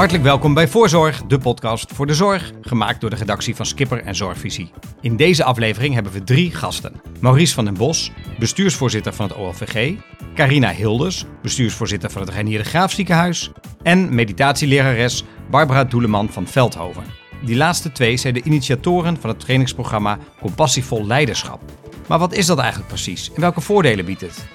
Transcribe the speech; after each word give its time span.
Hartelijk 0.00 0.26
welkom 0.26 0.54
bij 0.54 0.68
Voorzorg, 0.68 1.22
de 1.22 1.38
podcast 1.38 1.92
voor 1.92 2.06
de 2.06 2.14
zorg, 2.14 2.52
gemaakt 2.60 3.00
door 3.00 3.10
de 3.10 3.16
redactie 3.16 3.56
van 3.56 3.66
Skipper 3.66 4.02
en 4.02 4.14
Zorgvisie. 4.14 4.70
In 5.00 5.16
deze 5.16 5.44
aflevering 5.44 5.94
hebben 5.94 6.12
we 6.12 6.24
drie 6.24 6.54
gasten. 6.54 7.00
Maurice 7.18 7.54
van 7.54 7.64
den 7.64 7.74
Bos, 7.74 8.12
bestuursvoorzitter 8.38 9.12
van 9.12 9.28
het 9.28 9.36
OLVG, 9.36 9.94
Carina 10.34 10.70
Hilders, 10.72 11.24
bestuursvoorzitter 11.42 12.10
van 12.10 12.22
het 12.22 12.30
Reinier 12.30 12.58
de 12.58 12.64
Graaf 12.64 12.92
ziekenhuis 12.92 13.50
en 13.82 14.14
meditatielerares 14.14 15.24
Barbara 15.50 15.84
Doeleman 15.84 16.28
van 16.28 16.46
Veldhoven. 16.46 17.04
Die 17.44 17.56
laatste 17.56 17.92
twee 17.92 18.16
zijn 18.16 18.34
de 18.34 18.42
initiatoren 18.42 19.20
van 19.20 19.30
het 19.30 19.40
trainingsprogramma 19.40 20.18
Compassievol 20.40 21.06
Leiderschap. 21.06 21.60
Maar 22.06 22.18
wat 22.18 22.32
is 22.32 22.46
dat 22.46 22.58
eigenlijk 22.58 22.88
precies 22.88 23.30
en 23.34 23.40
welke 23.40 23.60
voordelen 23.60 24.04
biedt 24.04 24.20
het? 24.20 24.46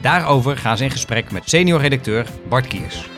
Daarover 0.00 0.56
gaan 0.56 0.76
ze 0.76 0.84
in 0.84 0.90
gesprek 0.90 1.30
met 1.30 1.48
senior 1.48 1.80
redacteur 1.80 2.26
Bart 2.48 2.66
Kiers. 2.66 3.17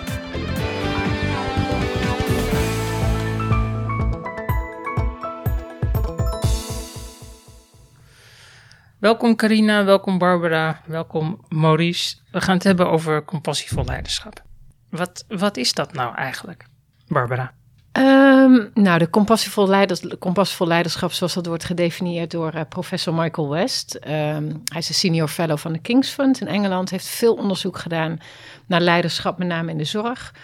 Welkom 9.01 9.37
Carina, 9.37 9.85
welkom 9.85 10.19
Barbara, 10.19 10.81
welkom 10.87 11.41
Maurice. 11.49 12.17
We 12.31 12.41
gaan 12.41 12.55
het 12.55 12.65
hebben 12.65 12.91
over 12.91 13.25
compassievol 13.25 13.85
leiderschap. 13.85 14.43
Wat, 14.89 15.25
wat 15.29 15.57
is 15.57 15.75
dat 15.75 15.93
nou 15.93 16.15
eigenlijk, 16.15 16.65
Barbara? 17.09 17.53
Um, 17.93 18.71
nou, 18.75 18.99
de 18.99 19.11
compassievol, 19.11 19.69
leiders, 19.69 20.19
compassievol 20.19 20.67
leiderschap, 20.67 21.13
zoals 21.13 21.35
dat 21.35 21.47
wordt 21.47 21.65
gedefinieerd 21.65 22.31
door 22.31 22.55
uh, 22.55 22.61
professor 22.69 23.15
Michael 23.15 23.49
West. 23.49 23.95
Um, 23.95 24.63
hij 24.65 24.79
is 24.79 24.89
een 24.89 24.95
senior 24.95 25.29
fellow 25.29 25.59
van 25.59 25.73
de 25.73 25.79
King's 25.79 26.09
Fund 26.09 26.41
in 26.41 26.49
Engeland, 26.49 26.91
heeft 26.91 27.09
veel 27.09 27.35
onderzoek 27.35 27.79
gedaan 27.79 28.19
naar 28.67 28.81
leiderschap, 28.81 29.39
met 29.39 29.49
name 29.49 29.71
in 29.71 29.79
de 29.79 29.85
zorg. 29.85 30.35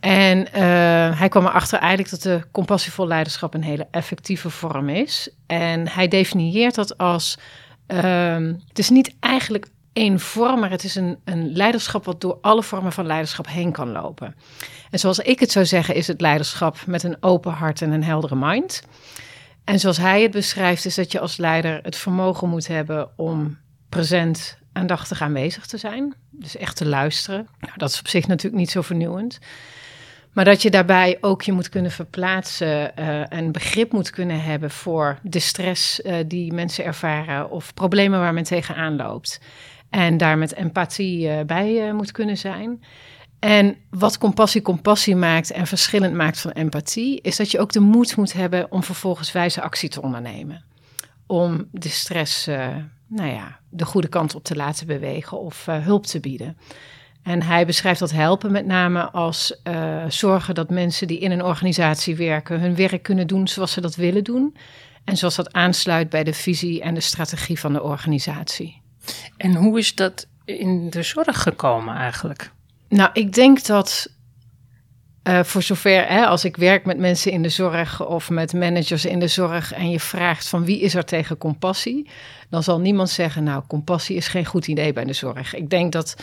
En 0.00 0.38
uh, 0.38 1.18
hij 1.18 1.28
kwam 1.28 1.46
erachter 1.46 1.78
eigenlijk 1.78 2.10
dat 2.10 2.22
de 2.22 2.46
compassievol 2.50 3.06
leiderschap 3.06 3.54
een 3.54 3.62
hele 3.62 3.86
effectieve 3.90 4.50
vorm 4.50 4.88
is. 4.88 5.30
En 5.46 5.88
hij 5.88 6.08
definieert 6.08 6.74
dat 6.74 6.98
als 6.98 7.38
Um, 7.86 8.62
het 8.68 8.78
is 8.78 8.90
niet 8.90 9.14
eigenlijk 9.20 9.66
één 9.92 10.20
vorm, 10.20 10.60
maar 10.60 10.70
het 10.70 10.84
is 10.84 10.94
een, 10.94 11.18
een 11.24 11.52
leiderschap 11.52 12.04
wat 12.04 12.20
door 12.20 12.38
alle 12.40 12.62
vormen 12.62 12.92
van 12.92 13.06
leiderschap 13.06 13.46
heen 13.48 13.72
kan 13.72 13.92
lopen. 13.92 14.34
En 14.90 14.98
zoals 14.98 15.18
ik 15.18 15.40
het 15.40 15.50
zou 15.50 15.66
zeggen, 15.66 15.94
is 15.94 16.06
het 16.06 16.20
leiderschap 16.20 16.86
met 16.86 17.02
een 17.02 17.16
open 17.20 17.52
hart 17.52 17.82
en 17.82 17.90
een 17.90 18.04
heldere 18.04 18.36
mind. 18.36 18.82
En 19.64 19.80
zoals 19.80 19.96
hij 19.96 20.22
het 20.22 20.30
beschrijft, 20.30 20.84
is 20.84 20.94
dat 20.94 21.12
je 21.12 21.20
als 21.20 21.36
leider 21.36 21.78
het 21.82 21.96
vermogen 21.96 22.48
moet 22.48 22.66
hebben 22.66 23.08
om 23.16 23.58
present, 23.88 24.58
aandachtig 24.72 25.22
aanwezig 25.22 25.66
te 25.66 25.78
zijn. 25.78 26.14
Dus 26.30 26.56
echt 26.56 26.76
te 26.76 26.86
luisteren. 26.86 27.48
Nou, 27.60 27.72
dat 27.76 27.90
is 27.90 27.98
op 27.98 28.08
zich 28.08 28.26
natuurlijk 28.26 28.56
niet 28.56 28.70
zo 28.70 28.82
vernieuwend. 28.82 29.38
Maar 30.36 30.44
dat 30.44 30.62
je 30.62 30.70
daarbij 30.70 31.18
ook 31.20 31.42
je 31.42 31.52
moet 31.52 31.68
kunnen 31.68 31.90
verplaatsen 31.90 32.92
uh, 32.98 33.32
en 33.32 33.52
begrip 33.52 33.92
moet 33.92 34.10
kunnen 34.10 34.42
hebben 34.42 34.70
voor 34.70 35.18
de 35.22 35.38
stress 35.38 36.00
uh, 36.00 36.16
die 36.26 36.52
mensen 36.52 36.84
ervaren 36.84 37.50
of 37.50 37.74
problemen 37.74 38.20
waar 38.20 38.34
men 38.34 38.44
tegenaan 38.44 38.96
loopt. 38.96 39.40
En 39.90 40.16
daar 40.16 40.38
met 40.38 40.54
empathie 40.54 41.28
uh, 41.28 41.40
bij 41.46 41.92
moet 41.92 42.12
kunnen 42.12 42.36
zijn. 42.36 42.84
En 43.38 43.76
wat 43.90 44.18
compassie 44.18 44.62
compassie 44.62 45.16
maakt 45.16 45.50
en 45.50 45.66
verschillend 45.66 46.14
maakt 46.14 46.40
van 46.40 46.50
empathie, 46.50 47.20
is 47.20 47.36
dat 47.36 47.50
je 47.50 47.58
ook 47.58 47.72
de 47.72 47.80
moed 47.80 48.16
moet 48.16 48.32
hebben 48.32 48.72
om 48.72 48.82
vervolgens 48.82 49.32
wijze 49.32 49.62
actie 49.62 49.88
te 49.88 50.02
ondernemen. 50.02 50.64
Om 51.26 51.68
de 51.72 51.88
stress, 51.88 52.46
nou 53.06 53.30
ja, 53.30 53.58
de 53.70 53.84
goede 53.84 54.08
kant 54.08 54.34
op 54.34 54.44
te 54.44 54.56
laten 54.56 54.86
bewegen 54.86 55.40
of 55.40 55.66
hulp 55.66 56.06
te 56.06 56.20
bieden. 56.20 56.56
En 57.26 57.42
hij 57.42 57.66
beschrijft 57.66 58.00
dat 58.00 58.10
helpen 58.10 58.52
met 58.52 58.66
name 58.66 59.10
als 59.10 59.60
uh, 59.64 60.04
zorgen 60.08 60.54
dat 60.54 60.70
mensen 60.70 61.06
die 61.06 61.18
in 61.18 61.30
een 61.30 61.44
organisatie 61.44 62.16
werken 62.16 62.60
hun 62.60 62.76
werk 62.76 63.02
kunnen 63.02 63.26
doen 63.26 63.48
zoals 63.48 63.72
ze 63.72 63.80
dat 63.80 63.94
willen 63.94 64.24
doen. 64.24 64.56
En 65.04 65.16
zoals 65.16 65.36
dat 65.36 65.52
aansluit 65.52 66.10
bij 66.10 66.24
de 66.24 66.32
visie 66.32 66.82
en 66.82 66.94
de 66.94 67.00
strategie 67.00 67.58
van 67.58 67.72
de 67.72 67.82
organisatie. 67.82 68.82
En 69.36 69.54
hoe 69.54 69.78
is 69.78 69.94
dat 69.94 70.26
in 70.44 70.90
de 70.90 71.02
zorg 71.02 71.42
gekomen 71.42 71.94
eigenlijk? 71.94 72.50
Nou, 72.88 73.10
ik 73.12 73.32
denk 73.32 73.64
dat 73.64 74.10
uh, 75.28 75.42
voor 75.42 75.62
zover, 75.62 76.06
hè, 76.08 76.26
als 76.26 76.44
ik 76.44 76.56
werk 76.56 76.84
met 76.84 76.98
mensen 76.98 77.32
in 77.32 77.42
de 77.42 77.48
zorg 77.48 78.06
of 78.06 78.30
met 78.30 78.52
managers 78.52 79.04
in 79.04 79.18
de 79.18 79.28
zorg 79.28 79.72
en 79.72 79.90
je 79.90 80.00
vraagt 80.00 80.48
van 80.48 80.64
wie 80.64 80.80
is 80.80 80.94
er 80.94 81.04
tegen 81.04 81.38
compassie, 81.38 82.10
dan 82.50 82.62
zal 82.62 82.80
niemand 82.80 83.10
zeggen, 83.10 83.44
nou, 83.44 83.62
compassie 83.66 84.16
is 84.16 84.28
geen 84.28 84.44
goed 84.44 84.66
idee 84.66 84.92
bij 84.92 85.04
de 85.04 85.12
zorg. 85.12 85.54
Ik 85.54 85.70
denk 85.70 85.92
dat 85.92 86.16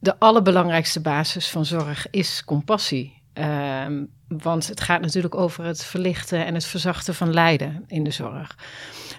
de 0.00 0.18
allerbelangrijkste 0.18 1.00
basis 1.00 1.48
van 1.48 1.64
zorg 1.64 2.06
is 2.10 2.44
compassie. 2.44 3.22
Um, 3.34 4.10
want 4.28 4.68
het 4.68 4.80
gaat 4.80 5.00
natuurlijk 5.00 5.34
over 5.34 5.64
het 5.64 5.84
verlichten 5.84 6.46
en 6.46 6.54
het 6.54 6.64
verzachten 6.64 7.14
van 7.14 7.32
lijden 7.32 7.84
in 7.86 8.04
de 8.04 8.10
zorg. 8.10 8.56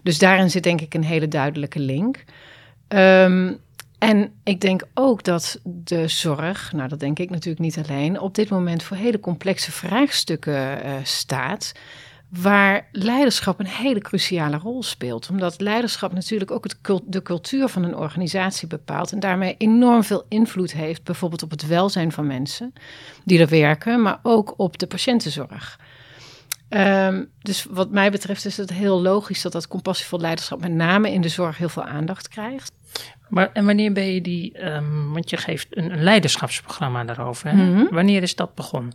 Dus 0.04 0.20
daarin 0.20 0.50
zit 0.50 0.64
denk 0.64 0.82
ik 0.82 0.94
een 0.94 1.04
hele 1.04 1.28
duidelijke 1.28 1.80
link. 1.80 2.24
Um, 2.88 3.60
en 3.98 4.34
ik 4.44 4.62
denk 4.62 4.84
ook 4.94 5.24
dat 5.24 5.60
de 5.64 6.08
zorg, 6.08 6.72
nou 6.72 6.90
dat 6.90 7.00
denk 7.00 7.20
ik 7.20 7.30
natuurlijk 7.30 7.60
niet 7.60 7.78
alleen, 7.78 8.20
op 8.20 8.36
dit 8.36 8.50
moment 8.50 8.84
voor 8.84 8.98
hele 8.98 9.20
complexe 9.20 9.72
vraagstukken 9.72 10.86
uh, 10.86 10.94
staat 11.04 11.72
waar 12.32 12.88
leiderschap 12.92 13.60
een 13.60 13.68
hele 13.68 14.00
cruciale 14.00 14.58
rol 14.58 14.84
speelt. 14.84 15.30
Omdat 15.30 15.62
leiderschap 15.62 16.14
natuurlijk 16.14 16.52
ook 16.52 16.64
het, 16.64 16.78
de 17.06 17.22
cultuur 17.22 17.68
van 17.68 17.84
een 17.84 17.96
organisatie 17.96 18.68
bepaalt 18.68 19.12
en 19.12 19.20
daarmee 19.20 19.56
enorm 19.58 20.04
veel 20.04 20.26
invloed 20.30 20.72
heeft, 20.72 21.04
bijvoorbeeld 21.04 21.44
op 21.44 21.52
het 21.52 21.68
welzijn 21.68 22.12
van 22.12 22.28
mensen 22.28 22.74
die 23.24 23.40
er 23.40 23.48
werken, 23.48 24.02
maar 24.02 24.20
ook 24.24 24.54
op 24.58 24.78
de 24.78 24.88
patiëntenzorg. 24.88 25.80
Um, 26.70 27.30
dus 27.42 27.66
wat 27.70 27.92
mij 27.92 28.12
betreft 28.12 28.46
is 28.46 28.58
het 28.58 28.70
heel 28.70 29.02
logisch 29.02 29.42
dat 29.42 29.52
dat 29.52 29.68
compassievol 29.68 30.20
leiderschap 30.20 30.62
met 30.62 30.72
name 30.72 31.12
in 31.12 31.22
de 31.22 31.30
zorg 31.30 31.58
heel 31.58 31.70
veel 31.70 31.84
aandacht 31.84 32.28
krijgt. 32.28 32.72
Maar 33.30 33.50
en 33.54 33.66
wanneer 33.66 33.94
ben 33.94 34.14
je 34.14 34.22
die, 34.22 34.66
um, 34.66 35.14
want 35.14 35.30
je 35.30 35.38
geeft 35.38 35.68
een, 35.70 35.92
een 35.92 36.04
leiderschapsprogramma 36.04 37.04
daarover, 37.04 37.50
hè? 37.50 37.56
Mm 37.56 37.76
-hmm. 37.76 37.88
wanneer 37.92 38.22
is 38.22 38.36
dat 38.36 38.56
begonnen? 38.56 38.94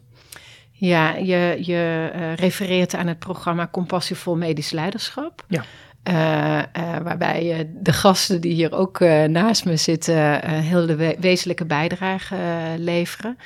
Ja, 0.78 1.14
je, 1.14 1.58
je 1.60 2.10
uh, 2.14 2.34
refereert 2.34 2.94
aan 2.94 3.06
het 3.06 3.18
programma 3.18 3.68
Compassievol 3.70 4.36
Medisch 4.36 4.70
Leiderschap. 4.70 5.44
Ja. 5.48 5.64
Uh, 6.08 6.82
uh, 6.82 6.98
waarbij 7.02 7.70
de 7.74 7.92
gasten 7.92 8.40
die 8.40 8.54
hier 8.54 8.72
ook 8.72 8.98
naast 9.26 9.64
me 9.64 9.76
zitten 9.76 10.48
heel 10.50 10.86
de 10.86 10.96
we 10.96 11.16
wezenlijke 11.20 11.64
bijdrage 11.64 12.36
leveren. 12.78 13.38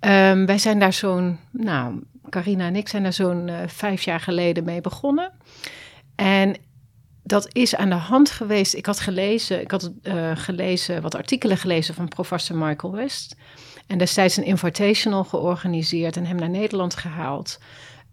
Um, 0.00 0.46
wij 0.46 0.58
zijn 0.58 0.78
daar 0.78 0.92
zo'n, 0.92 1.38
nou, 1.50 2.02
Carina 2.30 2.66
en 2.66 2.76
ik 2.76 2.88
zijn 2.88 3.02
daar 3.02 3.12
zo'n 3.12 3.50
vijf 3.66 4.02
jaar 4.02 4.20
geleden 4.20 4.64
mee 4.64 4.80
begonnen. 4.80 5.32
En 6.16 6.56
dat 7.22 7.48
is 7.52 7.76
aan 7.76 7.88
de 7.88 7.94
hand 7.94 8.30
geweest. 8.30 8.74
Ik 8.74 8.86
had 8.86 9.00
gelezen, 9.00 9.60
ik 9.60 9.70
had 9.70 9.90
gelezen, 10.34 11.02
wat 11.02 11.14
artikelen 11.14 11.56
gelezen 11.56 11.94
van 11.94 12.08
professor 12.08 12.56
Michael 12.56 12.92
West. 12.92 13.36
En 13.88 13.98
destijds 13.98 14.36
een 14.36 14.44
invitational 14.44 15.24
georganiseerd 15.24 16.16
en 16.16 16.26
hem 16.26 16.36
naar 16.36 16.50
Nederland 16.50 16.96
gehaald. 16.96 17.58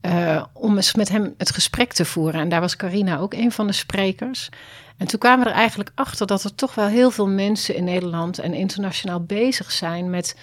Uh, 0.02 0.44
om 0.54 0.76
eens 0.76 0.96
met 0.96 1.10
hem 1.10 1.34
het 1.38 1.52
gesprek 1.52 1.94
te 1.94 2.06
voeren. 2.06 2.42
En 2.42 2.50
daar 2.50 2.62
was 2.62 2.76
Carina 2.76 3.18
ook 3.18 3.34
een 3.34 3.52
van 3.52 3.68
de 3.68 3.74
sprekers. 3.74 4.50
En 4.98 5.08
toen 5.08 5.20
kwamen 5.20 5.46
we 5.46 5.52
er 5.52 5.58
eigenlijk 5.58 5.92
achter 5.96 6.28
dat 6.28 6.44
er 6.44 6.56
toch 6.56 6.76
wel 6.76 6.88
heel 6.88 7.12
veel 7.12 7.28
mensen 7.28 7.76
in 7.76 7.84
Nederland 7.84 8.40
en 8.40 8.54
internationaal 8.54 9.24
bezig 9.24 9.72
zijn 9.72 10.10
met 10.10 10.36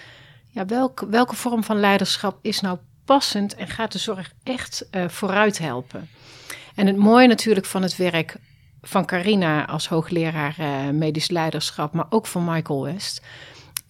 ja, 0.49 0.65
welke, 0.65 1.09
welke 1.09 1.35
vorm 1.35 1.63
van 1.63 1.79
leiderschap 1.79 2.37
is 2.41 2.61
nou 2.61 2.77
passend 3.05 3.55
en 3.55 3.67
gaat 3.67 3.91
de 3.91 3.97
zorg 3.97 4.31
echt 4.43 4.85
uh, 4.91 5.07
vooruit 5.07 5.57
helpen. 5.57 6.09
En 6.75 6.87
het 6.87 6.95
mooie 6.95 7.27
natuurlijk 7.27 7.65
van 7.65 7.81
het 7.81 7.95
werk 7.95 8.35
van 8.81 9.05
Carina 9.05 9.65
als 9.65 9.87
hoogleraar 9.87 10.55
uh, 10.59 10.89
medisch 10.89 11.29
leiderschap, 11.29 11.93
maar 11.93 12.05
ook 12.09 12.25
van 12.25 12.45
Michael 12.45 12.83
West, 12.83 13.21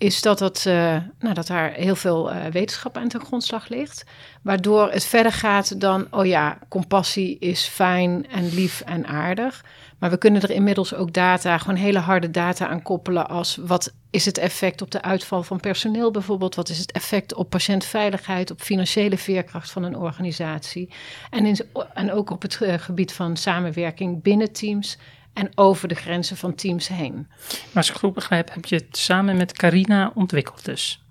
is 0.04 0.22
dat, 0.22 0.40
het, 0.40 0.66
uh, 0.68 0.74
nou, 1.20 1.34
dat 1.34 1.48
daar 1.48 1.72
heel 1.72 1.96
veel 1.96 2.34
uh, 2.34 2.46
wetenschap 2.46 2.98
aan 2.98 3.08
ten 3.08 3.20
grondslag 3.26 3.68
ligt. 3.68 4.04
Waardoor 4.42 4.92
het 4.92 5.04
verder 5.04 5.32
gaat 5.32 5.80
dan, 5.82 6.08
oh 6.12 6.26
ja, 6.26 6.58
compassie 6.70 7.40
is 7.40 7.66
fijn 7.66 8.30
en 8.30 8.54
lief 8.54 8.82
en 8.82 9.06
aardig. 9.06 9.66
Maar 10.00 10.10
we 10.10 10.18
kunnen 10.18 10.42
er 10.42 10.52
inmiddels 10.52 10.94
ook 10.94 11.14
data, 11.14 11.58
gewoon 11.58 11.76
hele 11.76 12.00
harde 12.00 12.32
data 12.32 12.68
aan 12.68 12.82
koppelen 12.82 13.30
als 13.30 13.58
wat 13.62 13.94
is 14.10 14.26
het 14.26 14.38
effect 14.38 14.82
op 14.82 14.92
de 14.92 15.02
uitval 15.02 15.44
van 15.44 15.60
personeel 15.60 16.12
bijvoorbeeld? 16.12 16.56
Wat 16.56 16.70
is 16.70 16.80
het 16.80 16.92
effect 16.92 17.34
op 17.34 17.50
patiëntveiligheid, 17.50 18.52
op 18.52 18.62
financiële 18.62 19.18
veerkracht 19.18 19.72
van 19.72 19.84
een 19.84 19.98
organisatie? 19.98 20.90
En, 21.30 21.46
in, 21.46 21.58
en 21.94 22.12
ook 22.12 22.30
op 22.30 22.42
het 22.42 22.60
uh, 22.62 22.74
gebied 22.74 23.14
van 23.14 23.38
samenwerking 23.38 24.22
binnen 24.22 24.52
teams 24.52 24.98
en 25.34 25.50
over 25.56 25.88
de 25.88 25.96
grenzen 25.96 26.38
van 26.38 26.56
teams 26.56 26.88
heen. 26.88 27.28
Maar 27.48 27.70
als 27.74 27.90
ik 27.90 27.96
goed 27.96 28.14
begrijp, 28.14 28.54
heb 28.54 28.66
je 28.66 28.76
het 28.76 28.98
samen 28.98 29.38
met 29.38 29.54
Carina 29.54 30.12
ontwikkeld 30.16 30.66
dus? 30.66 31.04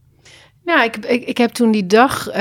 Ja, 0.64 0.82
ik, 0.82 0.96
ik, 0.96 1.24
ik 1.24 1.38
heb 1.38 1.50
toen 1.50 1.70
die 1.70 1.86
dag 1.86 2.28
uh, 2.28 2.34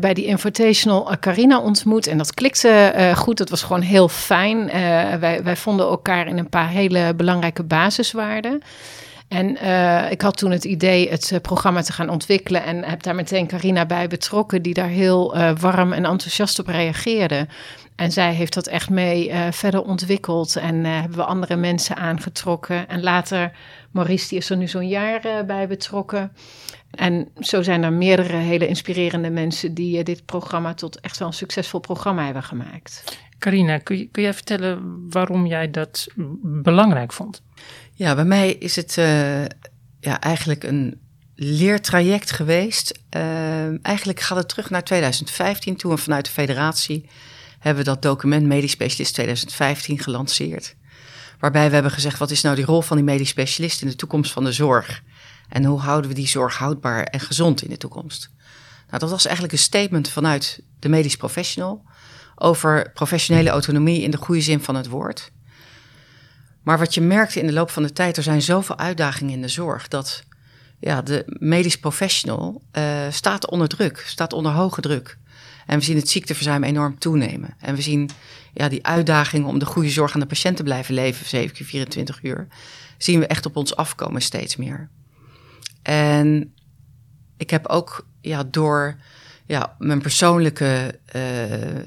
bij 0.00 0.14
die 0.14 0.24
Invitational 0.24 1.10
uh, 1.10 1.16
Carina 1.20 1.60
ontmoet 1.60 2.06
en 2.06 2.18
dat 2.18 2.34
klikte 2.34 2.92
uh, 2.96 3.16
goed. 3.16 3.38
Dat 3.38 3.50
was 3.50 3.62
gewoon 3.62 3.80
heel 3.80 4.08
fijn. 4.08 4.66
wij, 5.20 5.42
wij 5.42 5.56
vonden 5.56 5.86
elkaar 5.86 6.26
in 6.26 6.38
een 6.38 6.48
paar 6.48 6.68
hele 6.68 7.14
belangrijke 7.14 7.62
basiswaarden. 7.62 8.62
En 9.28 9.56
uh, 9.62 10.10
ik 10.10 10.20
had 10.20 10.36
toen 10.36 10.50
het 10.50 10.64
idee 10.64 11.08
het 11.08 11.30
uh, 11.30 11.40
programma 11.40 11.82
te 11.82 11.92
gaan 11.92 12.08
ontwikkelen 12.08 12.64
en 12.64 12.84
heb 12.84 13.02
daar 13.02 13.14
meteen 13.14 13.46
Carina 13.46 13.86
bij 13.86 14.08
betrokken, 14.08 14.62
die 14.62 14.74
daar 14.74 14.88
heel 14.88 15.36
uh, 15.36 15.50
warm 15.58 15.92
en 15.92 16.04
enthousiast 16.04 16.58
op 16.58 16.66
reageerde. 16.66 17.46
En 17.96 18.12
zij 18.12 18.34
heeft 18.34 18.54
dat 18.54 18.66
echt 18.66 18.90
mee 18.90 19.32
verder 19.50 19.82
ontwikkeld 19.82 20.56
en 20.56 20.84
hebben 20.84 21.18
we 21.18 21.24
andere 21.24 21.56
mensen 21.56 21.96
aangetrokken. 21.96 22.88
En 22.88 23.02
later, 23.02 23.52
Maurice, 23.90 24.28
die 24.28 24.38
is 24.38 24.50
er 24.50 24.56
nu 24.56 24.68
zo'n 24.68 24.88
jaar 24.88 25.44
bij 25.46 25.68
betrokken. 25.68 26.32
En 26.90 27.28
zo 27.38 27.62
zijn 27.62 27.82
er 27.82 27.92
meerdere 27.92 28.36
hele 28.36 28.66
inspirerende 28.66 29.30
mensen 29.30 29.74
die 29.74 30.02
dit 30.02 30.24
programma 30.24 30.74
tot 30.74 31.00
echt 31.00 31.18
wel 31.18 31.28
een 31.28 31.34
succesvol 31.34 31.80
programma 31.80 32.24
hebben 32.24 32.42
gemaakt. 32.42 33.18
Carina, 33.38 33.78
kun, 33.78 34.08
kun 34.10 34.22
jij 34.22 34.34
vertellen 34.34 35.06
waarom 35.10 35.46
jij 35.46 35.70
dat 35.70 36.06
belangrijk 36.42 37.12
vond? 37.12 37.42
Ja, 37.98 38.14
bij 38.14 38.24
mij 38.24 38.52
is 38.52 38.76
het 38.76 38.96
uh, 38.98 39.42
ja, 40.00 40.20
eigenlijk 40.20 40.64
een 40.64 41.00
leertraject 41.34 42.30
geweest. 42.30 42.98
Uh, 43.16 43.84
eigenlijk 43.84 44.20
gaat 44.20 44.38
het 44.38 44.48
terug 44.48 44.70
naar 44.70 44.84
2015, 44.84 45.76
toen 45.76 45.90
we 45.90 45.96
vanuit 45.96 46.24
de 46.24 46.30
federatie 46.30 47.08
hebben 47.58 47.84
we 47.84 47.90
dat 47.90 48.02
document 48.02 48.46
Medisch 48.46 48.70
Specialist 48.70 49.12
2015 49.14 49.98
gelanceerd. 49.98 50.76
Waarbij 51.38 51.68
we 51.68 51.74
hebben 51.74 51.92
gezegd, 51.92 52.18
wat 52.18 52.30
is 52.30 52.42
nou 52.42 52.56
die 52.56 52.64
rol 52.64 52.82
van 52.82 52.96
die 52.96 53.04
medisch 53.04 53.28
specialist 53.28 53.82
in 53.82 53.88
de 53.88 53.96
toekomst 53.96 54.32
van 54.32 54.44
de 54.44 54.52
zorg? 54.52 55.02
En 55.48 55.64
hoe 55.64 55.80
houden 55.80 56.10
we 56.10 56.16
die 56.16 56.28
zorg 56.28 56.56
houdbaar 56.56 57.02
en 57.02 57.20
gezond 57.20 57.62
in 57.62 57.70
de 57.70 57.76
toekomst? 57.76 58.30
Nou, 58.86 58.98
dat 58.98 59.10
was 59.10 59.24
eigenlijk 59.24 59.54
een 59.54 59.62
statement 59.62 60.08
vanuit 60.08 60.60
de 60.78 60.88
medisch 60.88 61.16
professional 61.16 61.84
over 62.34 62.90
professionele 62.92 63.50
autonomie 63.50 64.02
in 64.02 64.10
de 64.10 64.16
goede 64.16 64.40
zin 64.40 64.60
van 64.60 64.74
het 64.74 64.88
woord. 64.88 65.30
Maar 66.66 66.78
wat 66.78 66.94
je 66.94 67.00
merkte 67.00 67.40
in 67.40 67.46
de 67.46 67.52
loop 67.52 67.70
van 67.70 67.82
de 67.82 67.92
tijd, 67.92 68.16
er 68.16 68.22
zijn 68.22 68.42
zoveel 68.42 68.78
uitdagingen 68.78 69.32
in 69.32 69.42
de 69.42 69.48
zorg 69.48 69.88
dat 69.88 70.24
ja, 70.78 71.02
de 71.02 71.22
medisch 71.26 71.78
professional 71.78 72.62
uh, 72.72 73.06
staat 73.10 73.50
onder 73.50 73.68
druk, 73.68 74.04
staat 74.06 74.32
onder 74.32 74.52
hoge 74.52 74.80
druk. 74.80 75.18
En 75.66 75.78
we 75.78 75.84
zien 75.84 75.96
het 75.96 76.08
ziekteverzuim 76.08 76.64
enorm 76.64 76.98
toenemen. 76.98 77.54
En 77.58 77.74
we 77.74 77.82
zien 77.82 78.10
ja, 78.52 78.68
die 78.68 78.86
uitdagingen 78.86 79.48
om 79.48 79.58
de 79.58 79.64
goede 79.64 79.90
zorg 79.90 80.14
aan 80.14 80.20
de 80.20 80.26
patiënt 80.26 80.56
te 80.56 80.62
blijven 80.62 80.94
leven, 80.94 81.26
7 81.26 81.54
keer 81.54 81.66
24 81.66 82.22
uur, 82.22 82.46
zien 82.98 83.20
we 83.20 83.26
echt 83.26 83.46
op 83.46 83.56
ons 83.56 83.76
afkomen 83.76 84.22
steeds 84.22 84.56
meer. 84.56 84.88
En 85.82 86.54
ik 87.36 87.50
heb 87.50 87.66
ook 87.66 88.06
ja, 88.20 88.44
door 88.44 88.96
ja, 89.44 89.76
mijn 89.78 90.02
persoonlijke 90.02 90.98
uh, 91.16 91.70
uh, 91.70 91.80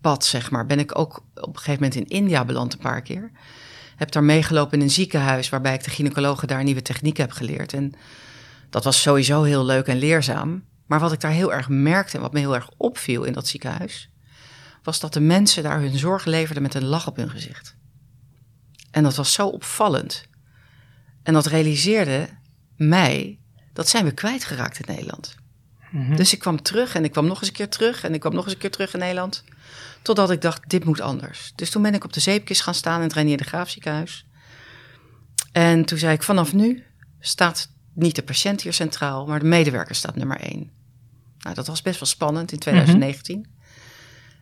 pad, 0.00 0.24
zeg 0.24 0.50
maar, 0.50 0.66
ben 0.66 0.78
ik 0.78 0.98
ook 0.98 1.24
op 1.34 1.48
een 1.48 1.56
gegeven 1.58 1.82
moment 1.82 1.94
in 1.94 2.16
India 2.16 2.44
beland 2.44 2.72
een 2.72 2.78
paar 2.78 3.02
keer. 3.02 3.30
Heb 3.96 4.10
daar 4.10 4.24
meegelopen 4.24 4.78
in 4.78 4.84
een 4.84 4.90
ziekenhuis 4.90 5.48
waarbij 5.48 5.74
ik 5.74 5.84
de 5.84 5.90
gynaecologen 5.90 6.48
daar 6.48 6.64
nieuwe 6.64 6.82
techniek 6.82 7.16
heb 7.16 7.30
geleerd. 7.30 7.72
En 7.72 7.92
dat 8.70 8.84
was 8.84 9.02
sowieso 9.02 9.42
heel 9.42 9.64
leuk 9.64 9.86
en 9.86 9.98
leerzaam. 9.98 10.64
Maar 10.86 11.00
wat 11.00 11.12
ik 11.12 11.20
daar 11.20 11.30
heel 11.30 11.52
erg 11.52 11.68
merkte 11.68 12.16
en 12.16 12.22
wat 12.22 12.32
me 12.32 12.38
heel 12.38 12.54
erg 12.54 12.70
opviel 12.76 13.24
in 13.24 13.32
dat 13.32 13.48
ziekenhuis, 13.48 14.10
was 14.82 15.00
dat 15.00 15.12
de 15.12 15.20
mensen 15.20 15.62
daar 15.62 15.80
hun 15.80 15.98
zorg 15.98 16.24
leverden 16.24 16.62
met 16.62 16.74
een 16.74 16.84
lach 16.84 17.06
op 17.06 17.16
hun 17.16 17.30
gezicht. 17.30 17.76
En 18.90 19.02
dat 19.02 19.14
was 19.14 19.32
zo 19.32 19.46
opvallend. 19.46 20.24
En 21.22 21.32
dat 21.32 21.46
realiseerde 21.46 22.28
mij, 22.76 23.38
dat 23.72 23.88
zijn 23.88 24.04
we 24.04 24.12
kwijtgeraakt 24.12 24.78
in 24.78 24.94
Nederland. 24.94 25.34
Mhm. 25.94 26.16
Dus 26.16 26.32
ik 26.32 26.38
kwam 26.38 26.62
terug 26.62 26.94
en 26.94 27.04
ik 27.04 27.10
kwam 27.10 27.26
nog 27.26 27.38
eens 27.38 27.48
een 27.48 27.54
keer 27.54 27.68
terug 27.68 28.04
en 28.04 28.14
ik 28.14 28.20
kwam 28.20 28.34
nog 28.34 28.44
eens 28.44 28.52
een 28.52 28.58
keer 28.58 28.70
terug 28.70 28.92
in 28.92 28.98
Nederland. 28.98 29.44
Totdat 30.02 30.30
ik 30.30 30.40
dacht, 30.40 30.68
dit 30.70 30.84
moet 30.84 31.00
anders. 31.00 31.52
Dus 31.54 31.70
toen 31.70 31.82
ben 31.82 31.94
ik 31.94 32.04
op 32.04 32.12
de 32.12 32.20
zeepkist 32.20 32.62
gaan 32.62 32.74
staan 32.74 32.96
in 32.96 33.02
het 33.02 33.12
Reinier 33.12 33.36
de 33.36 33.44
Graaf 33.44 33.70
ziekenhuis. 33.70 34.26
En 35.52 35.84
toen 35.84 35.98
zei 35.98 36.14
ik, 36.14 36.22
vanaf 36.22 36.52
nu 36.52 36.84
staat 37.20 37.68
niet 37.92 38.14
de 38.14 38.22
patiënt 38.22 38.62
hier 38.62 38.72
centraal, 38.72 39.26
maar 39.26 39.38
de 39.38 39.44
medewerker 39.44 39.94
staat 39.94 40.16
nummer 40.16 40.40
één. 40.40 40.70
Nou, 41.38 41.54
dat 41.54 41.66
was 41.66 41.82
best 41.82 42.00
wel 42.00 42.08
spannend 42.08 42.52
in 42.52 42.58
2019. 42.58 43.38
Mhm. 43.38 43.48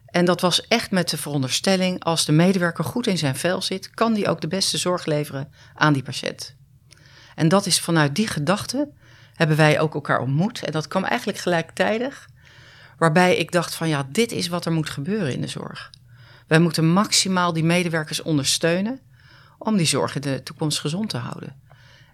En 0.06 0.24
dat 0.24 0.40
was 0.40 0.66
echt 0.68 0.90
met 0.90 1.10
de 1.10 1.16
veronderstelling, 1.16 2.04
als 2.04 2.24
de 2.24 2.32
medewerker 2.32 2.84
goed 2.84 3.06
in 3.06 3.18
zijn 3.18 3.36
vel 3.36 3.62
zit, 3.62 3.90
kan 3.90 4.14
die 4.14 4.28
ook 4.28 4.40
de 4.40 4.48
beste 4.48 4.78
zorg 4.78 5.06
leveren 5.06 5.52
aan 5.74 5.92
die 5.92 6.02
patiënt. 6.02 6.56
En 7.34 7.48
dat 7.48 7.66
is 7.66 7.80
vanuit 7.80 8.14
die 8.14 8.26
gedachte 8.26 8.92
hebben 9.48 9.66
wij 9.66 9.80
ook 9.80 9.94
elkaar 9.94 10.20
ontmoet. 10.20 10.64
En 10.64 10.72
dat 10.72 10.88
kwam 10.88 11.04
eigenlijk 11.04 11.38
gelijktijdig. 11.38 12.28
Waarbij 12.98 13.36
ik 13.36 13.52
dacht 13.52 13.74
van 13.74 13.88
ja, 13.88 14.08
dit 14.10 14.32
is 14.32 14.48
wat 14.48 14.64
er 14.64 14.72
moet 14.72 14.90
gebeuren 14.90 15.32
in 15.32 15.40
de 15.40 15.46
zorg. 15.46 15.90
Wij 16.46 16.58
moeten 16.58 16.92
maximaal 16.92 17.52
die 17.52 17.64
medewerkers 17.64 18.22
ondersteunen 18.22 19.00
om 19.58 19.76
die 19.76 19.86
zorg 19.86 20.14
in 20.14 20.20
de 20.20 20.42
toekomst 20.42 20.78
gezond 20.78 21.08
te 21.08 21.16
houden. 21.16 21.60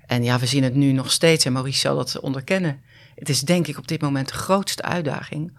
En 0.07 0.25
ja, 0.25 0.39
we 0.39 0.47
zien 0.47 0.63
het 0.63 0.75
nu 0.75 0.93
nog 0.93 1.13
steeds 1.13 1.45
en 1.45 1.53
Maurice 1.53 1.79
zal 1.79 1.97
dat 1.97 2.21
onderkennen. 2.21 2.81
Het 3.15 3.29
is 3.29 3.41
denk 3.41 3.67
ik 3.67 3.79
op 3.79 3.89
dit 3.89 4.01
moment 4.01 4.29
de 4.29 4.35
grootste 4.35 4.83
uitdaging 4.83 5.59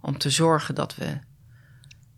om 0.00 0.18
te 0.18 0.30
zorgen 0.30 0.74
dat 0.74 0.94
we 0.94 1.18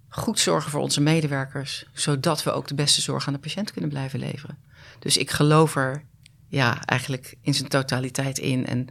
goed 0.09 0.39
zorgen 0.41 0.71
voor 0.71 0.81
onze 0.81 1.01
medewerkers, 1.01 1.85
zodat 1.93 2.43
we 2.43 2.51
ook 2.51 2.69
de 2.69 2.75
beste 2.75 3.01
zorg 3.01 3.27
aan 3.27 3.33
de 3.33 3.39
patiënt 3.39 3.73
kunnen 3.73 3.91
blijven 3.91 4.19
leveren. 4.19 4.59
Dus 4.99 5.17
ik 5.17 5.31
geloof 5.31 5.77
er 5.77 6.05
ja, 6.49 6.85
eigenlijk 6.85 7.35
in 7.43 7.55
zijn 7.55 7.69
totaliteit 7.69 8.39
in. 8.39 8.67
En 8.67 8.89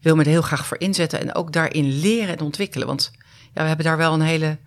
wil 0.00 0.16
me 0.16 0.22
er 0.22 0.28
heel 0.28 0.42
graag 0.42 0.66
voor 0.66 0.80
inzetten 0.80 1.20
en 1.20 1.34
ook 1.34 1.52
daarin 1.52 1.98
leren 1.98 2.36
en 2.36 2.44
ontwikkelen. 2.44 2.86
Want 2.86 3.10
ja, 3.54 3.62
we 3.62 3.68
hebben 3.68 3.86
daar 3.86 3.96
wel 3.96 4.12
een 4.12 4.20
hele 4.20 4.58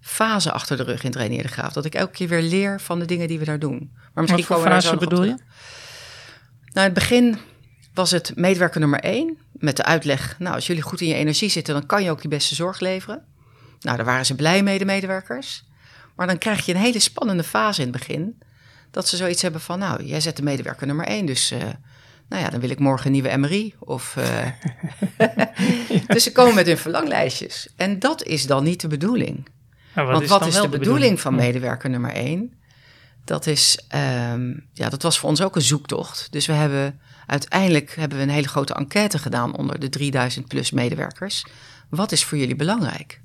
fase 0.00 0.52
achter 0.52 0.76
de 0.76 0.82
rug 0.82 1.02
in 1.02 1.10
Trainier 1.10 1.42
de 1.42 1.48
Graaf. 1.48 1.72
Dat 1.72 1.84
ik 1.84 1.94
elke 1.94 2.12
keer 2.12 2.28
weer 2.28 2.42
leer 2.42 2.80
van 2.80 2.98
de 2.98 3.04
dingen 3.04 3.28
die 3.28 3.38
we 3.38 3.44
daar 3.44 3.58
doen. 3.58 3.90
Maar 3.92 4.22
misschien 4.22 4.44
Wat 4.48 4.60
voor 4.60 4.70
fase 4.70 4.96
bedoel 4.96 5.24
je? 5.24 5.36
Nou, 6.72 6.86
in 6.88 6.94
het 6.94 6.94
begin 6.94 7.38
was 7.94 8.10
het 8.10 8.32
medewerker 8.34 8.80
nummer 8.80 9.00
één. 9.00 9.38
Met 9.52 9.76
de 9.76 9.84
uitleg, 9.84 10.38
nou, 10.38 10.54
als 10.54 10.66
jullie 10.66 10.82
goed 10.82 11.00
in 11.00 11.08
je 11.08 11.14
energie 11.14 11.48
zitten, 11.48 11.74
dan 11.74 11.86
kan 11.86 12.02
je 12.02 12.10
ook 12.10 12.22
je 12.22 12.28
beste 12.28 12.54
zorg 12.54 12.80
leveren. 12.80 13.24
Nou, 13.80 13.96
daar 13.96 14.06
waren 14.06 14.26
ze 14.26 14.34
blij 14.34 14.62
mee, 14.62 14.78
de 14.78 14.84
medewerkers. 14.84 15.64
Maar 16.16 16.26
dan 16.26 16.38
krijg 16.38 16.66
je 16.66 16.74
een 16.74 16.80
hele 16.80 16.98
spannende 16.98 17.44
fase 17.44 17.82
in 17.82 17.88
het 17.88 17.98
begin 17.98 18.38
dat 18.94 19.08
ze 19.08 19.16
zoiets 19.16 19.42
hebben 19.42 19.60
van, 19.60 19.78
nou, 19.78 20.04
jij 20.04 20.20
zet 20.20 20.36
de 20.36 20.42
medewerker 20.42 20.86
nummer 20.86 21.06
één, 21.06 21.26
dus 21.26 21.52
uh, 21.52 21.58
nou 22.28 22.42
ja, 22.42 22.50
dan 22.50 22.60
wil 22.60 22.70
ik 22.70 22.78
morgen 22.78 23.06
een 23.06 23.12
nieuwe 23.12 23.36
MRI. 23.36 23.74
Of, 23.78 24.16
uh... 24.18 24.46
dus 26.06 26.22
ze 26.22 26.32
komen 26.32 26.54
met 26.54 26.66
hun 26.66 26.78
verlanglijstjes. 26.78 27.68
En 27.76 27.98
dat 27.98 28.22
is 28.22 28.46
dan 28.46 28.64
niet 28.64 28.80
de 28.80 28.88
bedoeling. 28.88 29.48
wat 29.94 30.06
Want 30.06 30.22
is 30.22 30.28
wat 30.28 30.46
is 30.46 30.54
de, 30.54 30.68
bedoeling, 30.68 31.20
van 31.20 31.34
medewerker 31.34 31.90
nummer 31.90 32.12
één? 32.12 32.52
Dat 33.24 33.46
is, 33.46 33.78
um, 34.32 34.68
ja, 34.72 34.88
dat 34.88 35.02
was 35.02 35.18
voor 35.18 35.28
ons 35.28 35.42
ook 35.42 35.56
een 35.56 35.62
zoektocht. 35.62 36.32
Dus 36.32 36.46
we 36.46 36.52
hebben 36.52 37.00
uiteindelijk 37.26 37.94
hebben 37.94 38.18
we 38.18 38.24
een 38.24 38.30
hele 38.30 38.48
grote 38.48 38.74
enquête 38.74 39.18
gedaan 39.18 39.56
onder 39.56 39.80
de 39.80 39.88
3000 39.88 40.48
plus 40.48 40.70
medewerkers. 40.70 41.46
Wat 41.90 42.12
is 42.12 42.24
voor 42.24 42.38
jullie 42.38 42.56
belangrijk? 42.56 43.20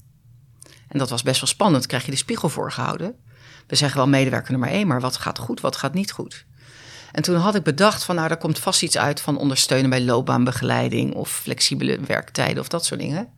En 0.88 1.00
dat 1.00 1.10
was 1.10 1.24
best 1.24 1.40
wel 1.40 1.50
spannend. 1.50 1.86
Krijg 1.86 2.06
je 2.06 2.12
de 2.12 2.18
spiegel 2.18 2.50
voorgehouden 2.50 3.16
we 3.70 3.76
zeggen 3.76 3.98
wel 3.98 4.08
medewerker 4.08 4.52
nummer 4.52 4.70
één, 4.70 4.88
maar 4.88 5.02
wat 5.02 5.18
gaat 5.18 5.40
goed, 5.40 5.62
wat 5.62 5.76
gaat 5.76 5.94
niet 5.94 6.12
goed? 6.12 6.46
En 7.12 7.24
toen 7.24 7.36
had 7.36 7.56
ik 7.56 7.64
bedacht 7.64 8.04
van 8.04 8.16
nou, 8.16 8.28
daar 8.28 8.38
komt 8.38 8.60
vast 8.60 8.84
iets 8.84 8.98
uit 8.98 9.22
van 9.22 9.38
ondersteunen 9.38 9.90
bij 9.90 10.02
loopbaanbegeleiding 10.02 11.14
of 11.14 11.32
flexibele 11.32 12.00
werktijden 12.00 12.60
of 12.60 12.68
dat 12.68 12.86
soort 12.86 13.00
dingen. 13.00 13.30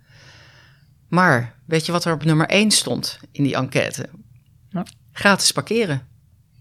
Maar 1.08 1.56
weet 1.66 1.86
je 1.86 1.92
wat 1.92 2.06
er 2.06 2.14
op 2.14 2.24
nummer 2.24 2.48
één 2.48 2.72
stond 2.72 3.20
in 3.32 3.44
die 3.44 3.56
enquête? 3.56 4.10
Gratis 5.12 5.52
parkeren. 5.52 6.08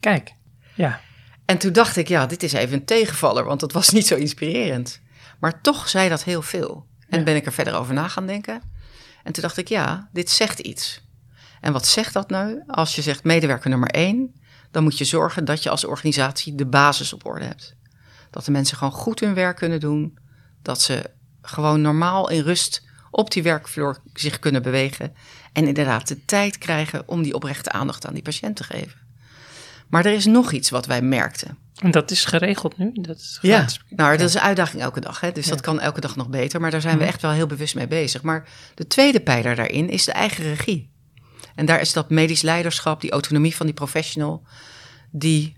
Kijk, 0.01 0.33
ja. 0.75 1.01
En 1.45 1.59
toen 1.59 1.73
dacht 1.73 1.97
ik, 1.97 2.09
ja, 2.09 2.27
dit 2.27 2.43
is 2.43 2.53
even 2.53 2.75
een 2.75 2.85
tegenvaller, 2.85 3.45
want 3.45 3.61
het 3.61 3.73
was 3.73 3.91
niet 3.91 4.07
zo 4.07 4.15
inspirerend. 4.15 5.01
Maar 5.41 5.61
toch 5.61 5.89
zei 5.89 6.09
dat 6.09 6.25
heel 6.25 6.43
veel. 6.43 6.87
En 7.09 7.25
ben 7.25 7.37
ik 7.37 7.47
er 7.47 7.53
verder 7.53 7.75
over 7.75 7.95
na 7.95 8.09
gaan 8.09 8.27
denken. 8.27 8.63
En 9.23 9.33
toen 9.33 9.43
dacht 9.43 9.57
ik, 9.57 9.69
ja, 9.69 10.09
dit 10.13 10.31
zegt 10.31 10.59
iets. 10.59 11.03
En 11.61 11.73
wat 11.73 11.87
zegt 11.87 12.13
dat 12.13 12.31
nou? 12.31 12.63
Als 12.67 12.95
je 12.95 13.03
zegt 13.03 13.25
medewerker 13.25 13.71
nummer 13.71 13.89
één, 13.89 14.35
dan 14.71 14.83
moet 14.83 14.99
je 14.99 15.05
zorgen 15.05 15.45
dat 15.45 15.63
je 15.63 15.71
als 15.71 15.85
organisatie 15.85 16.55
de 16.55 16.67
basis 16.67 17.13
op 17.13 17.27
orde 17.27 17.45
hebt. 17.45 17.75
Dat 18.31 18.45
de 18.45 18.51
mensen 18.51 18.77
gewoon 18.77 18.93
goed 18.93 19.21
hun 19.21 19.35
werk 19.35 19.57
kunnen 19.57 19.81
doen. 19.81 20.19
Dat 20.63 20.81
ze 20.81 21.11
gewoon 21.43 21.81
normaal 21.81 22.31
in 22.31 22.43
rust 22.43 22.83
op 23.11 23.31
die 23.31 23.43
werkvloer 23.43 23.99
zich 24.13 24.39
kunnen 24.39 24.63
bewegen. 24.63 25.13
En 25.53 25.67
inderdaad 25.67 26.09
de 26.09 26.25
tijd 26.25 26.59
krijgen 26.59 27.09
om 27.09 27.23
die 27.23 27.35
oprechte 27.35 27.71
aandacht 27.73 28.07
aan 28.07 28.15
die 28.15 28.23
patiënt 28.23 28.57
te 28.57 28.65
geven. 28.65 28.99
Maar 29.89 30.07
er 30.07 30.13
is 30.13 30.27
nog 30.27 30.53
iets 30.53 30.71
wat 30.71 30.87
wij 30.87 31.03
merkten. 31.03 31.59
En 31.75 31.91
dat 31.91 32.11
is 32.11 32.25
geregeld 32.25 32.79
nu? 32.79 32.93
Dat 32.95 33.17
is 33.17 33.39
ja, 33.43 33.67
nou, 33.89 34.17
dat 34.17 34.29
is 34.29 34.35
een 34.35 34.41
uitdaging 34.41 34.83
elke 34.83 35.01
dag. 35.01 35.21
Hè? 35.21 35.33
Dus 35.33 35.47
dat 35.47 35.61
kan 35.61 35.81
elke 35.81 36.01
dag 36.01 36.17
nog 36.17 36.29
beter. 36.29 36.61
Maar 36.61 36.71
daar 36.71 36.81
zijn 36.81 36.97
we 36.97 37.01
mhm. 37.01 37.09
echt 37.09 37.23
wel 37.23 37.31
heel 37.31 37.47
bewust 37.47 37.75
mee 37.75 37.87
bezig. 37.87 38.23
Maar 38.23 38.49
de 38.75 38.87
tweede 38.87 39.21
pijler 39.21 39.55
daarin 39.57 39.89
is 39.89 40.05
de 40.05 40.13
eigen 40.13 40.45
regie. 40.45 40.91
En 41.61 41.67
daar 41.67 41.81
is 41.81 41.93
dat 41.93 42.11
medisch 42.11 42.43
leiderschap, 42.43 43.01
die 43.01 43.11
autonomie 43.11 43.57
van 43.57 43.67
die 43.67 43.75
professional, 43.75 44.43
die 45.11 45.57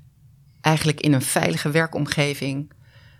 eigenlijk 0.61 1.01
in 1.01 1.13
een 1.13 1.23
veilige 1.23 1.71
werkomgeving 1.71 2.73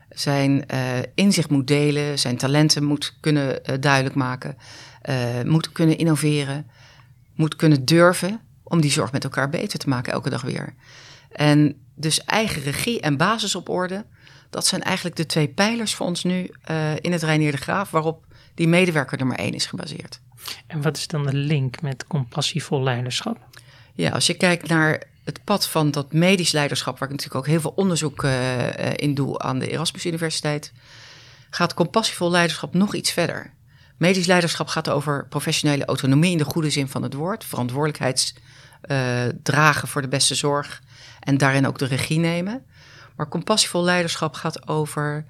zijn 0.09 0.65
uh, 0.75 0.99
inzicht 1.15 1.51
moet 1.51 1.67
delen, 1.67 2.19
zijn 2.19 2.37
talenten 2.37 2.85
moet 2.85 3.17
kunnen 3.21 3.61
uh, 3.71 3.77
duidelijk 3.81 4.15
maken, 4.15 4.57
uh, 5.09 5.43
moet 5.45 5.73
kunnen 5.73 5.99
innoveren, 5.99 6.67
moet 7.35 7.57
kunnen 7.57 7.85
durven 7.85 8.41
om 8.63 8.81
die 8.81 8.91
zorg 8.91 9.13
met 9.13 9.25
elkaar 9.25 9.49
beter 9.49 9.79
te 9.79 9.89
maken 9.89 10.13
elke 10.13 10.31
dag 10.31 10.43
weer. 10.43 10.75
En 11.33 11.77
dus 11.95 12.25
eigen 12.25 12.63
regie 12.63 13.01
en 13.01 13.17
basis 13.17 13.55
op 13.55 13.69
orde, 13.69 14.05
Dat 14.51 14.67
zijn 14.67 14.83
eigenlijk 14.83 15.17
de 15.17 15.27
twee 15.27 15.49
pijlers 15.49 15.95
voor 15.95 16.07
ons 16.07 16.25
nu 16.25 16.51
in 17.01 17.13
het 17.13 17.23
Reinier 17.23 17.51
de 17.51 17.57
Graaf, 17.57 17.91
waarop 17.91 18.27
die 18.55 18.69
medewerker 18.69 19.19
nummer 19.19 19.37
één 19.37 19.55
is 19.55 19.67
gebaseerd. 19.67 20.21
En 20.67 20.83
wat 20.83 20.97
is 20.97 21.07
dan 21.07 21.27
de 21.27 21.35
link 21.35 21.81
met 21.81 22.07
compassievol 22.07 22.83
leiderschap? 22.83 23.39
Ja, 23.95 24.11
als 24.11 24.27
je 24.27 24.35
kijkt 24.35 24.69
naar 24.69 25.03
het 25.25 25.45
pad 25.45 25.69
van 25.69 25.91
dat 25.91 26.13
medisch 26.13 26.53
leiderschap, 26.53 26.99
waar 26.99 27.09
ik 27.09 27.15
natuurlijk 27.15 27.45
ook 27.45 27.51
heel 27.51 27.61
veel 27.61 27.73
onderzoek 27.77 28.23
uh, 28.23 28.97
in 28.97 29.15
doe 29.15 29.39
aan 29.39 29.59
de 29.59 29.71
Erasmus 29.71 30.07
Universiteit, 30.07 30.73
gaat 31.51 31.75
compassievol 31.75 32.31
leiderschap 32.31 32.75
nog 32.75 32.95
iets 32.95 33.11
verder. 33.13 33.53
Medisch 33.97 34.27
leiderschap 34.27 34.67
gaat 34.67 34.89
over 34.89 35.27
professionele 35.29 35.85
autonomie 35.85 36.33
in 36.33 36.39
de 36.39 36.45
goede 36.45 36.71
zin 36.71 36.89
van 36.89 37.03
het 37.03 37.15
woord, 37.15 37.45
verantwoordelijkheid 37.45 38.35
uh, 38.91 39.23
dragen 39.43 39.89
voor 39.89 40.03
de 40.03 40.09
beste 40.09 40.35
zorg 40.35 40.83
en 41.21 41.39
daarin 41.39 41.67
ook 41.67 41.79
de 41.79 41.85
regie 41.85 42.19
nemen. 42.19 42.65
Maar 43.17 43.29
compassievol 43.29 43.83
leiderschap 43.83 44.35
gaat 44.35 44.69
over 44.69 45.25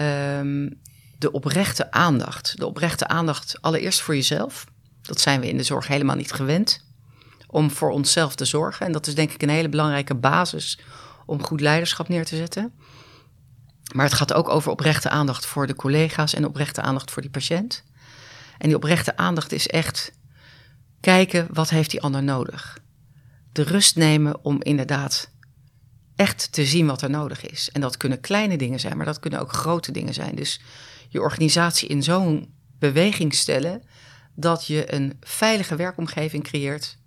um, 0.00 0.80
de 1.24 1.32
oprechte 1.32 1.90
aandacht. 1.90 2.58
De 2.58 2.66
oprechte 2.66 3.06
aandacht 3.06 3.56
allereerst 3.60 4.00
voor 4.00 4.14
jezelf. 4.14 4.64
Dat 5.02 5.20
zijn 5.20 5.40
we 5.40 5.48
in 5.48 5.56
de 5.56 5.62
zorg 5.62 5.86
helemaal 5.86 6.16
niet 6.16 6.32
gewend. 6.32 6.84
Om 7.46 7.70
voor 7.70 7.90
onszelf 7.90 8.34
te 8.34 8.44
zorgen. 8.44 8.86
En 8.86 8.92
dat 8.92 9.06
is 9.06 9.14
denk 9.14 9.32
ik 9.32 9.42
een 9.42 9.48
hele 9.48 9.68
belangrijke 9.68 10.14
basis 10.14 10.78
om 11.26 11.42
goed 11.42 11.60
leiderschap 11.60 12.08
neer 12.08 12.24
te 12.24 12.36
zetten. 12.36 12.72
Maar 13.94 14.04
het 14.04 14.14
gaat 14.14 14.32
ook 14.32 14.48
over 14.48 14.70
oprechte 14.70 15.08
aandacht 15.08 15.46
voor 15.46 15.66
de 15.66 15.74
collega's 15.74 16.34
en 16.34 16.46
oprechte 16.46 16.82
aandacht 16.82 17.10
voor 17.10 17.22
die 17.22 17.30
patiënt. 17.30 17.84
En 18.58 18.66
die 18.66 18.76
oprechte 18.76 19.16
aandacht 19.16 19.52
is 19.52 19.68
echt 19.68 20.12
kijken 21.00 21.48
wat 21.50 21.70
heeft 21.70 21.90
die 21.90 22.02
ander 22.02 22.22
nodig. 22.22 22.78
De 23.52 23.62
rust 23.62 23.96
nemen 23.96 24.44
om 24.44 24.62
inderdaad 24.62 25.30
echt 26.16 26.52
te 26.52 26.64
zien 26.64 26.86
wat 26.86 27.02
er 27.02 27.10
nodig 27.10 27.46
is. 27.46 27.70
En 27.70 27.80
dat 27.80 27.96
kunnen 27.96 28.20
kleine 28.20 28.56
dingen 28.56 28.80
zijn, 28.80 28.96
maar 28.96 29.06
dat 29.06 29.20
kunnen 29.20 29.40
ook 29.40 29.52
grote 29.52 29.92
dingen 29.92 30.14
zijn. 30.14 30.34
Dus 30.34 30.60
je 31.14 31.20
organisatie 31.20 31.88
in 31.88 32.02
zo'n 32.02 32.54
beweging 32.78 33.34
stellen 33.34 33.82
dat 34.34 34.66
je 34.66 34.94
een 34.94 35.16
veilige 35.20 35.76
werkomgeving 35.76 36.42
creëert 36.42 36.98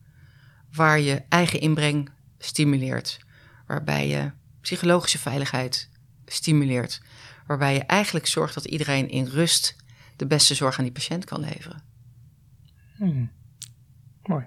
waar 0.73 0.99
je 0.99 1.23
eigen 1.29 1.59
inbreng 1.59 2.09
stimuleert, 2.37 3.19
waarbij 3.65 4.07
je 4.07 4.31
psychologische 4.61 5.19
veiligheid 5.19 5.89
stimuleert, 6.25 7.01
waarbij 7.47 7.73
je 7.73 7.83
eigenlijk 7.83 8.27
zorgt 8.27 8.53
dat 8.53 8.65
iedereen 8.65 9.09
in 9.09 9.25
rust 9.25 9.75
de 10.15 10.27
beste 10.27 10.55
zorg 10.55 10.77
aan 10.77 10.83
die 10.83 10.93
patiënt 10.93 11.25
kan 11.25 11.39
leveren. 11.39 11.83
Hmm. 12.95 13.31
Mooi. 14.23 14.45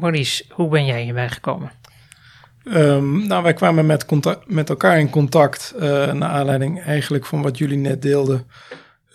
Maurice, 0.00 0.44
hoe 0.48 0.68
ben 0.68 0.84
jij 0.84 1.02
hierbij 1.02 1.30
gekomen? 1.30 1.72
Um, 2.64 3.26
nou, 3.26 3.42
wij 3.42 3.54
kwamen 3.54 3.86
met, 3.86 4.06
met 4.46 4.68
elkaar 4.68 4.98
in 4.98 5.10
contact 5.10 5.72
uh, 5.76 5.80
naar 6.12 6.28
aanleiding 6.28 6.82
eigenlijk 6.82 7.26
van 7.26 7.42
wat 7.42 7.58
jullie 7.58 7.76
net 7.76 8.02
deelden. 8.02 8.46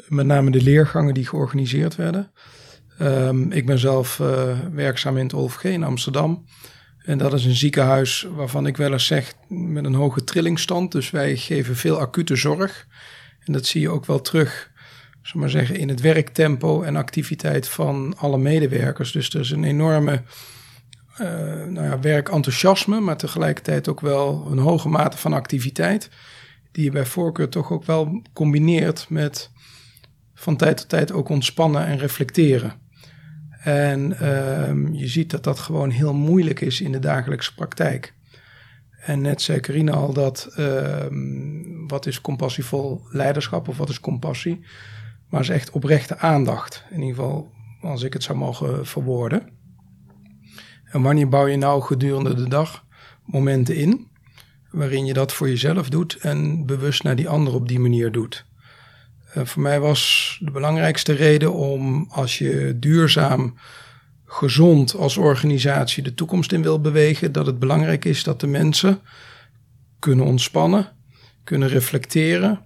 Met 0.07 0.25
name 0.25 0.51
de 0.51 0.61
leergangen 0.61 1.13
die 1.13 1.27
georganiseerd 1.27 1.95
werden. 1.95 2.31
Um, 3.01 3.51
ik 3.51 3.65
ben 3.65 3.79
zelf 3.79 4.19
uh, 4.19 4.57
werkzaam 4.71 5.17
in 5.17 5.23
het 5.23 5.33
OLFG 5.33 5.63
in 5.63 5.83
Amsterdam. 5.83 6.45
En 6.97 7.17
dat 7.17 7.33
is 7.33 7.45
een 7.45 7.55
ziekenhuis 7.55 8.27
waarvan 8.35 8.67
ik 8.67 8.77
wel 8.77 8.91
eens 8.91 9.05
zeg 9.05 9.33
met 9.47 9.85
een 9.85 9.93
hoge 9.93 10.23
trillingstand. 10.23 10.91
Dus 10.91 11.11
wij 11.11 11.35
geven 11.35 11.75
veel 11.75 11.99
acute 11.99 12.35
zorg. 12.35 12.87
En 13.39 13.53
dat 13.53 13.65
zie 13.65 13.81
je 13.81 13.89
ook 13.89 14.05
wel 14.05 14.21
terug, 14.21 14.71
zal 15.21 15.41
maar 15.41 15.49
zeggen, 15.49 15.75
in 15.75 15.89
het 15.89 16.01
werktempo 16.01 16.81
en 16.81 16.95
activiteit 16.95 17.67
van 17.67 18.13
alle 18.17 18.37
medewerkers. 18.37 19.11
Dus 19.11 19.33
er 19.33 19.39
is 19.39 19.51
een 19.51 19.63
enorme 19.63 20.21
uh, 21.21 21.27
nou 21.65 21.87
ja, 21.87 21.99
werkenthousiasme, 21.99 22.99
maar 22.99 23.17
tegelijkertijd 23.17 23.87
ook 23.87 23.99
wel 23.99 24.47
een 24.51 24.57
hoge 24.57 24.89
mate 24.89 25.17
van 25.17 25.33
activiteit. 25.33 26.09
Die 26.71 26.83
je 26.83 26.91
bij 26.91 27.05
voorkeur 27.05 27.49
toch 27.49 27.71
ook 27.71 27.85
wel 27.85 28.21
combineert 28.33 29.05
met 29.09 29.51
van 30.33 30.57
tijd 30.57 30.77
tot 30.77 30.89
tijd 30.89 31.11
ook 31.11 31.29
ontspannen 31.29 31.85
en 31.85 31.97
reflecteren. 31.97 32.73
En 33.59 34.11
uh, 34.11 34.99
je 34.99 35.07
ziet 35.07 35.31
dat 35.31 35.43
dat 35.43 35.59
gewoon 35.59 35.89
heel 35.89 36.13
moeilijk 36.13 36.61
is 36.61 36.81
in 36.81 36.91
de 36.91 36.99
dagelijkse 36.99 37.53
praktijk. 37.53 38.13
En 38.99 39.21
net 39.21 39.41
zei 39.41 39.59
Carina 39.59 39.91
al 39.91 40.13
dat 40.13 40.53
uh, 40.59 41.05
wat 41.87 42.05
is 42.05 42.21
compassievol 42.21 43.01
leiderschap 43.09 43.67
of 43.67 43.77
wat 43.77 43.89
is 43.89 43.99
compassie? 43.99 44.65
Maar 45.29 45.41
is 45.41 45.49
echt 45.49 45.69
oprechte 45.69 46.17
aandacht. 46.17 46.83
In 46.89 47.01
ieder 47.01 47.15
geval 47.15 47.51
als 47.81 48.03
ik 48.03 48.13
het 48.13 48.23
zou 48.23 48.37
mogen 48.37 48.85
verwoorden. 48.85 49.54
En 50.95 51.01
wanneer 51.01 51.29
bouw 51.29 51.47
je 51.47 51.57
nou 51.57 51.81
gedurende 51.81 52.33
de 52.33 52.47
dag 52.47 52.85
momenten 53.25 53.75
in 53.75 54.07
waarin 54.71 55.05
je 55.05 55.13
dat 55.13 55.33
voor 55.33 55.49
jezelf 55.49 55.89
doet 55.89 56.17
en 56.17 56.65
bewust 56.65 57.03
naar 57.03 57.15
die 57.15 57.29
ander 57.29 57.53
op 57.53 57.67
die 57.67 57.79
manier 57.79 58.11
doet? 58.11 58.45
En 59.33 59.47
voor 59.47 59.61
mij 59.61 59.79
was 59.79 60.37
de 60.41 60.51
belangrijkste 60.51 61.13
reden 61.13 61.53
om 61.53 62.05
als 62.09 62.37
je 62.37 62.75
duurzaam, 62.79 63.57
gezond 64.25 64.95
als 64.95 65.17
organisatie 65.17 66.03
de 66.03 66.13
toekomst 66.13 66.51
in 66.51 66.61
wil 66.61 66.81
bewegen, 66.81 67.31
dat 67.31 67.45
het 67.45 67.59
belangrijk 67.59 68.05
is 68.05 68.23
dat 68.23 68.39
de 68.39 68.47
mensen 68.47 68.99
kunnen 69.99 70.25
ontspannen, 70.25 70.91
kunnen 71.43 71.69
reflecteren, 71.69 72.61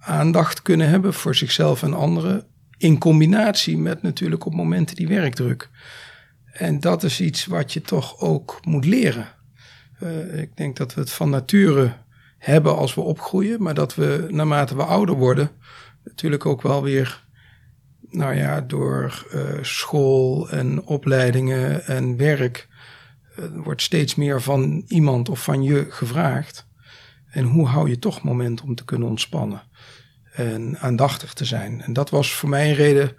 aandacht 0.00 0.62
kunnen 0.62 0.88
hebben 0.88 1.14
voor 1.14 1.34
zichzelf 1.34 1.82
en 1.82 1.94
anderen, 1.94 2.46
in 2.78 2.98
combinatie 2.98 3.78
met 3.78 4.02
natuurlijk 4.02 4.46
op 4.46 4.54
momenten 4.54 4.96
die 4.96 5.08
werkdruk. 5.08 5.70
En 6.58 6.80
dat 6.80 7.02
is 7.02 7.20
iets 7.20 7.46
wat 7.46 7.72
je 7.72 7.80
toch 7.80 8.20
ook 8.20 8.58
moet 8.62 8.84
leren. 8.84 9.28
Uh, 10.02 10.40
ik 10.40 10.56
denk 10.56 10.76
dat 10.76 10.94
we 10.94 11.00
het 11.00 11.10
van 11.10 11.30
nature 11.30 11.92
hebben 12.38 12.76
als 12.76 12.94
we 12.94 13.00
opgroeien, 13.00 13.62
maar 13.62 13.74
dat 13.74 13.94
we 13.94 14.26
naarmate 14.30 14.76
we 14.76 14.82
ouder 14.82 15.14
worden, 15.14 15.50
natuurlijk 16.04 16.46
ook 16.46 16.62
wel 16.62 16.82
weer, 16.82 17.24
nou 18.10 18.34
ja, 18.34 18.60
door 18.60 19.26
uh, 19.34 19.42
school 19.62 20.50
en 20.50 20.82
opleidingen 20.82 21.86
en 21.86 22.16
werk, 22.16 22.68
uh, 23.38 23.44
wordt 23.54 23.82
steeds 23.82 24.14
meer 24.14 24.42
van 24.42 24.84
iemand 24.86 25.28
of 25.28 25.42
van 25.42 25.62
je 25.62 25.86
gevraagd. 25.88 26.66
En 27.30 27.44
hoe 27.44 27.66
hou 27.66 27.88
je 27.88 27.98
toch 27.98 28.22
moment 28.22 28.62
om 28.62 28.74
te 28.74 28.84
kunnen 28.84 29.08
ontspannen 29.08 29.62
en 30.32 30.78
aandachtig 30.78 31.32
te 31.32 31.44
zijn? 31.44 31.82
En 31.82 31.92
dat 31.92 32.10
was 32.10 32.34
voor 32.34 32.48
mij 32.48 32.68
een 32.68 32.74
reden 32.74 33.16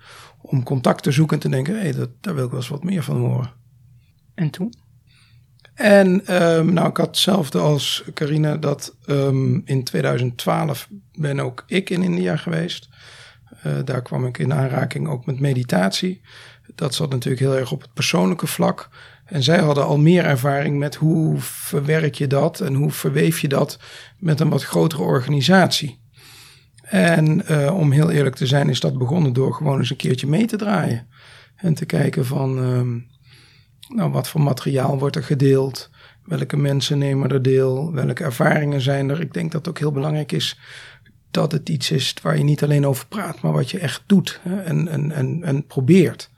om 0.49 0.63
contact 0.63 1.03
te 1.03 1.11
zoeken 1.11 1.35
en 1.35 1.41
te 1.41 1.49
denken, 1.49 1.73
hé, 1.73 1.79
hey, 1.79 1.91
dat, 1.91 2.09
daar 2.21 2.35
wil 2.35 2.43
ik 2.43 2.49
wel 2.49 2.59
eens 2.59 2.69
wat 2.69 2.83
meer 2.83 3.03
van 3.03 3.17
horen. 3.17 3.51
En 4.33 4.49
toen? 4.49 4.73
En 5.73 6.35
um, 6.43 6.73
nou, 6.73 6.89
ik 6.89 6.97
had 6.97 7.07
hetzelfde 7.07 7.59
als 7.59 8.03
Carina, 8.13 8.57
dat 8.57 8.95
um, 9.05 9.61
in 9.65 9.83
2012 9.83 10.87
ben 11.13 11.39
ook 11.39 11.63
ik 11.67 11.89
in 11.89 12.03
India 12.03 12.37
geweest. 12.37 12.89
Uh, 13.65 13.73
daar 13.85 14.01
kwam 14.01 14.25
ik 14.25 14.37
in 14.37 14.53
aanraking 14.53 15.07
ook 15.07 15.25
met 15.25 15.39
meditatie. 15.39 16.21
Dat 16.75 16.93
zat 16.93 17.09
natuurlijk 17.09 17.41
heel 17.41 17.57
erg 17.57 17.71
op 17.71 17.81
het 17.81 17.93
persoonlijke 17.93 18.47
vlak. 18.47 18.89
En 19.25 19.43
zij 19.43 19.59
hadden 19.59 19.85
al 19.85 19.97
meer 19.97 20.25
ervaring 20.25 20.77
met 20.77 20.95
hoe 20.95 21.35
verwerk 21.39 22.15
je 22.15 22.27
dat 22.27 22.59
en 22.59 22.73
hoe 22.73 22.91
verweef 22.91 23.39
je 23.39 23.47
dat 23.47 23.79
met 24.17 24.39
een 24.39 24.49
wat 24.49 24.63
grotere 24.63 25.03
organisatie. 25.03 25.99
En 26.89 27.41
uh, 27.51 27.77
om 27.77 27.91
heel 27.91 28.11
eerlijk 28.11 28.35
te 28.35 28.45
zijn, 28.45 28.69
is 28.69 28.79
dat 28.79 28.97
begonnen 28.97 29.33
door 29.33 29.53
gewoon 29.53 29.77
eens 29.77 29.89
een 29.89 29.95
keertje 29.95 30.27
mee 30.27 30.45
te 30.45 30.57
draaien. 30.57 31.07
En 31.55 31.73
te 31.73 31.85
kijken 31.85 32.25
van, 32.25 32.57
um, 32.57 33.07
nou, 33.87 34.11
wat 34.11 34.29
voor 34.29 34.41
materiaal 34.41 34.99
wordt 34.99 35.15
er 35.15 35.23
gedeeld? 35.23 35.89
Welke 36.23 36.57
mensen 36.57 36.97
nemen 36.97 37.29
er 37.29 37.41
deel? 37.41 37.93
Welke 37.93 38.23
ervaringen 38.23 38.81
zijn 38.81 39.09
er? 39.09 39.21
Ik 39.21 39.33
denk 39.33 39.51
dat 39.51 39.59
het 39.59 39.69
ook 39.69 39.79
heel 39.79 39.91
belangrijk 39.91 40.31
is 40.31 40.59
dat 41.31 41.51
het 41.51 41.69
iets 41.69 41.91
is 41.91 42.13
waar 42.21 42.37
je 42.37 42.43
niet 42.43 42.63
alleen 42.63 42.85
over 42.85 43.07
praat, 43.07 43.41
maar 43.41 43.51
wat 43.51 43.71
je 43.71 43.79
echt 43.79 44.03
doet 44.05 44.39
hè? 44.43 44.61
En, 44.61 44.87
en, 44.87 45.11
en, 45.11 45.43
en 45.43 45.65
probeert. 45.65 46.29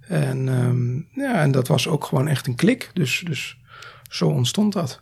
En, 0.00 0.48
um, 0.48 1.08
ja, 1.12 1.42
en 1.42 1.50
dat 1.50 1.68
was 1.68 1.88
ook 1.88 2.04
gewoon 2.04 2.28
echt 2.28 2.46
een 2.46 2.54
klik. 2.54 2.90
Dus, 2.92 3.22
dus 3.26 3.58
zo 4.08 4.28
ontstond 4.28 4.72
dat. 4.72 5.00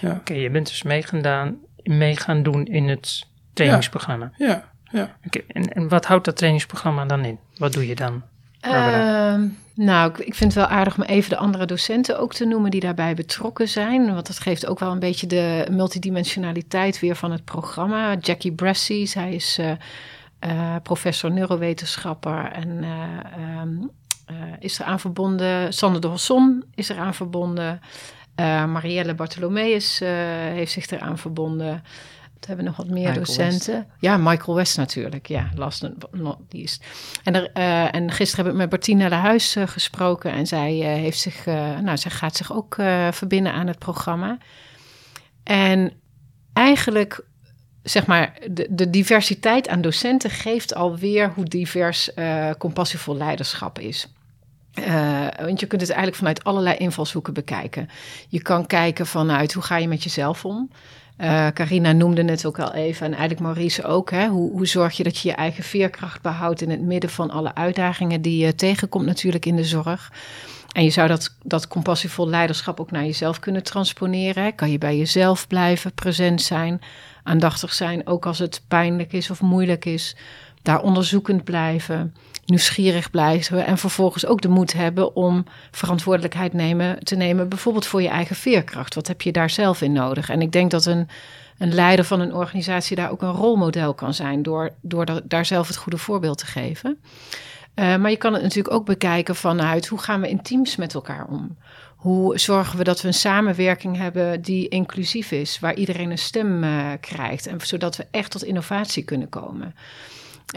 Ja. 0.00 0.12
Oké, 0.12 0.34
je 0.34 0.50
bent 0.50 0.66
dus 0.66 0.82
meegedaan, 0.82 1.56
mee 1.82 2.16
gaan 2.16 2.42
doen 2.42 2.64
in 2.64 2.88
het 2.88 3.26
trainingsprogramma. 3.56 4.32
Ja, 4.36 4.64
ja. 4.90 5.16
Oké, 5.26 5.40
en, 5.48 5.72
en 5.72 5.88
wat 5.88 6.06
houdt 6.06 6.24
dat 6.24 6.36
trainingsprogramma 6.36 7.04
dan 7.04 7.24
in? 7.24 7.38
Wat 7.56 7.72
doe 7.72 7.86
je 7.86 7.94
dan? 7.94 8.22
Uh, 8.66 9.34
nou, 9.74 10.10
ik, 10.10 10.18
ik, 10.18 10.34
vind 10.34 10.54
het 10.54 10.68
wel 10.68 10.78
aardig 10.78 10.96
om 10.96 11.02
even 11.02 11.30
de 11.30 11.36
andere 11.36 11.66
docenten 11.66 12.18
ook 12.18 12.34
te 12.34 12.44
noemen 12.44 12.70
die 12.70 12.80
daarbij 12.80 13.14
betrokken 13.14 13.68
zijn. 13.68 14.14
Want 14.14 14.26
dat 14.26 14.38
geeft 14.38 14.66
ook 14.66 14.78
wel 14.78 14.92
een 14.92 14.98
beetje 14.98 15.26
de 15.26 15.66
multidimensionaliteit 15.70 17.00
weer 17.00 17.16
van 17.16 17.30
het 17.32 17.44
programma. 17.44 18.16
Jackie 18.20 18.52
Bressy, 18.52 19.06
zij 19.06 19.34
is 19.34 19.58
uh, 19.58 19.70
uh, 20.46 20.76
professor 20.82 21.32
neurowetenschapper 21.32 22.52
en 22.52 22.84
um, 23.60 23.90
is 24.58 24.78
eraan 24.78 25.00
verbonden. 25.00 25.72
Sander 25.72 26.00
de 26.00 26.06
Hosson 26.06 26.64
is 26.74 26.88
eraan 26.88 27.14
verbonden. 27.14 27.80
Marielle 28.68 29.14
Bartholomeus 29.14 29.98
heeft 29.98 30.72
zich 30.72 30.90
eraan 30.90 31.18
verbonden. 31.18 31.82
Hebben 32.46 32.64
nog 32.64 32.76
wat 32.76 32.88
meer 32.88 33.14
docenten. 33.14 33.86
Ja, 33.98 34.16
Michael 34.16 34.56
West 34.56 34.76
natuurlijk. 34.76 35.28
Ja, 35.28 35.50
last 35.54 35.88
die 36.48 36.62
is. 36.62 36.80
En, 37.24 37.34
er, 37.34 37.50
uh, 37.54 37.94
en 37.94 38.10
gisteren 38.10 38.44
heb 38.44 38.54
ik 38.54 38.60
met 38.60 38.68
Bertina 38.68 39.08
de 39.08 39.14
Huis 39.14 39.56
uh, 39.56 39.66
gesproken. 39.66 40.32
En 40.32 40.46
zij, 40.46 40.78
uh, 40.78 40.84
heeft 40.84 41.18
zich, 41.18 41.46
nou, 41.80 41.96
zij 41.96 42.10
gaat 42.10 42.36
zich 42.36 42.52
ook 42.52 42.74
verbinden 43.10 43.52
aan 43.52 43.66
het 43.66 43.78
programma. 43.78 44.38
En 45.42 45.92
eigenlijk 46.52 47.24
zeg 47.82 48.06
maar, 48.06 48.38
de, 48.50 48.66
de, 48.70 48.90
diversiteit 48.90 49.68
aan 49.68 49.80
docenten 49.80 50.30
geeft 50.30 50.74
alweer 50.74 51.32
hoe 51.34 51.44
divers 51.44 52.10
uh, 52.14 52.50
compassievol 52.58 53.16
leiderschap 53.16 53.78
is. 53.78 54.08
Uh, 54.78 55.26
want 55.40 55.60
je 55.60 55.66
kunt 55.66 55.80
het 55.80 55.90
eigenlijk 55.90 56.18
vanuit 56.18 56.44
allerlei 56.44 56.76
invalshoeken 56.76 57.34
bekijken. 57.34 57.88
Je 58.28 58.42
kan 58.42 58.66
kijken 58.66 59.06
vanuit 59.06 59.52
hoe 59.52 59.62
ga 59.62 59.76
je 59.76 59.88
met 59.88 60.02
jezelf 60.02 60.44
om. 60.44 60.70
Uh, 61.20 61.46
Carina 61.46 61.92
noemde 61.92 62.24
het 62.24 62.46
ook 62.46 62.58
al 62.58 62.74
even 62.74 63.06
en 63.06 63.12
eigenlijk 63.12 63.40
Maurice 63.40 63.84
ook. 63.84 64.10
Hè? 64.10 64.26
Hoe, 64.26 64.50
hoe 64.50 64.66
zorg 64.66 64.96
je 64.96 65.02
dat 65.02 65.18
je 65.18 65.28
je 65.28 65.34
eigen 65.34 65.64
veerkracht 65.64 66.22
behoudt 66.22 66.60
in 66.60 66.70
het 66.70 66.80
midden 66.80 67.10
van 67.10 67.30
alle 67.30 67.54
uitdagingen 67.54 68.22
die 68.22 68.44
je 68.44 68.54
tegenkomt 68.54 69.06
natuurlijk 69.06 69.46
in 69.46 69.56
de 69.56 69.64
zorg. 69.64 70.12
En 70.72 70.84
je 70.84 70.90
zou 70.90 71.08
dat, 71.08 71.34
dat 71.42 71.68
compassievol 71.68 72.28
leiderschap 72.28 72.80
ook 72.80 72.90
naar 72.90 73.04
jezelf 73.04 73.38
kunnen 73.38 73.62
transponeren. 73.62 74.54
Kan 74.54 74.70
je 74.70 74.78
bij 74.78 74.96
jezelf 74.96 75.46
blijven, 75.46 75.92
present 75.92 76.42
zijn, 76.42 76.80
aandachtig 77.22 77.72
zijn, 77.72 78.06
ook 78.06 78.26
als 78.26 78.38
het 78.38 78.62
pijnlijk 78.68 79.12
is 79.12 79.30
of 79.30 79.40
moeilijk 79.40 79.84
is. 79.84 80.16
Daar 80.66 80.82
onderzoekend 80.82 81.44
blijven, 81.44 82.14
nieuwsgierig 82.44 83.10
blijven 83.10 83.66
en 83.66 83.78
vervolgens 83.78 84.26
ook 84.26 84.40
de 84.40 84.48
moed 84.48 84.72
hebben 84.72 85.16
om 85.16 85.44
verantwoordelijkheid 85.70 86.52
nemen, 86.52 87.04
te 87.04 87.16
nemen, 87.16 87.48
bijvoorbeeld 87.48 87.86
voor 87.86 88.02
je 88.02 88.08
eigen 88.08 88.36
veerkracht. 88.36 88.94
Wat 88.94 89.06
heb 89.06 89.22
je 89.22 89.32
daar 89.32 89.50
zelf 89.50 89.82
in 89.82 89.92
nodig? 89.92 90.28
En 90.30 90.40
ik 90.40 90.52
denk 90.52 90.70
dat 90.70 90.86
een, 90.86 91.08
een 91.58 91.74
leider 91.74 92.04
van 92.04 92.20
een 92.20 92.34
organisatie 92.34 92.96
daar 92.96 93.10
ook 93.10 93.22
een 93.22 93.32
rolmodel 93.32 93.94
kan 93.94 94.14
zijn 94.14 94.42
door, 94.42 94.72
door 94.80 95.06
daar 95.24 95.44
zelf 95.46 95.66
het 95.66 95.76
goede 95.76 95.98
voorbeeld 95.98 96.38
te 96.38 96.46
geven. 96.46 97.00
Uh, 97.74 97.96
maar 97.96 98.10
je 98.10 98.16
kan 98.16 98.32
het 98.32 98.42
natuurlijk 98.42 98.74
ook 98.74 98.86
bekijken 98.86 99.36
vanuit 99.36 99.86
hoe 99.86 99.98
gaan 99.98 100.20
we 100.20 100.28
in 100.28 100.42
teams 100.42 100.76
met 100.76 100.94
elkaar 100.94 101.26
om? 101.26 101.56
Hoe 101.96 102.38
zorgen 102.38 102.78
we 102.78 102.84
dat 102.84 103.00
we 103.00 103.08
een 103.08 103.14
samenwerking 103.14 103.96
hebben 103.96 104.42
die 104.42 104.68
inclusief 104.68 105.30
is, 105.30 105.58
waar 105.58 105.74
iedereen 105.74 106.10
een 106.10 106.18
stem 106.18 106.64
uh, 106.64 106.90
krijgt, 107.00 107.46
en 107.46 107.60
zodat 107.60 107.96
we 107.96 108.06
echt 108.10 108.30
tot 108.30 108.44
innovatie 108.44 109.04
kunnen 109.04 109.28
komen? 109.28 109.74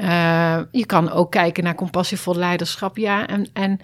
Uh, 0.02 0.60
je 0.72 0.86
kan 0.86 1.12
ook 1.12 1.32
kijken 1.32 1.64
naar 1.64 1.76
compassievol 1.76 2.36
leiderschap, 2.36 2.98
ja, 2.98 3.28
en, 3.28 3.50
en 3.54 3.80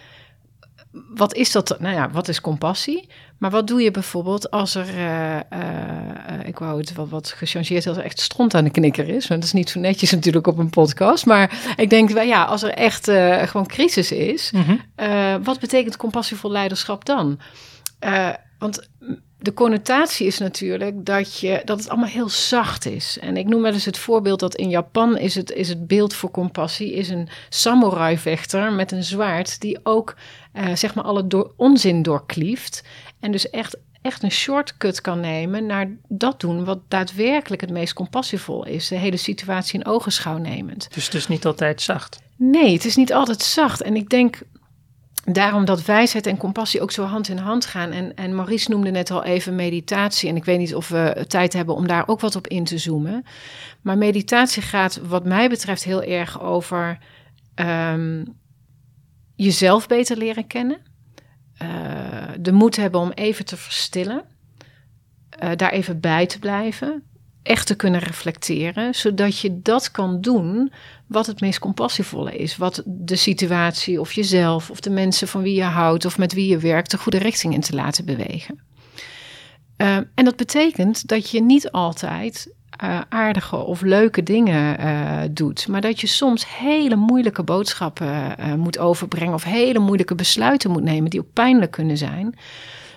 wat 1.13 1.33
is 1.33 1.51
dat? 1.51 1.79
Nou 1.79 1.95
ja, 1.95 2.09
wat 2.11 2.27
is 2.27 2.41
compassie? 2.41 3.09
Maar 3.37 3.51
wat 3.51 3.67
doe 3.67 3.81
je 3.81 3.91
bijvoorbeeld 3.91 4.51
als 4.51 4.75
er, 4.75 4.87
uh, 4.95 5.35
uh, 5.35 6.47
ik 6.47 6.59
wou 6.59 6.79
het 6.79 6.93
wel 6.93 7.07
wat 7.07 7.33
gechangeerd, 7.37 7.87
als 7.87 7.97
er 7.97 8.03
echt 8.03 8.19
stront 8.19 8.55
aan 8.55 8.63
de 8.63 8.69
knikker 8.69 9.07
is. 9.09 9.27
Want 9.27 9.41
dat 9.41 9.43
is 9.43 9.53
niet 9.53 9.69
zo 9.69 9.79
netjes 9.79 10.11
natuurlijk 10.11 10.47
op 10.47 10.57
een 10.57 10.69
podcast. 10.69 11.25
Maar 11.25 11.73
ik 11.75 11.89
denk, 11.89 12.09
wel, 12.09 12.23
ja, 12.23 12.43
als 12.43 12.63
er 12.63 12.69
echt 12.69 13.07
uh, 13.07 13.41
gewoon 13.41 13.67
crisis 13.67 14.11
is, 14.11 14.51
mm 14.51 14.63
-hmm. 14.63 15.43
wat 15.43 15.59
betekent 15.59 15.97
compassievol 15.97 16.51
leiderschap 16.51 17.05
dan? 17.05 17.39
want 18.59 18.89
de 19.45 19.53
connotatie 19.53 20.27
is 20.27 20.37
natuurlijk 20.37 21.05
dat, 21.05 21.39
je, 21.39 21.61
dat 21.65 21.79
het 21.79 21.89
allemaal 21.89 22.09
heel 22.09 22.29
zacht 22.29 22.85
is. 22.85 23.17
En 23.19 23.37
ik 23.37 23.47
noem 23.47 23.61
wel 23.61 23.73
eens 23.73 23.85
het 23.85 23.97
voorbeeld 23.97 24.39
dat 24.39 24.55
in 24.55 24.69
Japan 24.69 25.17
is 25.17 25.35
het, 25.35 25.51
is 25.51 25.69
het 25.69 25.87
beeld 25.87 26.13
voor 26.13 26.31
compassie... 26.31 26.93
is 26.93 27.09
een 27.09 27.29
samurai-vechter 27.49 28.73
met 28.73 28.91
een 28.91 29.03
zwaard 29.03 29.61
die 29.61 29.79
ook 29.83 30.15
uh, 30.53 30.75
zeg 30.75 30.95
maar 30.95 31.03
alle 31.03 31.27
door, 31.27 31.51
onzin 31.55 32.01
doorklieft. 32.01 32.83
En 33.19 33.31
dus 33.31 33.49
echt, 33.49 33.77
echt 34.01 34.23
een 34.23 34.31
shortcut 34.31 35.01
kan 35.01 35.19
nemen 35.19 35.65
naar 35.65 35.89
dat 36.07 36.39
doen 36.39 36.65
wat 36.65 36.79
daadwerkelijk 36.87 37.61
het 37.61 37.71
meest 37.71 37.93
compassievol 37.93 38.65
is. 38.65 38.87
De 38.87 38.95
hele 38.95 39.17
situatie 39.17 39.79
in 39.79 39.85
ogenschouw 39.85 40.37
nemend. 40.37 40.87
Dus 40.93 41.05
het 41.05 41.13
is 41.13 41.27
niet 41.27 41.45
altijd 41.45 41.81
zacht? 41.81 42.19
Nee, 42.35 42.73
het 42.73 42.85
is 42.85 42.95
niet 42.95 43.13
altijd 43.13 43.41
zacht. 43.41 43.81
En 43.81 43.95
ik 43.95 44.09
denk 44.09 44.39
daarom 45.25 45.65
dat 45.65 45.85
wijsheid 45.85 46.27
en 46.27 46.37
compassie 46.37 46.81
ook 46.81 46.91
zo 46.91 47.03
hand 47.03 47.27
in 47.27 47.37
hand 47.37 47.65
gaan. 47.65 47.91
En, 47.91 48.15
en 48.15 48.35
Maurice 48.35 48.69
noemde 48.69 48.91
net 48.91 49.11
al 49.11 49.23
even 49.23 49.55
meditatie. 49.55 50.29
En 50.29 50.35
ik 50.35 50.45
weet 50.45 50.57
niet 50.57 50.75
of 50.75 50.89
we 50.89 51.25
tijd 51.27 51.53
hebben 51.53 51.75
om 51.75 51.87
daar 51.87 52.07
ook 52.07 52.19
wat 52.19 52.35
op 52.35 52.47
in 52.47 52.63
te 52.63 52.77
zoomen. 52.77 53.25
Maar 53.81 53.97
meditatie 53.97 54.61
gaat, 54.61 54.99
wat 55.07 55.25
mij 55.25 55.49
betreft, 55.49 55.83
heel 55.83 56.03
erg 56.03 56.41
over 56.41 56.97
um, 57.55 58.37
jezelf 59.35 59.87
beter 59.87 60.17
leren 60.17 60.47
kennen. 60.47 60.77
Uh, 61.61 61.69
de 62.39 62.51
moed 62.51 62.75
hebben 62.75 63.01
om 63.01 63.11
even 63.11 63.45
te 63.45 63.57
verstillen. 63.57 64.23
Uh, 65.43 65.49
daar 65.55 65.71
even 65.71 65.99
bij 65.99 66.25
te 66.25 66.39
blijven 66.39 67.03
echt 67.45 67.67
te 67.67 67.75
kunnen 67.75 67.99
reflecteren, 67.99 68.95
zodat 68.95 69.39
je 69.39 69.61
dat 69.61 69.91
kan 69.91 70.21
doen 70.21 70.71
wat 71.07 71.25
het 71.25 71.41
meest 71.41 71.59
compassievolle 71.59 72.37
is. 72.37 72.57
Wat 72.57 72.83
de 72.85 73.15
situatie 73.15 73.99
of 73.99 74.11
jezelf 74.11 74.69
of 74.69 74.79
de 74.79 74.89
mensen 74.89 75.27
van 75.27 75.41
wie 75.41 75.55
je 75.55 75.63
houdt 75.63 76.05
of 76.05 76.17
met 76.17 76.33
wie 76.33 76.47
je 76.47 76.57
werkt 76.57 76.91
de 76.91 76.97
goede 76.97 77.17
richting 77.17 77.53
in 77.53 77.61
te 77.61 77.75
laten 77.75 78.05
bewegen. 78.05 78.59
Uh, 79.77 79.95
en 79.95 80.25
dat 80.25 80.35
betekent 80.35 81.07
dat 81.07 81.29
je 81.29 81.41
niet 81.41 81.71
altijd 81.71 82.53
uh, 82.83 83.01
aardige 83.09 83.55
of 83.55 83.81
leuke 83.81 84.23
dingen 84.23 84.79
uh, 84.79 85.21
doet, 85.31 85.67
maar 85.67 85.81
dat 85.81 86.01
je 86.01 86.07
soms 86.07 86.57
hele 86.57 86.95
moeilijke 86.95 87.43
boodschappen 87.43 88.35
moet 88.59 88.79
overbrengen 88.79 89.33
of 89.33 89.43
hele 89.43 89.79
moeilijke 89.79 90.15
besluiten 90.15 90.71
moet 90.71 90.83
nemen 90.83 91.09
die 91.09 91.19
ook 91.19 91.33
pijnlijk 91.33 91.71
kunnen 91.71 91.97
zijn 91.97 92.35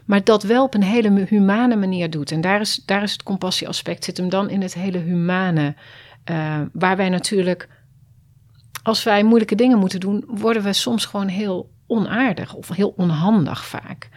maar 0.08 0.24
dat 0.24 0.42
wel 0.42 0.64
op 0.64 0.74
een 0.74 0.82
hele 0.82 1.24
humane 1.28 1.76
manier 1.76 2.10
doet. 2.10 2.32
En 2.32 2.40
daar 2.40 2.60
is, 2.60 2.82
daar 2.84 3.02
is 3.02 3.12
het 3.12 3.22
compassieaspect, 3.22 4.04
zit 4.04 4.16
hem 4.16 4.28
dan 4.28 4.50
in 4.50 4.62
het 4.62 4.74
hele 4.74 4.98
humane. 4.98 5.74
Uh, 6.30 6.60
waar 6.72 6.96
wij 6.96 7.08
natuurlijk, 7.08 7.68
als 8.82 9.02
wij 9.02 9.22
moeilijke 9.22 9.54
dingen 9.54 9.78
moeten 9.78 10.00
doen, 10.00 10.24
worden 10.26 10.62
we 10.62 10.72
soms 10.72 11.04
gewoon 11.04 11.28
heel 11.28 11.70
onaardig 11.86 12.54
of 12.54 12.68
heel 12.68 12.94
onhandig 12.96 13.64
vaak. 13.64 14.08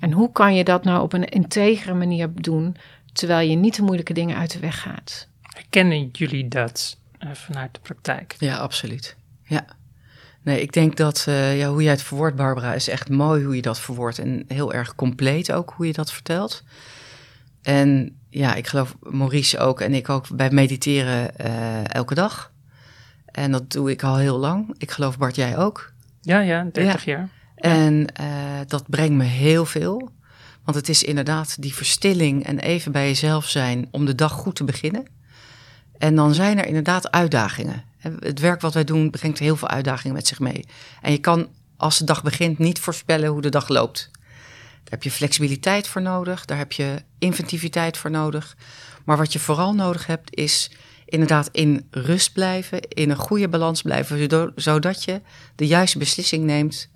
En 0.00 0.12
hoe 0.12 0.32
kan 0.32 0.54
je 0.54 0.64
dat 0.64 0.84
nou 0.84 1.02
op 1.02 1.12
een 1.12 1.24
integere 1.24 1.94
manier 1.94 2.30
doen, 2.34 2.76
terwijl 3.12 3.48
je 3.48 3.56
niet 3.56 3.76
de 3.76 3.82
moeilijke 3.82 4.12
dingen 4.12 4.36
uit 4.36 4.52
de 4.52 4.58
weg 4.58 4.80
gaat? 4.80 5.28
Herkennen 5.42 6.08
jullie 6.12 6.48
dat 6.48 6.98
uh, 7.18 7.30
vanuit 7.32 7.74
de 7.74 7.80
praktijk? 7.80 8.34
Ja, 8.38 8.56
absoluut. 8.56 9.16
Ja. 9.44 9.64
Nee, 10.44 10.60
ik 10.60 10.72
denk 10.72 10.96
dat 10.96 11.24
uh, 11.28 11.58
ja, 11.58 11.68
hoe 11.68 11.82
jij 11.82 11.92
het 11.92 12.02
verwoordt, 12.02 12.36
Barbara, 12.36 12.74
is 12.74 12.88
echt 12.88 13.08
mooi 13.08 13.44
hoe 13.44 13.56
je 13.56 13.62
dat 13.62 13.80
verwoordt. 13.80 14.18
En 14.18 14.44
heel 14.48 14.72
erg 14.72 14.94
compleet 14.94 15.52
ook 15.52 15.72
hoe 15.76 15.86
je 15.86 15.92
dat 15.92 16.12
vertelt. 16.12 16.62
En 17.62 18.18
ja, 18.28 18.54
ik 18.54 18.66
geloof 18.66 18.96
Maurice 19.00 19.58
ook 19.58 19.80
en 19.80 19.94
ik 19.94 20.08
ook 20.08 20.36
bij 20.36 20.50
mediteren 20.50 21.30
uh, 21.40 21.94
elke 21.94 22.14
dag. 22.14 22.52
En 23.24 23.52
dat 23.52 23.70
doe 23.70 23.90
ik 23.90 24.02
al 24.02 24.16
heel 24.16 24.38
lang. 24.38 24.74
Ik 24.78 24.90
geloof 24.90 25.18
Bart, 25.18 25.36
jij 25.36 25.58
ook. 25.58 25.92
Ja, 26.20 26.40
ja, 26.40 26.68
30 26.72 27.04
jaar. 27.04 27.28
En 27.54 28.06
uh, 28.20 28.26
dat 28.66 28.88
brengt 28.88 29.14
me 29.14 29.24
heel 29.24 29.66
veel. 29.66 30.10
Want 30.64 30.76
het 30.76 30.88
is 30.88 31.02
inderdaad 31.02 31.62
die 31.62 31.74
verstilling 31.74 32.44
en 32.44 32.58
even 32.58 32.92
bij 32.92 33.06
jezelf 33.06 33.48
zijn 33.48 33.88
om 33.90 34.04
de 34.04 34.14
dag 34.14 34.32
goed 34.32 34.56
te 34.56 34.64
beginnen. 34.64 35.06
En 35.98 36.14
dan 36.14 36.34
zijn 36.34 36.58
er 36.58 36.66
inderdaad 36.66 37.10
uitdagingen. 37.10 37.82
Het 38.18 38.40
werk 38.40 38.60
wat 38.60 38.74
wij 38.74 38.84
doen 38.84 39.10
brengt 39.10 39.38
heel 39.38 39.56
veel 39.56 39.68
uitdagingen 39.68 40.14
met 40.16 40.26
zich 40.26 40.40
mee. 40.40 40.64
En 41.00 41.12
je 41.12 41.18
kan 41.18 41.48
als 41.76 41.98
de 41.98 42.04
dag 42.04 42.22
begint 42.22 42.58
niet 42.58 42.78
voorspellen 42.78 43.28
hoe 43.28 43.40
de 43.40 43.48
dag 43.48 43.68
loopt. 43.68 44.10
Daar 44.12 44.92
heb 44.92 45.02
je 45.02 45.10
flexibiliteit 45.10 45.88
voor 45.88 46.02
nodig, 46.02 46.44
daar 46.44 46.58
heb 46.58 46.72
je 46.72 47.02
inventiviteit 47.18 47.96
voor 47.96 48.10
nodig. 48.10 48.56
Maar 49.04 49.16
wat 49.16 49.32
je 49.32 49.38
vooral 49.38 49.74
nodig 49.74 50.06
hebt 50.06 50.36
is 50.36 50.70
inderdaad 51.04 51.48
in 51.52 51.86
rust 51.90 52.32
blijven, 52.32 52.80
in 52.80 53.10
een 53.10 53.16
goede 53.16 53.48
balans 53.48 53.82
blijven, 53.82 54.52
zodat 54.54 55.04
je 55.04 55.20
de 55.54 55.66
juiste 55.66 55.98
beslissing 55.98 56.44
neemt 56.44 56.90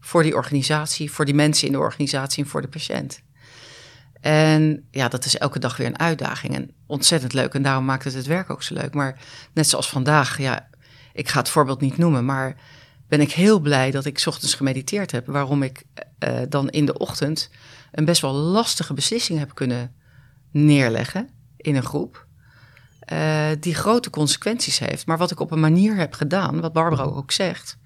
voor 0.00 0.22
die 0.22 0.34
organisatie, 0.34 1.10
voor 1.10 1.24
die 1.24 1.34
mensen 1.34 1.66
in 1.66 1.72
de 1.72 1.78
organisatie 1.78 2.44
en 2.44 2.50
voor 2.50 2.62
de 2.62 2.68
patiënt. 2.68 3.20
En 4.24 4.88
ja, 4.90 5.08
dat 5.08 5.24
is 5.24 5.38
elke 5.38 5.58
dag 5.58 5.76
weer 5.76 5.86
een 5.86 5.98
uitdaging 5.98 6.54
en 6.54 6.70
ontzettend 6.86 7.32
leuk. 7.32 7.54
En 7.54 7.62
daarom 7.62 7.84
maakt 7.84 8.04
het 8.04 8.14
het 8.14 8.26
werk 8.26 8.50
ook 8.50 8.62
zo 8.62 8.74
leuk. 8.74 8.94
Maar 8.94 9.18
net 9.52 9.68
zoals 9.68 9.88
vandaag, 9.88 10.38
ja, 10.38 10.68
ik 11.12 11.28
ga 11.28 11.38
het 11.38 11.48
voorbeeld 11.48 11.80
niet 11.80 11.96
noemen, 11.96 12.24
maar 12.24 12.56
ben 13.08 13.20
ik 13.20 13.32
heel 13.32 13.60
blij 13.60 13.90
dat 13.90 14.04
ik 14.04 14.22
ochtends 14.26 14.54
gemediteerd 14.54 15.10
heb. 15.10 15.26
Waarom 15.26 15.62
ik 15.62 15.84
uh, 16.18 16.40
dan 16.48 16.70
in 16.70 16.86
de 16.86 16.98
ochtend 16.98 17.50
een 17.92 18.04
best 18.04 18.20
wel 18.20 18.32
lastige 18.32 18.94
beslissing 18.94 19.38
heb 19.38 19.54
kunnen 19.54 19.94
neerleggen 20.50 21.28
in 21.56 21.76
een 21.76 21.82
groep. 21.82 22.26
Uh, 23.12 23.46
die 23.60 23.74
grote 23.74 24.10
consequenties 24.10 24.78
heeft. 24.78 25.06
Maar 25.06 25.18
wat 25.18 25.30
ik 25.30 25.40
op 25.40 25.50
een 25.50 25.60
manier 25.60 25.96
heb 25.96 26.14
gedaan, 26.14 26.60
wat 26.60 26.72
Barbara 26.72 27.02
ook 27.02 27.32
zegt, 27.32 27.78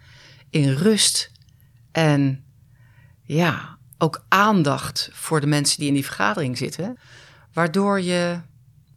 in 0.51 0.73
rust 0.73 1.31
en 1.93 2.45
ja, 3.23 3.78
ook 3.99 4.25
aandacht 4.29 5.11
voor 5.13 5.41
de 5.41 5.47
mensen 5.47 5.79
die 5.79 5.89
in 5.89 5.95
die 5.95 6.05
vergadering 6.05 6.59
zitten. 6.59 6.99
Waardoor 7.53 8.01
je 8.01 8.41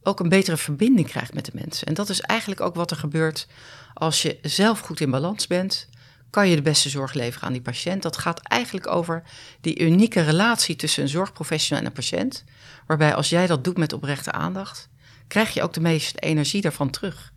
ook 0.04 0.20
een 0.20 0.30
betere 0.30 0.58
verbinding 0.58 1.08
krijgt 1.08 1.34
met 1.34 1.46
de 1.46 1.52
mensen. 1.54 1.88
En 1.88 1.94
dat 1.94 2.10
is 2.10 2.22
eigenlijk 2.22 2.62
ook 2.62 2.76
wat 2.76 2.92
er 2.92 2.98
gebeurt 2.98 3.48
als 3.94 4.22
je 4.22 4.40
zelf 4.42 4.80
goed 4.80 5.00
in 5.00 5.12
balans 5.12 5.48
bent. 5.48 5.90
Kan 6.30 6.50
je 6.50 6.56
de 6.56 6.62
beste 6.62 6.90
zorg 6.90 7.14
leveren 7.14 7.48
aan 7.48 7.54
die 7.54 7.62
patiënt? 7.62 8.02
Dat 8.02 8.18
gaat 8.18 8.40
eigenlijk 8.40 8.88
over 8.88 9.24
die 9.62 9.80
unieke 9.80 10.22
relatie 10.22 10.76
tussen 10.76 11.04
een 11.04 11.10
zorgprofessional 11.10 11.84
en 11.84 11.90
een 11.90 11.96
patiënt. 11.96 12.44
Waarbij 12.88 13.16
als 13.16 13.30
jij 13.30 13.48
dat 13.48 13.64
doet 13.64 13.78
met 13.78 13.94
oprechte 13.94 14.32
aandacht, 14.32 14.90
krijg 15.28 15.54
je 15.54 15.62
ook 15.62 15.74
de 15.74 15.82
meeste 15.82 16.20
energie 16.20 16.62
daarvan 16.62 16.90
terug. 16.90 17.32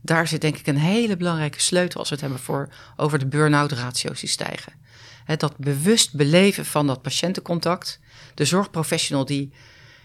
Daar 0.00 0.28
zit 0.28 0.40
denk 0.40 0.56
ik 0.56 0.66
een 0.66 0.78
hele 0.78 1.16
belangrijke 1.16 1.60
sleutel 1.60 2.00
als 2.00 2.08
we 2.08 2.14
het 2.14 2.24
hebben 2.24 2.42
voor, 2.42 2.68
over 2.96 3.18
de 3.18 3.26
burn-out 3.26 3.72
ratio's 3.72 4.20
die 4.20 4.28
stijgen 4.28 4.72
dat 5.34 5.56
bewust 5.56 6.14
beleven 6.14 6.64
van 6.64 6.86
dat 6.86 7.02
patiëntencontact. 7.02 8.00
De 8.34 8.44
zorgprofessional 8.44 9.24
die, 9.24 9.52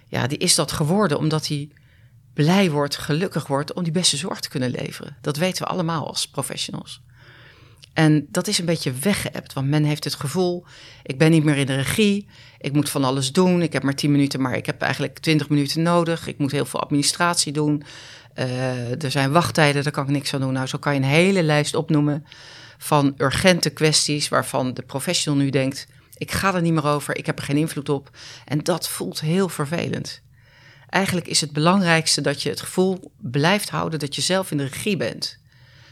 ja, 0.08 0.28
die 0.28 0.38
is 0.38 0.56
dat 0.56 0.72
geworden 0.72 1.18
omdat 1.18 1.48
hij 1.48 1.70
blij 2.34 2.72
wordt, 2.72 2.98
gelukkig 2.98 3.48
wordt 3.48 3.74
om 3.74 3.84
die 3.84 3.92
beste 3.92 4.18
zorg 4.18 4.40
te 4.40 4.50
kunnen 4.50 4.72
leveren. 4.72 5.18
Dat 5.22 5.38
weten 5.38 5.64
we 5.64 5.70
allemaal 5.70 6.08
als 6.08 6.28
professionals. 6.28 7.02
En 7.94 8.28
dat 8.30 8.48
is 8.48 8.58
een 8.58 8.66
beetje 8.66 8.92
weggeëpt, 8.92 9.54
want 9.54 9.68
men 9.68 9.84
heeft 9.84 10.04
het 10.04 10.14
gevoel: 10.14 10.66
ik 11.04 11.18
ben 11.18 11.32
niet 11.32 11.44
meer 11.44 11.58
in 11.58 11.66
de 11.66 11.76
regie, 11.76 12.28
ik 12.60 12.74
moet 12.74 12.90
van 12.90 13.04
alles 13.04 13.32
doen, 13.32 13.62
ik 13.62 13.74
heb 13.74 13.84
maar 13.84 13.96
10 13.96 14.12
minuten, 14.12 14.42
maar 14.42 14.56
ik 14.56 14.66
heb 14.66 14.82
eigenlijk 14.82 15.20
20 15.20 15.50
minuten 15.50 15.82
nodig, 15.82 16.28
ik 16.28 16.38
moet 16.38 16.52
heel 16.52 16.66
veel 16.66 16.82
administratie 16.82 17.52
doen, 17.52 17.84
uh, 18.36 19.04
er 19.04 19.12
zijn 19.12 19.32
wachttijden, 19.32 19.84
daar 19.84 19.92
kan 19.92 20.04
ik 20.04 20.10
niks 20.10 20.34
aan 20.34 20.42
doen. 20.42 20.54
Nou, 20.54 20.68
zo 20.68 20.78
kan 20.78 20.94
je 20.94 21.00
een 21.00 21.06
hele 21.06 21.44
lijst 21.44 21.76
opnoemen 21.76 22.26
van 22.84 23.14
urgente 23.18 23.70
kwesties 23.70 24.30
waarvan 24.30 24.74
de 24.74 24.82
professional 24.82 25.40
nu 25.40 25.50
denkt: 25.50 25.88
ik 26.18 26.32
ga 26.32 26.56
er 26.56 26.62
niet 26.62 26.74
meer 26.74 26.86
over, 26.86 27.18
ik 27.18 27.26
heb 27.26 27.38
er 27.38 27.44
geen 27.44 27.58
invloed 27.58 27.90
op. 27.90 28.10
En 28.46 28.60
dat 28.60 28.90
voelt 28.90 29.20
heel 29.20 29.50
vervelend. 29.50 30.22
Eigenlijk 30.90 31.28
is 31.28 31.42
het 31.42 31.52
belangrijkste 31.52 32.22
dat 32.22 32.42
je 32.42 32.50
het 32.50 32.62
gevoel 32.62 33.12
blijft 33.18 33.70
houden 33.70 34.00
dat 34.00 34.16
je 34.16 34.22
zelf 34.22 34.52
in 34.52 34.58
de 34.58 34.64
regie 34.64 34.98
bent. 34.98 35.40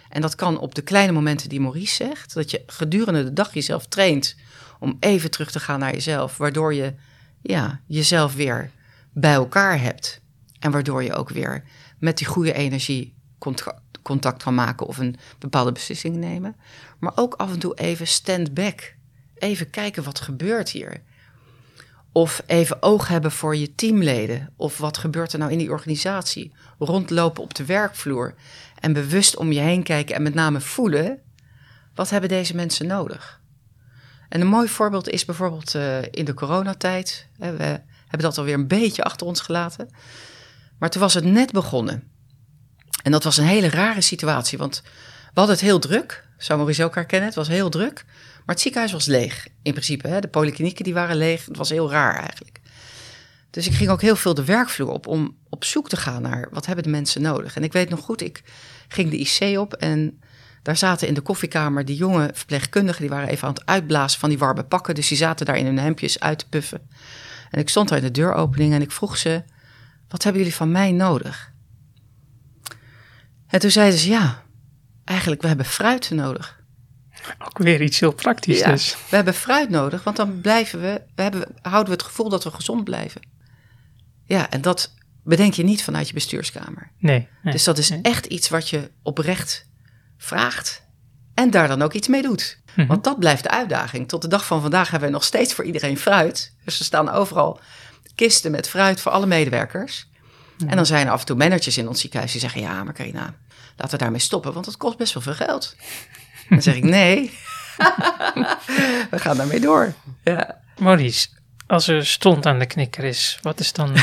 En 0.09 0.21
dat 0.21 0.35
kan 0.35 0.59
op 0.59 0.75
de 0.75 0.81
kleine 0.81 1.11
momenten 1.11 1.49
die 1.49 1.61
Maurice 1.61 1.95
zegt, 1.95 2.33
dat 2.33 2.51
je 2.51 2.63
gedurende 2.65 3.23
de 3.23 3.33
dag 3.33 3.53
jezelf 3.53 3.85
traint 3.85 4.35
om 4.79 4.97
even 4.99 5.31
terug 5.31 5.51
te 5.51 5.59
gaan 5.59 5.79
naar 5.79 5.93
jezelf, 5.93 6.37
waardoor 6.37 6.73
je 6.73 6.93
ja, 7.41 7.81
jezelf 7.85 8.35
weer 8.35 8.71
bij 9.13 9.33
elkaar 9.33 9.81
hebt. 9.81 10.21
En 10.59 10.71
waardoor 10.71 11.03
je 11.03 11.13
ook 11.13 11.29
weer 11.29 11.63
met 11.99 12.17
die 12.17 12.27
goede 12.27 12.53
energie 12.53 13.13
contact 13.37 13.79
kan 14.01 14.53
maken 14.53 14.87
of 14.87 14.97
een 14.97 15.15
bepaalde 15.39 15.71
beslissing 15.71 16.15
nemen. 16.15 16.55
Maar 16.99 17.11
ook 17.15 17.33
af 17.33 17.51
en 17.51 17.59
toe 17.59 17.75
even 17.75 18.07
stand 18.07 18.53
back. 18.53 18.95
Even 19.35 19.69
kijken 19.69 20.03
wat 20.03 20.19
gebeurt 20.19 20.69
hier. 20.69 21.01
Of 22.11 22.43
even 22.45 22.81
oog 22.83 23.07
hebben 23.07 23.31
voor 23.31 23.55
je 23.55 23.75
teamleden. 23.75 24.53
Of 24.55 24.77
wat 24.77 24.97
gebeurt 24.97 25.33
er 25.33 25.39
nou 25.39 25.51
in 25.51 25.57
die 25.57 25.71
organisatie? 25.71 26.53
Rondlopen 26.79 27.43
op 27.43 27.53
de 27.53 27.65
werkvloer. 27.65 28.35
En 28.79 28.93
bewust 28.93 29.37
om 29.37 29.51
je 29.51 29.59
heen 29.59 29.83
kijken 29.83 30.15
en 30.15 30.23
met 30.23 30.33
name 30.33 30.61
voelen. 30.61 31.19
Wat 31.95 32.09
hebben 32.09 32.29
deze 32.29 32.55
mensen 32.55 32.87
nodig? 32.87 33.41
En 34.29 34.41
een 34.41 34.47
mooi 34.47 34.67
voorbeeld 34.67 35.09
is 35.09 35.25
bijvoorbeeld 35.25 35.73
uh, 35.73 36.01
in 36.01 36.25
de 36.25 36.33
coronatijd. 36.33 37.27
We 37.37 37.45
hebben 37.45 38.19
dat 38.19 38.37
alweer 38.37 38.53
een 38.53 38.67
beetje 38.67 39.03
achter 39.03 39.27
ons 39.27 39.41
gelaten. 39.41 39.89
Maar 40.79 40.89
toen 40.89 41.01
was 41.01 41.13
het 41.13 41.23
net 41.23 41.51
begonnen. 41.51 42.08
En 43.03 43.11
dat 43.11 43.23
was 43.23 43.37
een 43.37 43.45
hele 43.45 43.69
rare 43.69 44.01
situatie, 44.01 44.57
want 44.57 44.81
we 45.33 45.39
hadden 45.39 45.55
het 45.55 45.65
heel 45.65 45.79
druk. 45.79 46.23
Zou 46.37 46.57
Maurice 46.57 46.83
ook 46.83 46.95
herkennen, 46.95 47.27
het 47.27 47.37
was 47.37 47.47
heel 47.47 47.69
druk. 47.69 48.03
Maar 48.45 48.55
het 48.55 48.63
ziekenhuis 48.63 48.91
was 48.91 49.05
leeg, 49.05 49.47
in 49.61 49.71
principe. 49.71 50.07
Hè? 50.07 50.19
De 50.19 50.27
polyklinieken 50.27 50.83
die 50.83 50.93
waren 50.93 51.15
leeg. 51.15 51.45
Het 51.45 51.57
was 51.57 51.69
heel 51.69 51.91
raar 51.91 52.15
eigenlijk. 52.15 52.59
Dus 53.49 53.67
ik 53.67 53.73
ging 53.73 53.89
ook 53.89 54.01
heel 54.01 54.15
veel 54.15 54.33
de 54.33 54.43
werkvloer 54.43 54.89
op 54.89 55.07
om 55.07 55.37
op 55.49 55.63
zoek 55.63 55.89
te 55.89 55.97
gaan 55.97 56.21
naar 56.21 56.47
wat 56.51 56.65
hebben 56.65 56.83
de 56.83 56.89
mensen 56.89 57.21
nodig. 57.21 57.55
En 57.55 57.63
ik 57.63 57.73
weet 57.73 57.89
nog 57.89 57.99
goed, 57.99 58.21
ik 58.21 58.43
ging 58.87 59.09
de 59.09 59.17
IC 59.17 59.59
op 59.59 59.73
en 59.73 60.21
daar 60.61 60.77
zaten 60.77 61.07
in 61.07 61.13
de 61.13 61.21
koffiekamer 61.21 61.85
die 61.85 61.95
jonge 61.95 62.29
verpleegkundigen, 62.33 63.01
die 63.01 63.09
waren 63.09 63.29
even 63.29 63.47
aan 63.47 63.53
het 63.53 63.65
uitblazen 63.65 64.19
van 64.19 64.29
die 64.29 64.37
warme 64.37 64.63
pakken. 64.63 64.95
Dus 64.95 65.07
die 65.07 65.17
zaten 65.17 65.45
daar 65.45 65.57
in 65.57 65.65
hun 65.65 65.79
hemdjes 65.79 66.19
uit 66.19 66.39
te 66.39 66.49
puffen. 66.49 66.89
En 67.51 67.59
ik 67.59 67.69
stond 67.69 67.89
daar 67.89 67.97
in 67.97 68.03
de 68.03 68.11
deuropening 68.11 68.73
en 68.73 68.81
ik 68.81 68.91
vroeg 68.91 69.17
ze, 69.17 69.43
wat 70.07 70.23
hebben 70.23 70.41
jullie 70.41 70.57
van 70.57 70.71
mij 70.71 70.91
nodig? 70.91 71.48
En 73.49 73.59
toen 73.59 73.71
zeiden 73.71 73.99
ze, 73.99 74.09
ja, 74.09 74.43
eigenlijk, 75.03 75.41
we 75.41 75.47
hebben 75.47 75.65
fruit 75.65 76.09
nodig. 76.09 76.57
Ook 77.39 77.57
weer 77.57 77.81
iets 77.81 77.99
heel 77.99 78.13
praktisch 78.13 78.59
ja, 78.59 78.71
dus. 78.71 78.97
We 79.09 79.15
hebben 79.15 79.33
fruit 79.33 79.69
nodig, 79.69 80.03
want 80.03 80.15
dan 80.15 80.41
blijven 80.41 80.81
we, 80.81 81.01
we 81.15 81.21
hebben, 81.21 81.47
houden 81.61 81.85
we 81.85 81.99
het 81.99 82.07
gevoel 82.07 82.29
dat 82.29 82.43
we 82.43 82.51
gezond 82.51 82.83
blijven. 82.83 83.21
Ja, 84.25 84.49
en 84.49 84.61
dat 84.61 84.93
bedenk 85.23 85.53
je 85.53 85.63
niet 85.63 85.83
vanuit 85.83 86.07
je 86.07 86.13
bestuurskamer. 86.13 86.91
Nee. 86.97 87.27
dus 87.43 87.63
dat 87.63 87.77
is 87.77 88.01
echt 88.01 88.25
iets 88.25 88.49
wat 88.49 88.69
je 88.69 88.91
oprecht 89.03 89.69
vraagt 90.17 90.87
en 91.33 91.49
daar 91.49 91.67
dan 91.67 91.81
ook 91.81 91.93
iets 91.93 92.07
mee 92.07 92.21
doet. 92.21 92.61
Mhm. 92.75 92.87
Want 92.87 93.03
dat 93.03 93.19
blijft 93.19 93.43
de 93.43 93.49
uitdaging. 93.49 94.07
Tot 94.07 94.21
de 94.21 94.27
dag 94.27 94.45
van 94.45 94.61
vandaag 94.61 94.89
hebben 94.89 95.09
we 95.09 95.15
nog 95.15 95.23
steeds 95.23 95.53
voor 95.53 95.65
iedereen 95.65 95.97
fruit. 95.97 96.55
Dus 96.65 96.79
er 96.79 96.85
staan 96.85 97.09
overal 97.09 97.59
kisten 98.15 98.51
met 98.51 98.69
fruit 98.69 99.01
voor 99.01 99.11
alle 99.11 99.25
medewerkers. 99.25 100.09
En 100.67 100.75
dan 100.75 100.85
zijn 100.85 101.05
er 101.05 101.11
af 101.11 101.19
en 101.19 101.25
toe 101.25 101.35
managers 101.35 101.77
in 101.77 101.87
ons 101.87 102.01
ziekenhuis 102.01 102.31
die 102.31 102.41
zeggen: 102.41 102.61
Ja, 102.61 102.83
maar 102.83 102.93
Carina, 102.93 103.33
laten 103.75 103.97
we 103.97 104.03
daarmee 104.03 104.19
stoppen, 104.19 104.53
want 104.53 104.65
het 104.65 104.77
kost 104.77 104.97
best 104.97 105.13
wel 105.13 105.23
veel 105.23 105.33
geld. 105.33 105.75
Dan 106.49 106.61
zeg 106.61 106.75
ik: 106.75 106.83
Nee, 106.83 107.31
we 109.11 109.19
gaan 109.19 109.37
daarmee 109.37 109.59
door. 109.59 109.93
Ja. 110.23 110.61
Maurice, 110.77 111.27
als 111.67 111.87
er 111.87 112.05
stond 112.05 112.45
aan 112.45 112.59
de 112.59 112.65
knikker 112.65 113.03
is, 113.03 113.39
wat 113.41 113.59
is 113.59 113.73
dan 113.73 113.95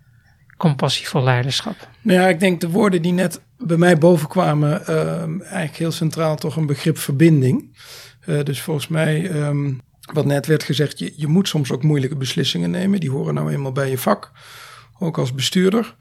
compassievol 0.56 1.22
leiderschap? 1.22 1.88
Nou 2.00 2.20
ja, 2.20 2.28
ik 2.28 2.40
denk 2.40 2.60
de 2.60 2.68
woorden 2.68 3.02
die 3.02 3.12
net 3.12 3.40
bij 3.58 3.76
mij 3.76 3.98
bovenkwamen, 3.98 4.82
uh, 4.88 5.20
eigenlijk 5.40 5.76
heel 5.76 5.92
centraal 5.92 6.36
toch 6.36 6.56
een 6.56 6.66
begrip 6.66 6.98
verbinding. 6.98 7.76
Uh, 8.26 8.42
dus 8.42 8.60
volgens 8.60 8.88
mij, 8.88 9.30
um, 9.30 9.80
wat 10.12 10.24
net 10.24 10.46
werd 10.46 10.62
gezegd, 10.62 10.98
je, 10.98 11.12
je 11.16 11.26
moet 11.26 11.48
soms 11.48 11.72
ook 11.72 11.82
moeilijke 11.82 12.16
beslissingen 12.16 12.70
nemen. 12.70 13.00
Die 13.00 13.10
horen 13.10 13.34
nou 13.34 13.52
eenmaal 13.52 13.72
bij 13.72 13.90
je 13.90 13.98
vak 13.98 14.32
ook 14.98 15.18
als 15.18 15.34
bestuurder. 15.34 15.96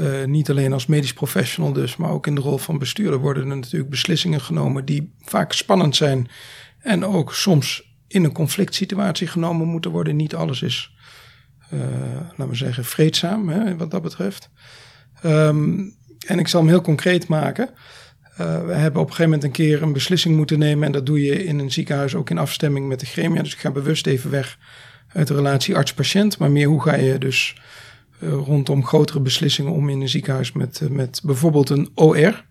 Uh, 0.00 0.24
niet 0.24 0.50
alleen 0.50 0.72
als 0.72 0.86
medisch 0.86 1.12
professional 1.12 1.72
dus, 1.72 1.96
maar 1.96 2.10
ook 2.10 2.26
in 2.26 2.34
de 2.34 2.40
rol 2.40 2.58
van 2.58 2.78
bestuurder 2.78 3.18
worden 3.18 3.50
er 3.50 3.56
natuurlijk 3.56 3.90
beslissingen 3.90 4.40
genomen 4.40 4.84
die 4.84 5.14
vaak 5.22 5.52
spannend 5.52 5.96
zijn 5.96 6.28
en 6.78 7.04
ook 7.04 7.34
soms 7.34 7.94
in 8.08 8.24
een 8.24 8.32
conflict 8.32 8.74
situatie 8.74 9.26
genomen 9.26 9.66
moeten 9.66 9.90
worden. 9.90 10.16
Niet 10.16 10.34
alles 10.34 10.62
is, 10.62 10.96
uh, 11.72 11.80
laten 12.28 12.48
we 12.48 12.54
zeggen, 12.54 12.84
vreedzaam 12.84 13.48
hè, 13.48 13.76
wat 13.76 13.90
dat 13.90 14.02
betreft. 14.02 14.50
Um, 15.24 15.94
en 16.26 16.38
ik 16.38 16.48
zal 16.48 16.60
hem 16.60 16.68
heel 16.68 16.80
concreet 16.80 17.28
maken. 17.28 17.70
Uh, 18.40 18.66
we 18.66 18.72
hebben 18.72 19.00
op 19.00 19.08
een 19.08 19.14
gegeven 19.14 19.24
moment 19.24 19.44
een 19.44 19.50
keer 19.50 19.82
een 19.82 19.92
beslissing 19.92 20.36
moeten 20.36 20.58
nemen. 20.58 20.86
En 20.86 20.92
dat 20.92 21.06
doe 21.06 21.22
je 21.22 21.44
in 21.44 21.58
een 21.58 21.72
ziekenhuis 21.72 22.14
ook 22.14 22.30
in 22.30 22.38
afstemming 22.38 22.88
met 22.88 23.00
de 23.00 23.06
gremia. 23.06 23.42
Dus 23.42 23.52
ik 23.52 23.58
ga 23.58 23.70
bewust 23.70 24.06
even 24.06 24.30
weg 24.30 24.58
uit 25.12 25.26
de 25.26 25.34
relatie 25.34 25.76
arts-patiënt. 25.76 26.38
Maar 26.38 26.50
meer 26.50 26.68
hoe 26.68 26.82
ga 26.82 26.94
je 26.94 27.18
dus 27.18 27.56
uh, 28.20 28.30
rondom 28.32 28.84
grotere 28.84 29.20
beslissingen 29.20 29.72
om 29.72 29.88
in 29.88 30.00
een 30.00 30.08
ziekenhuis 30.08 30.52
met, 30.52 30.80
uh, 30.82 30.88
met 30.88 31.20
bijvoorbeeld 31.24 31.70
een 31.70 31.90
OR. 31.94 32.44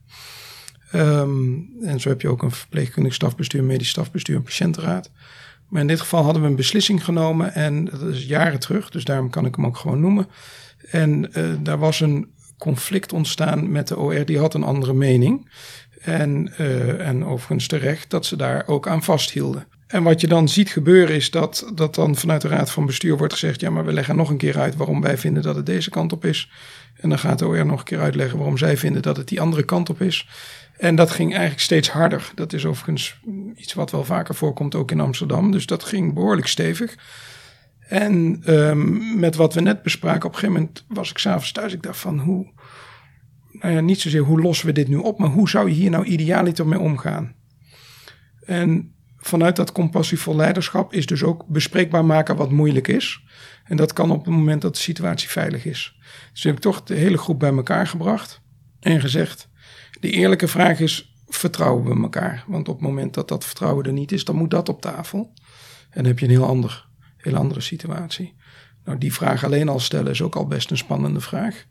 Ehm, 0.91 1.54
en 1.82 1.99
zo 1.99 2.10
heb 2.10 2.21
je 2.21 2.28
ook 2.28 2.43
een 2.43 2.51
verpleegkundig 2.51 3.13
stafbestuur, 3.13 3.63
medisch 3.63 3.89
stafbestuur 3.89 4.36
en 4.36 4.43
patiëntenraad. 4.43 5.12
Maar 5.69 5.82
in 5.82 5.88
dit 5.88 5.99
geval 5.99 6.23
hadden 6.23 6.41
we 6.41 6.47
een 6.47 6.56
beslissing 6.56 7.04
genomen 7.04 7.54
en 7.54 7.86
dat 7.86 8.01
is 8.01 8.25
jaren 8.25 8.60
terug, 8.60 8.89
dus 8.89 9.04
daarom 9.04 9.30
kan 9.30 9.45
ik 9.45 9.56
hem 9.56 9.65
ook 9.65 9.78
gewoon 9.78 9.99
noemen. 9.99 10.28
En 10.91 11.30
uh, 11.38 11.54
daar 11.60 11.78
was 11.78 11.99
een 11.99 12.28
conflict 12.58 13.13
ontstaan 13.13 13.71
met 13.71 13.88
de 13.88 13.97
OR, 13.97 14.25
die 14.25 14.39
had 14.39 14.54
een 14.54 14.63
andere 14.63 14.93
mening. 14.93 15.51
En, 16.01 16.58
en 16.99 17.25
overigens 17.25 17.67
terecht 17.67 18.10
dat 18.10 18.25
ze 18.25 18.36
daar 18.36 18.67
ook 18.67 18.88
aan 18.88 19.04
vasthielden. 19.04 19.67
En 19.95 20.03
wat 20.03 20.21
je 20.21 20.27
dan 20.27 20.49
ziet 20.49 20.69
gebeuren 20.69 21.15
is 21.15 21.31
dat, 21.31 21.71
dat 21.73 21.95
dan 21.95 22.15
vanuit 22.15 22.41
de 22.41 22.47
Raad 22.47 22.71
van 22.71 22.86
Bestuur 22.86 23.17
wordt 23.17 23.34
gezegd: 23.34 23.62
ja, 23.62 23.69
maar 23.69 23.86
we 23.86 23.93
leggen 23.93 24.15
nog 24.15 24.29
een 24.29 24.38
keer 24.38 24.60
uit 24.60 24.75
waarom 24.75 25.01
wij 25.01 25.17
vinden 25.17 25.43
dat 25.43 25.55
het 25.55 25.65
deze 25.65 25.89
kant 25.89 26.12
op 26.12 26.25
is. 26.25 26.51
En 26.95 27.10
dan 27.10 27.19
gaat 27.19 27.39
de 27.39 27.47
OR 27.47 27.65
nog 27.65 27.79
een 27.79 27.86
keer 27.86 27.99
uitleggen 27.99 28.38
waarom 28.38 28.58
zij 28.58 28.77
vinden 28.77 29.01
dat 29.01 29.17
het 29.17 29.27
die 29.27 29.41
andere 29.41 29.63
kant 29.63 29.89
op 29.89 30.01
is. 30.01 30.27
En 30.77 30.95
dat 30.95 31.12
ging 31.12 31.31
eigenlijk 31.31 31.62
steeds 31.62 31.89
harder. 31.89 32.31
Dat 32.36 32.53
is 32.53 32.65
overigens 32.65 33.19
iets 33.55 33.73
wat 33.73 33.91
wel 33.91 34.03
vaker 34.03 34.36
voorkomt, 34.36 34.75
ook 34.75 34.91
in 34.91 34.99
Amsterdam. 34.99 35.51
Dus 35.51 35.65
dat 35.65 35.84
ging 35.84 36.13
behoorlijk 36.13 36.47
stevig. 36.47 36.95
En 37.79 38.41
um, 38.45 39.19
met 39.19 39.36
wat 39.36 39.53
we 39.53 39.62
net 39.62 39.81
bespraken, 39.84 40.25
op 40.25 40.34
een 40.34 40.39
gegeven 40.39 40.62
moment 40.62 40.86
was 40.88 41.10
ik 41.10 41.17
s'avonds 41.17 41.51
thuis. 41.51 41.73
Ik 41.73 41.84
dacht 41.84 41.99
van 41.99 42.19
hoe, 42.19 42.51
nou 43.51 43.73
ja, 43.73 43.79
niet 43.79 44.01
zozeer 44.01 44.21
hoe 44.21 44.41
lossen 44.41 44.67
we 44.67 44.73
dit 44.73 44.88
nu 44.88 44.95
op, 44.95 45.19
maar 45.19 45.29
hoe 45.29 45.49
zou 45.49 45.69
je 45.69 45.75
hier 45.75 45.89
nou 45.89 46.05
idealiter 46.05 46.67
mee 46.67 46.79
omgaan? 46.79 47.36
En 48.45 48.94
vanuit 49.27 49.55
dat 49.55 49.71
compassievol 49.71 50.35
leiderschap 50.35 50.93
is 50.93 51.05
dus 51.05 51.23
ook 51.23 51.45
bespreekbaar 51.47 52.05
maken 52.05 52.35
wat 52.35 52.51
moeilijk 52.51 52.88
is. 52.88 53.23
En 53.63 53.77
dat 53.77 53.93
kan 53.93 54.11
op 54.11 54.25
het 54.25 54.33
moment 54.33 54.61
dat 54.61 54.75
de 54.75 54.81
situatie 54.81 55.29
veilig 55.29 55.65
is. 55.65 55.99
Dus 56.33 56.43
heb 56.43 56.55
ik 56.55 56.61
toch 56.61 56.83
de 56.83 56.95
hele 56.95 57.17
groep 57.17 57.39
bij 57.39 57.53
elkaar 57.53 57.88
gebracht 57.88 58.41
en 58.79 59.01
gezegd: 59.01 59.49
de 59.99 60.09
eerlijke 60.09 60.47
vraag 60.47 60.79
is: 60.79 61.15
vertrouwen 61.27 61.95
we 61.95 62.01
elkaar? 62.01 62.43
Want 62.47 62.67
op 62.67 62.75
het 62.75 62.88
moment 62.88 63.13
dat 63.13 63.27
dat 63.27 63.45
vertrouwen 63.45 63.85
er 63.85 63.93
niet 63.93 64.11
is, 64.11 64.25
dan 64.25 64.35
moet 64.35 64.51
dat 64.51 64.69
op 64.69 64.81
tafel. 64.81 65.33
En 65.89 66.01
dan 66.01 66.05
heb 66.05 66.19
je 66.19 66.25
een 66.25 66.31
heel, 66.31 66.45
ander, 66.45 66.88
heel 67.17 67.35
andere 67.35 67.61
situatie. 67.61 68.35
Nou, 68.83 68.97
die 68.97 69.13
vraag 69.13 69.43
alleen 69.43 69.69
al 69.69 69.79
stellen 69.79 70.11
is 70.11 70.21
ook 70.21 70.35
al 70.35 70.47
best 70.47 70.71
een 70.71 70.77
spannende 70.77 71.21
vraag. 71.21 71.65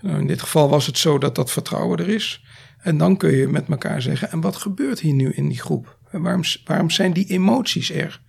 Nou, 0.00 0.20
in 0.20 0.26
dit 0.26 0.40
geval 0.40 0.68
was 0.68 0.86
het 0.86 0.98
zo 0.98 1.18
dat 1.18 1.34
dat 1.34 1.50
vertrouwen 1.50 1.98
er 1.98 2.08
is. 2.08 2.44
En 2.78 2.98
dan 2.98 3.16
kun 3.16 3.30
je 3.30 3.48
met 3.48 3.68
elkaar 3.68 4.02
zeggen: 4.02 4.30
en 4.30 4.40
wat 4.40 4.56
gebeurt 4.56 5.00
hier 5.00 5.14
nu 5.14 5.32
in 5.32 5.48
die 5.48 5.60
groep? 5.60 5.98
Waarom, 6.22 6.42
waarom 6.64 6.90
zijn 6.90 7.12
die 7.12 7.26
emoties 7.26 7.90
er? 7.90 8.22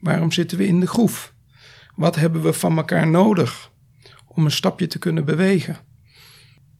Waarom 0.00 0.32
zitten 0.32 0.58
we 0.58 0.66
in 0.66 0.80
de 0.80 0.86
groef? 0.86 1.32
Wat 1.94 2.16
hebben 2.16 2.42
we 2.42 2.52
van 2.52 2.76
elkaar 2.76 3.06
nodig 3.06 3.70
om 4.26 4.44
een 4.44 4.50
stapje 4.50 4.86
te 4.86 4.98
kunnen 4.98 5.24
bewegen? 5.24 5.76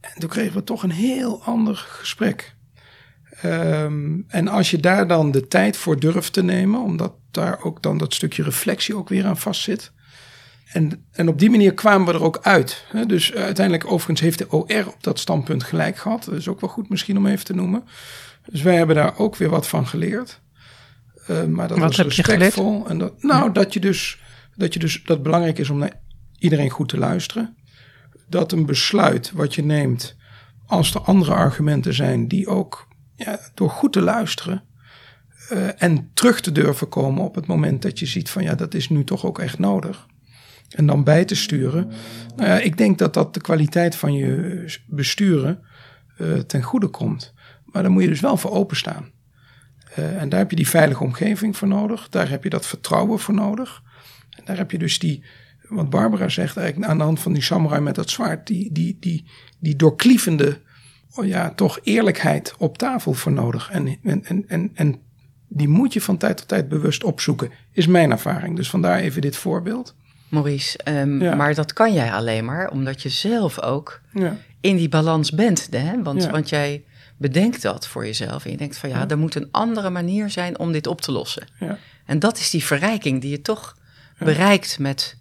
En 0.01 0.19
toen 0.19 0.29
kregen 0.29 0.53
we 0.53 0.63
toch 0.63 0.83
een 0.83 0.91
heel 0.91 1.43
ander 1.43 1.75
gesprek. 1.75 2.55
Um, 3.45 4.25
en 4.27 4.47
als 4.47 4.71
je 4.71 4.77
daar 4.77 5.07
dan 5.07 5.31
de 5.31 5.47
tijd 5.47 5.77
voor 5.77 5.99
durft 5.99 6.33
te 6.33 6.43
nemen, 6.43 6.81
omdat 6.81 7.13
daar 7.31 7.63
ook 7.63 7.81
dan 7.81 7.97
dat 7.97 8.13
stukje 8.13 8.43
reflectie 8.43 8.95
ook 8.95 9.09
weer 9.09 9.25
aan 9.25 9.37
vastzit. 9.37 9.91
en, 10.71 11.05
en 11.11 11.27
op 11.27 11.39
die 11.39 11.49
manier 11.49 11.73
kwamen 11.73 12.07
we 12.07 12.13
er 12.13 12.23
ook 12.23 12.39
uit. 12.41 12.85
Dus 13.07 13.33
uiteindelijk, 13.33 13.85
overigens, 13.85 14.19
heeft 14.19 14.37
de 14.37 14.51
OR 14.51 14.87
op 14.87 15.03
dat 15.03 15.19
standpunt 15.19 15.63
gelijk 15.63 15.97
gehad. 15.97 16.23
Dat 16.23 16.35
is 16.35 16.47
ook 16.47 16.61
wel 16.61 16.69
goed 16.69 16.89
misschien 16.89 17.17
om 17.17 17.27
even 17.27 17.45
te 17.45 17.53
noemen. 17.55 17.83
Dus 18.45 18.61
wij 18.61 18.75
hebben 18.75 18.95
daar 18.95 19.17
ook 19.17 19.35
weer 19.35 19.49
wat 19.49 19.67
van 19.67 19.87
geleerd. 19.87 20.41
Uh, 21.29 21.43
maar 21.45 21.67
dat 21.67 21.77
wat 21.77 21.87
was 21.87 21.97
heb 21.97 22.05
respectvol. 22.05 22.65
je 22.65 22.71
geleerd? 22.71 22.89
En 22.89 22.97
dat, 22.97 23.23
nou, 23.23 23.51
dat 23.51 23.73
je 23.73 23.79
dus 23.79 24.19
dat 24.55 24.73
je 24.73 24.79
dus 24.79 25.01
dat 25.03 25.15
het 25.15 25.23
belangrijk 25.23 25.59
is 25.59 25.69
om 25.69 25.77
naar 25.77 25.99
iedereen 26.37 26.69
goed 26.69 26.89
te 26.89 26.97
luisteren. 26.97 27.55
Dat 28.27 28.51
een 28.51 28.65
besluit 28.65 29.31
wat 29.31 29.55
je 29.55 29.63
neemt, 29.63 30.15
als 30.65 30.93
er 30.93 31.01
andere 31.01 31.33
argumenten 31.33 31.93
zijn 31.93 32.27
die 32.27 32.47
ook 32.47 32.87
ja, 33.15 33.39
door 33.53 33.69
goed 33.69 33.93
te 33.93 34.01
luisteren 34.01 34.63
uh, 35.51 35.81
en 35.81 36.09
terug 36.13 36.41
te 36.41 36.51
durven 36.51 36.89
komen 36.89 37.23
op 37.23 37.35
het 37.35 37.45
moment 37.45 37.81
dat 37.81 37.99
je 37.99 38.05
ziet 38.05 38.29
van 38.29 38.43
ja, 38.43 38.55
dat 38.55 38.73
is 38.73 38.89
nu 38.89 39.03
toch 39.03 39.25
ook 39.25 39.39
echt 39.39 39.59
nodig. 39.59 40.07
En 40.69 40.85
dan 40.85 41.03
bij 41.03 41.25
te 41.25 41.35
sturen. 41.35 41.91
Nou 42.35 42.49
ja, 42.49 42.59
ik 42.59 42.77
denk 42.77 42.97
dat 42.97 43.13
dat 43.13 43.33
de 43.33 43.41
kwaliteit 43.41 43.95
van 43.95 44.13
je 44.13 44.79
besturen 44.87 45.59
uh, 46.17 46.39
ten 46.39 46.61
goede 46.61 46.87
komt. 46.87 47.33
Maar 47.71 47.81
daar 47.81 47.91
moet 47.91 48.03
je 48.03 48.09
dus 48.09 48.19
wel 48.19 48.37
voor 48.37 48.51
openstaan. 48.51 49.11
Uh, 49.99 50.21
en 50.21 50.29
daar 50.29 50.39
heb 50.39 50.49
je 50.49 50.55
die 50.55 50.69
veilige 50.69 51.03
omgeving 51.03 51.57
voor 51.57 51.67
nodig. 51.67 52.09
Daar 52.09 52.29
heb 52.29 52.43
je 52.43 52.49
dat 52.49 52.65
vertrouwen 52.65 53.19
voor 53.19 53.33
nodig. 53.33 53.81
En 54.29 54.43
daar 54.45 54.57
heb 54.57 54.71
je 54.71 54.77
dus 54.77 54.99
die, 54.99 55.23
wat 55.67 55.89
Barbara 55.89 56.29
zegt 56.29 56.57
eigenlijk 56.57 56.91
aan 56.91 56.97
de 56.97 57.03
hand 57.03 57.19
van 57.19 57.33
die 57.33 57.43
samurai 57.43 57.81
met 57.81 57.95
dat 57.95 58.09
zwaard, 58.09 58.47
die, 58.47 58.71
die, 58.71 58.97
die, 58.99 59.25
die 59.59 59.75
doorklievende, 59.75 60.59
oh 61.15 61.25
ja, 61.25 61.53
toch 61.53 61.79
eerlijkheid 61.83 62.55
op 62.57 62.77
tafel 62.77 63.13
voor 63.13 63.31
nodig. 63.31 63.69
En, 63.71 63.97
en, 64.03 64.25
en, 64.25 64.45
en, 64.47 64.71
en 64.73 64.99
die 65.47 65.67
moet 65.67 65.93
je 65.93 66.01
van 66.01 66.17
tijd 66.17 66.37
tot 66.37 66.47
tijd 66.47 66.69
bewust 66.69 67.03
opzoeken, 67.03 67.51
is 67.71 67.87
mijn 67.87 68.11
ervaring. 68.11 68.55
Dus 68.55 68.69
vandaar 68.69 68.99
even 68.99 69.21
dit 69.21 69.35
voorbeeld. 69.35 69.95
Maurice, 70.29 70.79
um, 70.85 71.21
ja. 71.21 71.35
maar 71.35 71.55
dat 71.55 71.73
kan 71.73 71.93
jij 71.93 72.11
alleen 72.11 72.45
maar 72.45 72.69
omdat 72.69 73.01
je 73.01 73.09
zelf 73.09 73.61
ook 73.61 74.01
ja. 74.13 74.37
in 74.61 74.75
die 74.75 74.89
balans 74.89 75.31
bent. 75.31 75.67
Hè? 75.71 76.03
Want, 76.03 76.23
ja. 76.23 76.31
want 76.31 76.49
jij 76.49 76.83
bedenkt 77.21 77.61
dat 77.61 77.87
voor 77.87 78.05
jezelf 78.05 78.45
en 78.45 78.51
je 78.51 78.57
denkt 78.57 78.77
van 78.77 78.89
ja, 78.89 79.07
er 79.07 79.17
moet 79.17 79.35
een 79.35 79.47
andere 79.51 79.89
manier 79.89 80.29
zijn 80.29 80.59
om 80.59 80.71
dit 80.71 80.87
op 80.87 81.01
te 81.01 81.11
lossen. 81.11 81.47
En 82.05 82.19
dat 82.19 82.37
is 82.37 82.49
die 82.49 82.63
verrijking 82.63 83.21
die 83.21 83.29
je 83.29 83.41
toch 83.41 83.77
bereikt 84.17 84.79
met 84.79 85.17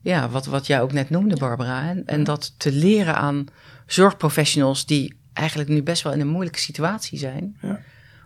ja, 0.00 0.28
wat, 0.28 0.46
wat 0.46 0.66
jij 0.66 0.80
ook 0.80 0.92
net 0.92 1.10
noemde, 1.10 1.36
Barbara. 1.36 1.88
En, 1.88 2.06
en 2.06 2.24
dat 2.24 2.54
te 2.56 2.72
leren 2.72 3.16
aan 3.16 3.46
zorgprofessionals 3.86 4.86
die 4.86 5.16
eigenlijk 5.32 5.68
nu 5.68 5.82
best 5.82 6.02
wel 6.02 6.12
in 6.12 6.20
een 6.20 6.28
moeilijke 6.28 6.58
situatie 6.58 7.18
zijn. 7.18 7.56
Ja. 7.60 7.80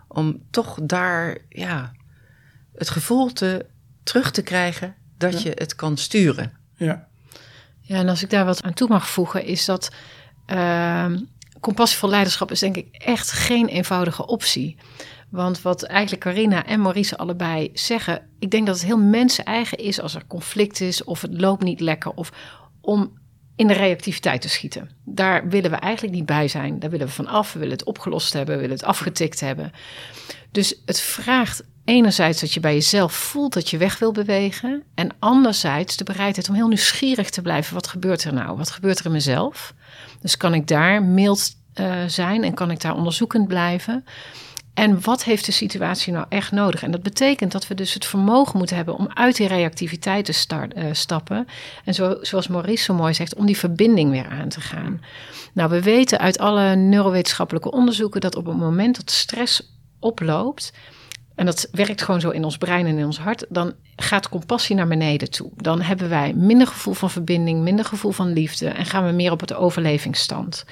Om 0.09 0.43
toch 0.51 0.79
daar 0.83 1.39
ja, 1.49 1.93
het 2.75 2.91
gevoel 2.91 3.33
te, 3.33 3.67
terug 4.03 4.31
te 4.31 4.43
krijgen 4.43 4.95
dat 5.19 5.43
ja. 5.43 5.49
je 5.49 5.53
het 5.55 5.75
kan 5.75 5.97
sturen. 5.97 6.53
Ja. 6.75 7.09
ja, 7.81 7.97
en 7.97 8.09
als 8.09 8.23
ik 8.23 8.31
daar 8.31 8.45
wat 8.45 8.63
aan 8.63 8.75
toe 8.75 8.89
mag 8.89 9.09
voegen, 9.09 9.45
is 9.45 9.65
dat 9.65 9.93
uh, 10.47 11.13
compassievol 11.67 12.09
leiderschap 12.09 12.51
is 12.51 12.61
denk 12.61 12.77
ik 12.77 12.89
echt 12.93 13.31
geen 13.31 13.67
eenvoudige 13.67 14.27
optie. 14.27 14.77
Want 15.31 15.63
wat 15.63 15.83
eigenlijk 15.83 16.23
Carina 16.23 16.67
en 16.67 16.81
Maurice 16.81 17.17
allebei 17.17 17.71
zeggen, 17.73 18.29
ik 18.39 18.51
denk 18.51 18.67
dat 18.67 18.75
het 18.75 18.85
heel 18.85 18.99
mensen-eigen 18.99 19.79
is 19.79 20.01
als 20.01 20.15
er 20.15 20.27
conflict 20.27 20.81
is 20.81 21.05
of 21.05 21.23
het 21.23 21.41
loopt 21.41 21.63
niet 21.63 21.81
lekker 21.81 22.13
of 22.15 22.33
om 22.81 23.19
in 23.57 23.67
de 23.67 23.73
reactiviteit 23.73 24.41
te 24.41 24.49
schieten. 24.49 24.91
Daar 25.05 25.49
willen 25.49 25.71
we 25.71 25.77
eigenlijk 25.77 26.15
niet 26.15 26.27
bij 26.27 26.49
zijn. 26.49 26.79
Daar 26.79 26.91
willen 26.91 27.07
we 27.07 27.13
van 27.13 27.27
af. 27.27 27.53
We 27.53 27.59
willen 27.59 27.75
het 27.75 27.85
opgelost 27.85 28.33
hebben, 28.33 28.55
we 28.55 28.61
willen 28.61 28.77
het 28.77 28.87
afgetikt 28.87 29.41
hebben. 29.41 29.73
Dus 30.51 30.83
het 30.85 31.01
vraagt 31.01 31.63
enerzijds 31.85 32.41
dat 32.41 32.53
je 32.53 32.61
bij 32.61 32.75
jezelf 32.75 33.13
voelt 33.13 33.53
dat 33.53 33.71
je 33.71 33.79
weg 33.79 33.99
wil 33.99 34.13
bewegen 34.13 34.83
en 34.95 35.11
anderzijds 35.19 35.97
de 35.97 36.05
bereidheid 36.05 36.49
om 36.49 36.55
heel 36.55 36.69
nieuwsgierig 36.69 37.31
te 37.31 37.43
blijven. 37.43 37.75
Wat 37.75 37.87
gebeurt 37.87 38.25
er 38.25 38.33
nou? 38.33 38.57
Wat 38.57 38.71
gebeurt 38.71 38.99
er 38.99 39.07
in 39.07 39.13
mezelf? 39.13 39.75
Dus 40.27 40.37
kan 40.37 40.55
ik 40.55 40.67
daar 40.67 41.03
mild 41.03 41.55
uh, 41.75 42.03
zijn 42.07 42.45
en 42.45 42.55
kan 42.55 42.71
ik 42.71 42.81
daar 42.81 42.95
onderzoekend 42.95 43.49
blijven? 43.49 44.05
En 44.75 45.01
wat 45.01 45.25
heeft 45.25 45.47
de 45.47 45.53
situatie 45.53 46.13
nou 46.13 46.27
echt 46.29 46.53
nodig? 46.53 46.83
En 46.83 46.91
dat 46.91 47.03
betekent 47.03 47.53
dat 47.53 47.67
we 47.67 47.75
dus 47.75 47.95
het 47.95 48.05
vermogen 48.05 48.59
moeten 48.59 48.77
hebben 48.77 48.97
om 48.97 49.09
uit 49.15 49.37
die 49.37 49.47
reactiviteit 49.47 50.25
te 50.25 50.33
start, 50.33 50.77
uh, 50.77 50.85
stappen. 50.93 51.47
En 51.85 51.95
zo, 51.95 52.17
zoals 52.21 52.49
Maurice 52.49 52.85
zo 52.85 52.95
mooi 52.95 53.15
zegt, 53.15 53.35
om 53.35 53.47
die 53.47 53.57
verbinding 53.57 54.11
weer 54.11 54.29
aan 54.29 54.49
te 54.49 54.61
gaan. 54.61 55.01
Nou, 55.53 55.71
we 55.71 55.83
weten 55.83 56.19
uit 56.19 56.39
alle 56.39 56.75
neurowetenschappelijke 56.75 57.71
onderzoeken 57.71 58.21
dat 58.21 58.37
op 58.37 58.47
het 58.47 58.57
moment 58.57 58.97
dat 58.97 59.11
stress 59.11 59.73
oploopt. 59.99 60.73
En 61.37 61.47
dat 61.47 61.69
werkt 61.73 62.03
gewoon 62.03 62.21
zo 62.21 62.31
in 62.31 62.45
ons 62.45 62.57
brein 62.57 62.87
en 62.87 62.99
in 62.99 63.05
ons 63.05 63.19
hart. 63.19 63.47
Dan 63.49 63.75
gaat 63.97 64.29
compassie 64.29 64.77
naar 64.77 64.89
beneden 64.89 65.31
toe. 65.31 65.51
Dan 65.57 65.81
hebben 65.81 66.09
wij 66.09 66.33
minder 66.33 66.67
gevoel 66.67 66.95
van 66.95 67.11
verbinding, 67.11 67.63
minder 67.63 67.85
gevoel 67.85 68.13
van 68.13 68.33
liefde. 68.33 68.69
En 68.69 68.87
gaan 68.87 69.07
we 69.07 69.13
meer 69.13 69.33
op 69.33 69.41
het 69.41 69.55
overlevingsstand. 69.55 70.65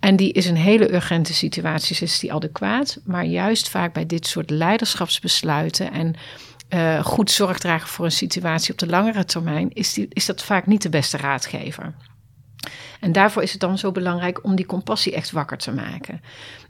En 0.00 0.16
die 0.16 0.32
is 0.32 0.46
in 0.46 0.54
hele 0.54 0.94
urgente 0.94 1.34
situaties 1.34 2.02
is 2.02 2.18
die 2.18 2.32
adequaat. 2.32 2.98
Maar 3.04 3.24
juist 3.24 3.68
vaak 3.68 3.92
bij 3.92 4.06
dit 4.06 4.26
soort 4.26 4.50
leiderschapsbesluiten 4.50 5.92
en 5.92 6.14
uh, 6.70 7.04
goed 7.04 7.30
zorg 7.30 7.58
dragen 7.58 7.88
voor 7.88 8.04
een 8.04 8.12
situatie 8.12 8.72
op 8.72 8.78
de 8.78 8.86
langere 8.86 9.24
termijn, 9.24 9.70
is, 9.72 9.92
die, 9.92 10.06
is 10.08 10.26
dat 10.26 10.42
vaak 10.42 10.66
niet 10.66 10.82
de 10.82 10.88
beste 10.88 11.16
raadgever. 11.16 11.94
En 13.00 13.12
daarvoor 13.12 13.42
is 13.42 13.52
het 13.52 13.60
dan 13.60 13.78
zo 13.78 13.92
belangrijk 13.92 14.44
om 14.44 14.56
die 14.56 14.66
compassie 14.66 15.14
echt 15.14 15.30
wakker 15.30 15.58
te 15.58 15.72
maken. 15.72 16.20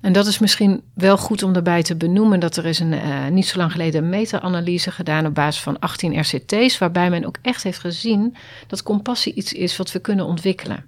En 0.00 0.12
dat 0.12 0.26
is 0.26 0.38
misschien 0.38 0.82
wel 0.94 1.16
goed 1.16 1.42
om 1.42 1.52
daarbij 1.52 1.82
te 1.82 1.96
benoemen 1.96 2.40
dat 2.40 2.56
er 2.56 2.66
is 2.66 2.78
een, 2.78 2.92
uh, 2.92 3.26
niet 3.26 3.46
zo 3.46 3.58
lang 3.58 3.72
geleden 3.72 4.02
een 4.02 4.08
meta-analyse 4.08 4.90
gedaan 4.90 5.26
op 5.26 5.34
basis 5.34 5.62
van 5.62 5.78
18 5.78 6.20
RCT's, 6.20 6.78
waarbij 6.78 7.10
men 7.10 7.26
ook 7.26 7.36
echt 7.42 7.62
heeft 7.62 7.78
gezien 7.78 8.36
dat 8.66 8.82
compassie 8.82 9.34
iets 9.34 9.52
is 9.52 9.76
wat 9.76 9.92
we 9.92 9.98
kunnen 9.98 10.26
ontwikkelen. 10.26 10.84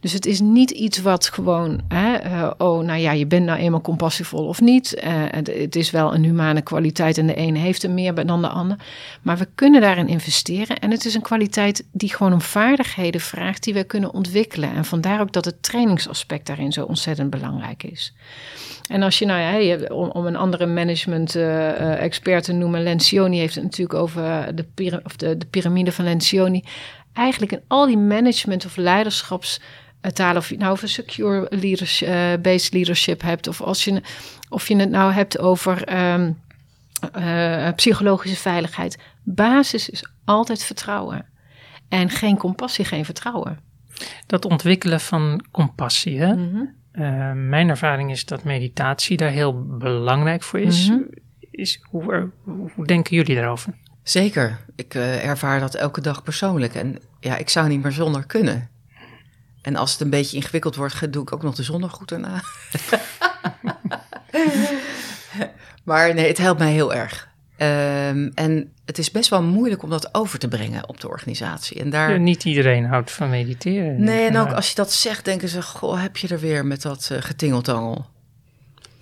Dus 0.00 0.12
het 0.12 0.26
is 0.26 0.40
niet 0.40 0.70
iets 0.70 1.02
wat 1.02 1.28
gewoon, 1.28 1.80
hè, 1.88 2.24
uh, 2.24 2.50
oh, 2.58 2.84
nou 2.84 2.98
ja, 2.98 3.12
je 3.12 3.26
bent 3.26 3.46
nou 3.46 3.58
eenmaal 3.58 3.80
compassievol 3.80 4.46
of 4.46 4.60
niet. 4.60 5.02
Uh, 5.04 5.12
het, 5.30 5.76
is 5.76 5.90
wel 5.90 6.14
een 6.14 6.24
humane 6.24 6.62
kwaliteit 6.62 7.18
en 7.18 7.26
de 7.26 7.34
ene 7.34 7.58
heeft 7.58 7.82
er 7.82 7.90
meer 7.90 8.26
dan 8.26 8.42
de 8.42 8.48
ander. 8.48 8.76
Maar 9.22 9.36
we 9.36 9.48
kunnen 9.54 9.80
daarin 9.80 10.08
investeren 10.08 10.78
en 10.78 10.90
het 10.90 11.04
is 11.04 11.14
een 11.14 11.22
kwaliteit 11.22 11.84
die 11.92 12.14
gewoon 12.14 12.32
om 12.32 12.40
vaardigheden 12.40 13.20
vraagt 13.20 13.64
die 13.64 13.74
we 13.74 13.84
kunnen 13.84 14.12
ontwikkelen. 14.12 14.74
En 14.74 14.84
vandaar 14.84 15.20
ook 15.20 15.32
dat 15.32 15.44
het 15.44 15.62
trainingsaspect 15.62 16.46
daarin 16.46 16.72
zo 16.72 16.84
ontzettend 16.84 17.30
belangrijk 17.30 17.82
is. 17.82 18.14
En 18.88 19.02
als 19.02 19.18
je, 19.18 19.26
nou 19.26 19.40
ja, 19.40 19.86
om, 19.94 20.10
om 20.10 20.26
een 20.26 20.36
andere 20.36 20.66
management-expert 20.66 22.48
uh, 22.48 22.54
te 22.54 22.60
noemen, 22.60 22.82
Lencioni 22.82 23.38
heeft 23.38 23.54
het 23.54 23.64
natuurlijk 23.64 23.98
over 23.98 24.54
de, 24.54 25.00
of 25.04 25.16
de 25.16 25.38
piramide 25.50 25.92
van 25.92 26.04
Lencioni. 26.04 26.64
Eigenlijk 27.14 27.52
in 27.52 27.62
al 27.68 27.86
die 27.86 27.98
management- 27.98 28.64
of 28.64 28.76
leiderschapstalen, 28.76 30.36
of 30.36 30.48
je 30.48 30.56
nou 30.56 30.72
over 30.72 30.88
secure 30.88 31.46
leadership, 31.50 32.08
uh, 32.08 32.32
based 32.42 32.72
leadership 32.72 33.22
hebt, 33.22 33.48
of 33.48 33.60
als 33.60 33.84
je, 33.84 34.02
of 34.48 34.68
je 34.68 34.76
het 34.76 34.90
nou 34.90 35.12
hebt 35.12 35.38
over 35.38 35.96
um, 36.12 36.38
uh, 37.18 37.68
psychologische 37.76 38.36
veiligheid. 38.36 38.98
Basis 39.22 39.88
is 39.88 40.04
altijd 40.24 40.62
vertrouwen. 40.62 41.26
En 41.88 42.10
geen 42.10 42.36
compassie, 42.36 42.84
geen 42.84 43.04
vertrouwen. 43.04 43.58
Dat 44.26 44.44
ontwikkelen 44.44 45.00
van 45.00 45.44
compassie, 45.50 46.20
hè? 46.20 46.34
Mm 46.34 46.50
-hmm. 46.52 46.82
Uh, 46.92 47.32
mijn 47.32 47.68
ervaring 47.68 48.10
is 48.10 48.24
dat 48.24 48.44
meditatie 48.44 49.16
daar 49.16 49.30
heel 49.30 49.66
belangrijk 49.78 50.42
voor 50.42 50.60
is. 50.60 50.88
Mm 50.88 50.96
-hmm. 50.96 51.08
is 51.50 51.80
hoe, 51.90 52.30
hoe, 52.74 52.86
denken 52.86 53.16
jullie 53.16 53.34
daarover? 53.34 53.74
Zeker. 54.04 54.58
Ik 54.76 54.94
uh, 54.94 55.24
ervaar 55.24 55.60
dat 55.60 55.74
elke 55.74 56.00
dag 56.00 56.22
persoonlijk. 56.22 56.74
En 56.74 56.98
ja, 57.20 57.36
ik 57.36 57.48
zou 57.48 57.68
niet 57.68 57.82
meer 57.82 57.92
zonder 57.92 58.26
kunnen. 58.26 58.68
En 59.62 59.76
als 59.76 59.92
het 59.92 60.00
een 60.00 60.10
beetje 60.10 60.36
ingewikkeld 60.36 60.76
wordt, 60.76 61.12
doe 61.12 61.22
ik 61.22 61.32
ook 61.32 61.42
nog 61.42 61.54
de 61.54 61.62
zon 61.62 61.80
nog 61.80 61.92
goed 61.92 62.12
erna. 62.12 62.42
maar 65.84 66.14
nee, 66.14 66.28
het 66.28 66.38
helpt 66.38 66.58
mij 66.58 66.72
heel 66.72 66.94
erg. 66.94 67.32
Um, 67.58 68.32
en 68.34 68.72
het 68.84 68.98
is 68.98 69.10
best 69.10 69.30
wel 69.30 69.42
moeilijk 69.42 69.82
om 69.82 69.90
dat 69.90 70.14
over 70.14 70.38
te 70.38 70.48
brengen 70.48 70.88
op 70.88 71.00
de 71.00 71.08
organisatie. 71.08 71.80
En 71.80 71.90
daar... 71.90 72.10
Ja, 72.10 72.16
niet 72.16 72.44
iedereen 72.44 72.84
houdt 72.84 73.10
van 73.10 73.30
mediteren. 73.30 74.04
Nee, 74.04 74.28
en 74.28 74.36
ook 74.36 74.52
als 74.52 74.68
je 74.68 74.74
dat 74.74 74.92
zegt, 74.92 75.24
denken 75.24 75.48
ze: 75.48 75.62
Goh, 75.62 76.00
heb 76.00 76.16
je 76.16 76.28
er 76.28 76.40
weer 76.40 76.66
met 76.66 76.82
dat 76.82 77.08
uh, 77.12 77.18
getingeltangel? 77.20 78.06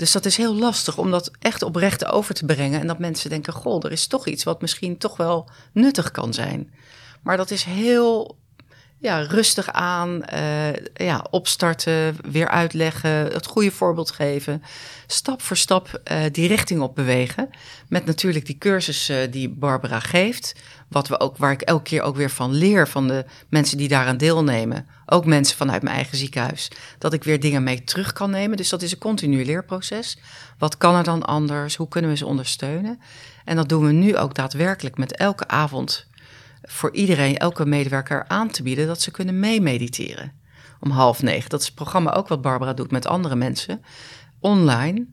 Dus 0.03 0.13
dat 0.13 0.25
is 0.25 0.37
heel 0.37 0.55
lastig 0.55 0.99
om 0.99 1.11
dat 1.11 1.31
echt 1.39 1.63
oprecht 1.63 2.05
over 2.05 2.35
te 2.35 2.45
brengen. 2.45 2.81
En 2.81 2.87
dat 2.87 2.99
mensen 2.99 3.31
denken: 3.31 3.53
Goh, 3.53 3.85
er 3.85 3.93
is 3.93 4.07
toch 4.07 4.27
iets 4.27 4.45
wat 4.45 4.61
misschien 4.61 4.99
toch 4.99 5.17
wel 5.17 5.49
nuttig 5.73 6.11
kan 6.11 6.35
zijn. 6.35 6.73
Maar 7.23 7.37
dat 7.37 7.51
is 7.51 7.65
heel 7.65 8.37
ja, 9.03 9.21
rustig 9.21 9.73
aan, 9.73 10.23
uh, 10.33 10.73
ja, 10.95 11.27
opstarten, 11.31 12.17
weer 12.31 12.49
uitleggen, 12.49 13.11
het 13.11 13.47
goede 13.47 13.71
voorbeeld 13.71 14.11
geven. 14.11 14.63
Stap 15.07 15.43
voor 15.43 15.57
stap 15.57 16.01
uh, 16.13 16.19
die 16.33 16.49
richting 16.49 16.81
op 16.81 16.95
bewegen. 16.95 17.51
Met 17.89 18.05
natuurlijk 18.05 18.47
die 18.47 18.59
cursus 18.59 19.11
uh, 19.11 19.17
die 19.31 19.49
Barbara 19.49 20.01
geeft. 20.01 20.55
Wat 20.89 21.09
we 21.09 21.21
ook, 21.21 21.37
waar 21.37 21.53
ik 21.53 21.63
elke 21.63 21.83
keer 21.83 22.03
ook 22.03 22.17
weer 22.17 22.31
van 22.31 22.53
leer 22.53 22.89
van 22.89 23.09
de 23.09 23.25
mensen 23.49 23.79
die 23.79 23.89
daaraan 23.89 24.17
deelnemen. 24.17 24.87
Ook 25.07 25.27
mensen 25.27 25.57
vanuit 25.57 25.83
mijn 25.83 25.95
eigen 25.95 26.17
ziekenhuis. 26.17 26.71
Dat 26.99 27.13
ik 27.13 27.25
weer 27.25 27.41
dingen 27.41 27.63
mee 27.63 27.85
terug 27.85 28.13
kan 28.13 28.31
nemen. 28.31 28.57
Dus 28.57 28.69
dat 28.69 28.83
is 28.83 28.93
een 28.93 28.99
continu 28.99 29.45
leerproces. 29.45 30.19
Wat 30.59 30.77
kan 30.77 30.95
er 30.95 31.05
dan 31.05 31.23
anders? 31.23 31.77
Hoe 31.77 31.89
kunnen 31.89 32.11
we 32.11 32.17
ze 32.17 32.27
ondersteunen? 32.27 33.01
En 33.45 33.57
dat 33.57 33.69
doen 33.69 33.87
we 33.87 33.93
nu 33.93 34.17
ook 34.17 34.35
daadwerkelijk 34.35 34.97
met 34.99 35.17
elke 35.17 35.49
avond 35.49 36.07
voor 36.63 36.95
iedereen, 36.95 37.37
elke 37.39 37.67
medewerker 37.67 38.25
aan 38.29 38.51
te 38.51 38.63
bieden 38.63 38.87
dat 38.87 39.01
ze 39.01 39.11
kunnen 39.11 39.41
meemediteren. 39.41 40.33
Om 40.81 40.91
half 40.91 41.23
negen. 41.23 41.51
Dat 41.51 41.61
is 41.61 41.67
het 41.67 41.75
programma 41.75 42.13
ook 42.13 42.29
wat 42.29 42.43
Barbara 42.43 42.73
doet 42.73 42.91
met 42.91 43.07
andere 43.07 43.37
mensen. 43.37 43.83
Online 44.41 45.07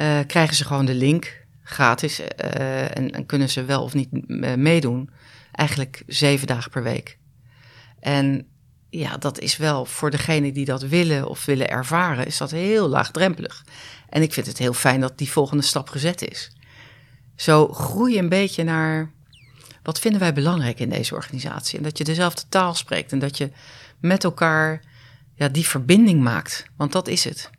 uh, 0.00 0.18
krijgen 0.26 0.56
ze 0.56 0.64
gewoon 0.64 0.84
de 0.84 0.94
link 0.94 1.42
gratis 1.62 2.20
uh, 2.20 2.96
en, 2.96 3.10
en, 3.10 3.26
kunnen 3.26 3.50
ze 3.50 3.64
wel 3.64 3.82
of 3.82 3.94
niet 3.94 4.28
meedoen. 4.56 5.10
Eigenlijk 5.52 6.02
zeven 6.06 6.46
dagen 6.46 6.70
per 6.70 6.82
week. 6.82 7.18
En 8.00 8.46
ja, 8.90 9.16
dat 9.16 9.38
is 9.38 9.56
wel 9.56 9.84
voor 9.84 10.10
degene 10.10 10.52
die 10.52 10.64
dat 10.64 10.82
willen 10.82 11.28
of 11.28 11.44
willen 11.44 11.68
ervaren, 11.68 12.26
is 12.26 12.36
dat 12.36 12.50
heel 12.50 12.88
laagdrempelig. 12.88 13.64
En 14.08 14.22
ik 14.22 14.32
vind 14.32 14.46
het 14.46 14.58
heel 14.58 14.72
fijn 14.72 15.00
dat 15.00 15.18
die 15.18 15.30
volgende 15.30 15.62
stap 15.62 15.88
gezet 15.88 16.30
is. 16.30 16.56
Zo 17.36 17.68
groei 17.68 18.18
een 18.18 18.28
beetje 18.28 18.64
naar 18.64 19.12
wat 19.84 19.98
vinden 19.98 20.20
wij 20.20 20.32
belangrijk 20.32 20.80
in 20.80 20.88
deze 20.88 21.14
organisatie. 21.14 21.78
En 21.78 21.84
dat 21.84 21.98
je 21.98 22.04
dezelfde 22.04 22.42
taal 22.48 22.74
spreekt 22.74 23.12
en 23.12 23.18
dat 23.18 23.38
je 23.38 23.50
met 24.00 24.24
elkaar 24.24 24.82
ja, 25.34 25.48
die 25.48 25.66
verbinding 25.66 26.22
maakt. 26.22 26.66
Want 26.76 26.92
dat 26.92 27.08
is 27.08 27.24
het. 27.24 27.50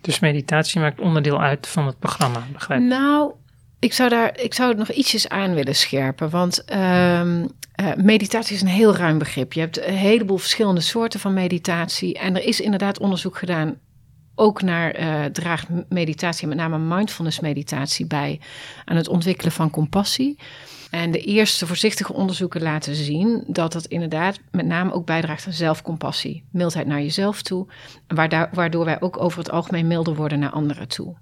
Dus 0.00 0.20
meditatie 0.20 0.80
maakt 0.80 1.00
onderdeel 1.00 1.40
uit 1.40 1.66
van 1.66 1.86
het 1.86 1.98
programma, 1.98 2.46
begrijp 2.52 2.80
ik? 2.80 2.86
Nou, 2.86 3.32
ik 3.78 3.92
zou, 3.92 4.08
daar, 4.08 4.40
ik 4.40 4.54
zou 4.54 4.68
het 4.68 4.78
nog 4.78 4.90
ietsjes 4.90 5.28
aan 5.28 5.54
willen 5.54 5.76
scherpen. 5.76 6.30
Want 6.30 6.72
um, 6.72 7.48
uh, 7.80 7.94
meditatie 7.96 8.54
is 8.54 8.60
een 8.60 8.66
heel 8.66 8.96
ruim 8.96 9.18
begrip. 9.18 9.52
Je 9.52 9.60
hebt 9.60 9.86
een 9.86 9.94
heleboel 9.94 10.38
verschillende 10.38 10.80
soorten 10.80 11.20
van 11.20 11.34
meditatie. 11.34 12.18
En 12.18 12.36
er 12.36 12.44
is 12.44 12.60
inderdaad 12.60 12.98
onderzoek 12.98 13.38
gedaan 13.38 13.78
ook 14.34 14.62
naar 14.62 15.00
uh, 15.00 15.24
draagt 15.24 15.68
meditatie, 15.88 16.48
met 16.48 16.56
name 16.56 16.78
mindfulness 16.78 17.40
meditatie, 17.40 18.06
bij 18.06 18.40
aan 18.84 18.96
het 18.96 19.08
ontwikkelen 19.08 19.52
van 19.52 19.70
compassie. 19.70 20.38
En 20.92 21.10
de 21.10 21.20
eerste 21.20 21.66
voorzichtige 21.66 22.12
onderzoeken 22.12 22.62
laten 22.62 22.94
zien 22.94 23.44
dat 23.46 23.72
dat 23.72 23.86
inderdaad 23.86 24.38
met 24.50 24.66
name 24.66 24.92
ook 24.92 25.06
bijdraagt 25.06 25.46
aan 25.46 25.52
zelfcompassie, 25.52 26.44
mildheid 26.50 26.86
naar 26.86 27.00
jezelf 27.00 27.42
toe, 27.42 27.66
waardoor 28.52 28.84
wij 28.84 29.00
ook 29.00 29.20
over 29.20 29.38
het 29.38 29.50
algemeen 29.50 29.86
milder 29.86 30.14
worden 30.14 30.38
naar 30.38 30.50
anderen 30.50 30.88
toe. 30.88 31.14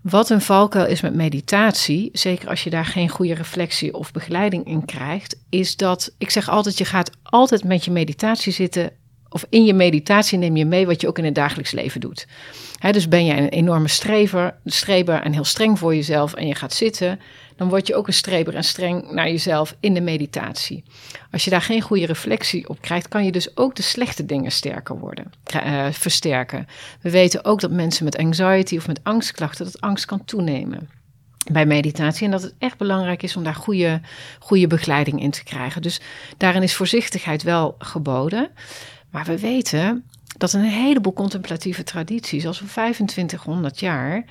Wat 0.00 0.30
een 0.30 0.40
valkuil 0.40 0.86
is 0.86 1.00
met 1.00 1.14
meditatie, 1.14 2.08
zeker 2.12 2.48
als 2.48 2.64
je 2.64 2.70
daar 2.70 2.84
geen 2.84 3.08
goede 3.08 3.34
reflectie 3.34 3.94
of 3.94 4.12
begeleiding 4.12 4.66
in 4.66 4.84
krijgt, 4.84 5.36
is 5.48 5.76
dat 5.76 6.14
ik 6.18 6.30
zeg 6.30 6.48
altijd: 6.48 6.78
je 6.78 6.84
gaat 6.84 7.10
altijd 7.22 7.64
met 7.64 7.84
je 7.84 7.90
meditatie 7.90 8.52
zitten 8.52 8.92
of 9.32 9.46
in 9.48 9.64
je 9.64 9.74
meditatie 9.74 10.38
neem 10.38 10.56
je 10.56 10.64
mee 10.64 10.86
wat 10.86 11.00
je 11.00 11.08
ook 11.08 11.18
in 11.18 11.24
het 11.24 11.34
dagelijks 11.34 11.70
leven 11.70 12.00
doet. 12.00 12.26
dus 12.90 13.08
ben 13.08 13.24
jij 13.26 13.38
een 13.38 13.48
enorme 13.48 13.88
strever, 13.88 14.54
streber 14.64 15.22
en 15.22 15.32
heel 15.32 15.44
streng 15.44 15.78
voor 15.78 15.94
jezelf 15.94 16.34
en 16.34 16.46
je 16.46 16.54
gaat 16.54 16.72
zitten, 16.72 17.20
dan 17.56 17.68
word 17.68 17.86
je 17.86 17.94
ook 17.94 18.06
een 18.06 18.12
streber 18.12 18.54
en 18.54 18.64
streng 18.64 19.10
naar 19.10 19.28
jezelf 19.28 19.76
in 19.80 19.94
de 19.94 20.00
meditatie. 20.00 20.84
Als 21.30 21.44
je 21.44 21.50
daar 21.50 21.62
geen 21.62 21.80
goede 21.80 22.06
reflectie 22.06 22.68
op 22.68 22.80
krijgt, 22.80 23.08
kan 23.08 23.24
je 23.24 23.32
dus 23.32 23.56
ook 23.56 23.74
de 23.74 23.82
slechte 23.82 24.26
dingen 24.26 24.52
sterker 24.52 24.98
worden, 24.98 25.32
uh, 25.54 25.86
versterken. 25.90 26.66
We 27.00 27.10
weten 27.10 27.44
ook 27.44 27.60
dat 27.60 27.70
mensen 27.70 28.04
met 28.04 28.16
anxiety 28.16 28.76
of 28.76 28.86
met 28.86 29.00
angstklachten, 29.02 29.64
dat 29.64 29.80
angst 29.80 30.04
kan 30.04 30.24
toenemen 30.24 30.88
bij 31.52 31.66
meditatie. 31.66 32.24
En 32.24 32.30
dat 32.30 32.42
het 32.42 32.54
echt 32.58 32.78
belangrijk 32.78 33.22
is 33.22 33.36
om 33.36 33.44
daar 33.44 33.54
goede, 33.54 34.00
goede 34.38 34.66
begeleiding 34.66 35.20
in 35.20 35.30
te 35.30 35.44
krijgen. 35.44 35.82
Dus 35.82 36.00
daarin 36.36 36.62
is 36.62 36.74
voorzichtigheid 36.74 37.42
wel 37.42 37.74
geboden. 37.78 38.50
Maar 39.10 39.24
we 39.24 39.38
weten 39.38 40.04
dat 40.36 40.52
een 40.52 40.64
heleboel 40.64 41.12
contemplatieve 41.12 41.82
tradities, 41.82 42.46
als 42.46 42.60
we 42.60 42.66
2500 42.66 43.80
jaar, 43.80 44.24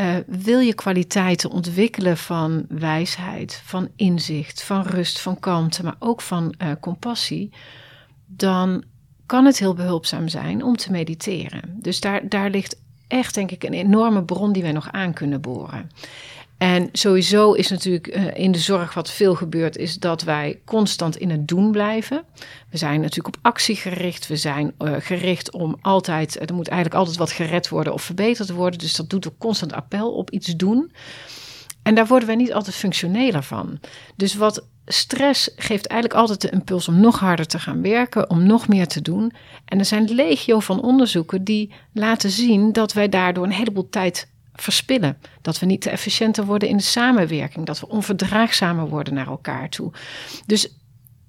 uh, 0.00 0.16
wil 0.26 0.58
je 0.58 0.74
kwaliteiten 0.74 1.50
ontwikkelen 1.50 2.16
van 2.16 2.64
wijsheid, 2.68 3.62
van 3.64 3.88
inzicht, 3.96 4.62
van 4.62 4.82
rust, 4.82 5.20
van 5.20 5.40
kalmte, 5.40 5.84
maar 5.84 5.96
ook 5.98 6.20
van 6.20 6.54
uh, 6.62 6.68
compassie, 6.80 7.50
dan 8.26 8.84
kan 9.26 9.44
het 9.44 9.58
heel 9.58 9.74
behulpzaam 9.74 10.28
zijn 10.28 10.62
om 10.62 10.76
te 10.76 10.90
mediteren. 10.90 11.76
Dus 11.80 12.00
daar, 12.00 12.28
daar 12.28 12.50
ligt 12.50 12.80
echt, 13.08 13.34
denk 13.34 13.50
ik, 13.50 13.64
een 13.64 13.72
enorme 13.72 14.24
bron 14.24 14.52
die 14.52 14.62
wij 14.62 14.72
nog 14.72 14.92
aan 14.92 15.12
kunnen 15.12 15.40
boren. 15.40 15.90
En 16.64 16.88
sowieso 16.92 17.52
is 17.52 17.68
natuurlijk 17.68 18.16
uh, 18.16 18.34
in 18.34 18.52
de 18.52 18.58
zorg 18.58 18.94
wat 18.94 19.10
veel 19.10 19.34
gebeurt, 19.34 19.76
is 19.76 19.98
dat 19.98 20.22
wij 20.22 20.60
constant 20.64 21.16
in 21.16 21.30
het 21.30 21.48
doen 21.48 21.70
blijven. 21.70 22.24
We 22.70 22.76
zijn 22.76 23.00
natuurlijk 23.00 23.36
op 23.36 23.42
actie 23.42 23.76
gericht. 23.76 24.26
We 24.26 24.36
zijn 24.36 24.74
uh, 24.78 24.94
gericht 24.98 25.52
om 25.52 25.76
altijd, 25.80 26.50
er 26.50 26.54
moet 26.54 26.68
eigenlijk 26.68 26.98
altijd 26.98 27.16
wat 27.18 27.32
gered 27.32 27.68
worden 27.68 27.92
of 27.92 28.02
verbeterd 28.02 28.50
worden. 28.50 28.78
Dus 28.78 28.94
dat 28.94 29.10
doet 29.10 29.28
ook 29.28 29.38
constant 29.38 29.72
appel 29.72 30.12
op 30.12 30.30
iets 30.30 30.46
doen. 30.56 30.92
En 31.82 31.94
daar 31.94 32.06
worden 32.06 32.28
wij 32.28 32.36
niet 32.36 32.52
altijd 32.52 32.76
functioneler 32.76 33.42
van. 33.42 33.80
Dus 34.16 34.34
wat 34.34 34.66
stress 34.86 35.50
geeft 35.56 35.86
eigenlijk 35.86 36.20
altijd 36.20 36.40
de 36.40 36.50
impuls 36.50 36.88
om 36.88 37.00
nog 37.00 37.18
harder 37.18 37.46
te 37.46 37.58
gaan 37.58 37.82
werken, 37.82 38.30
om 38.30 38.46
nog 38.46 38.68
meer 38.68 38.86
te 38.86 39.02
doen. 39.02 39.32
En 39.64 39.78
er 39.78 39.84
zijn 39.84 40.14
legio 40.14 40.60
van 40.60 40.82
onderzoeken 40.82 41.44
die 41.44 41.72
laten 41.92 42.30
zien 42.30 42.72
dat 42.72 42.92
wij 42.92 43.08
daardoor 43.08 43.44
een 43.44 43.52
heleboel 43.52 43.88
tijd 43.88 44.32
verspillen. 44.54 45.18
Dat 45.42 45.58
we 45.58 45.66
niet 45.66 45.80
te 45.80 45.90
efficiënter 45.90 46.44
worden 46.44 46.68
in 46.68 46.76
de 46.76 46.82
samenwerking. 46.82 47.66
Dat 47.66 47.80
we 47.80 47.88
onverdraagzamer 47.88 48.88
worden 48.88 49.14
naar 49.14 49.26
elkaar 49.26 49.68
toe. 49.68 49.92
Dus, 50.46 50.76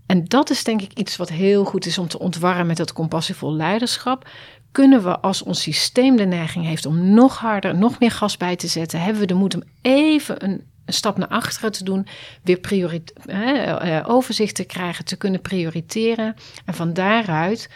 en 0.06 0.26
dat 0.26 0.50
is 0.50 0.64
denk 0.64 0.82
ik 0.82 0.94
iets 0.94 1.16
wat 1.16 1.30
heel 1.30 1.66
goed 1.66 1.86
is 1.86 1.98
om 1.98 2.08
te 2.08 2.20
ontwarren 2.20 2.68
met 2.68 2.78
dat 2.78 2.94
compassievol 2.94 3.54
leiderschap. 3.54 4.30
Kunnen 4.72 5.04
we 5.04 5.20
als 5.20 5.44
ons 5.44 5.62
systeem 5.62 6.16
de 6.16 6.26
neiging 6.26 6.66
heeft 6.66 6.86
om 6.86 7.14
nog 7.14 7.38
harder, 7.38 7.76
nog 7.76 8.00
meer 8.00 8.12
gas 8.12 8.38
bij 8.38 8.56
te 8.56 8.68
zetten, 8.68 9.02
hebben 9.02 9.22
we 9.22 9.28
de 9.28 9.34
moed 9.34 9.56
om 9.56 9.64
even 9.82 10.44
een, 10.44 10.74
stap 10.88 11.18
naar 11.18 11.28
achteren 11.28 11.72
te 11.72 11.84
doen, 11.84 12.08
weer 12.44 12.60
priorit 12.60 13.14
eh, 13.14 14.04
overzicht 14.08 14.56
te 14.56 14.64
krijgen, 14.64 15.06
te 15.06 15.16
kunnen 15.16 15.42
prioriteren 15.42 16.36
en 16.66 16.74
van 16.74 16.94
daaruit 16.94 17.70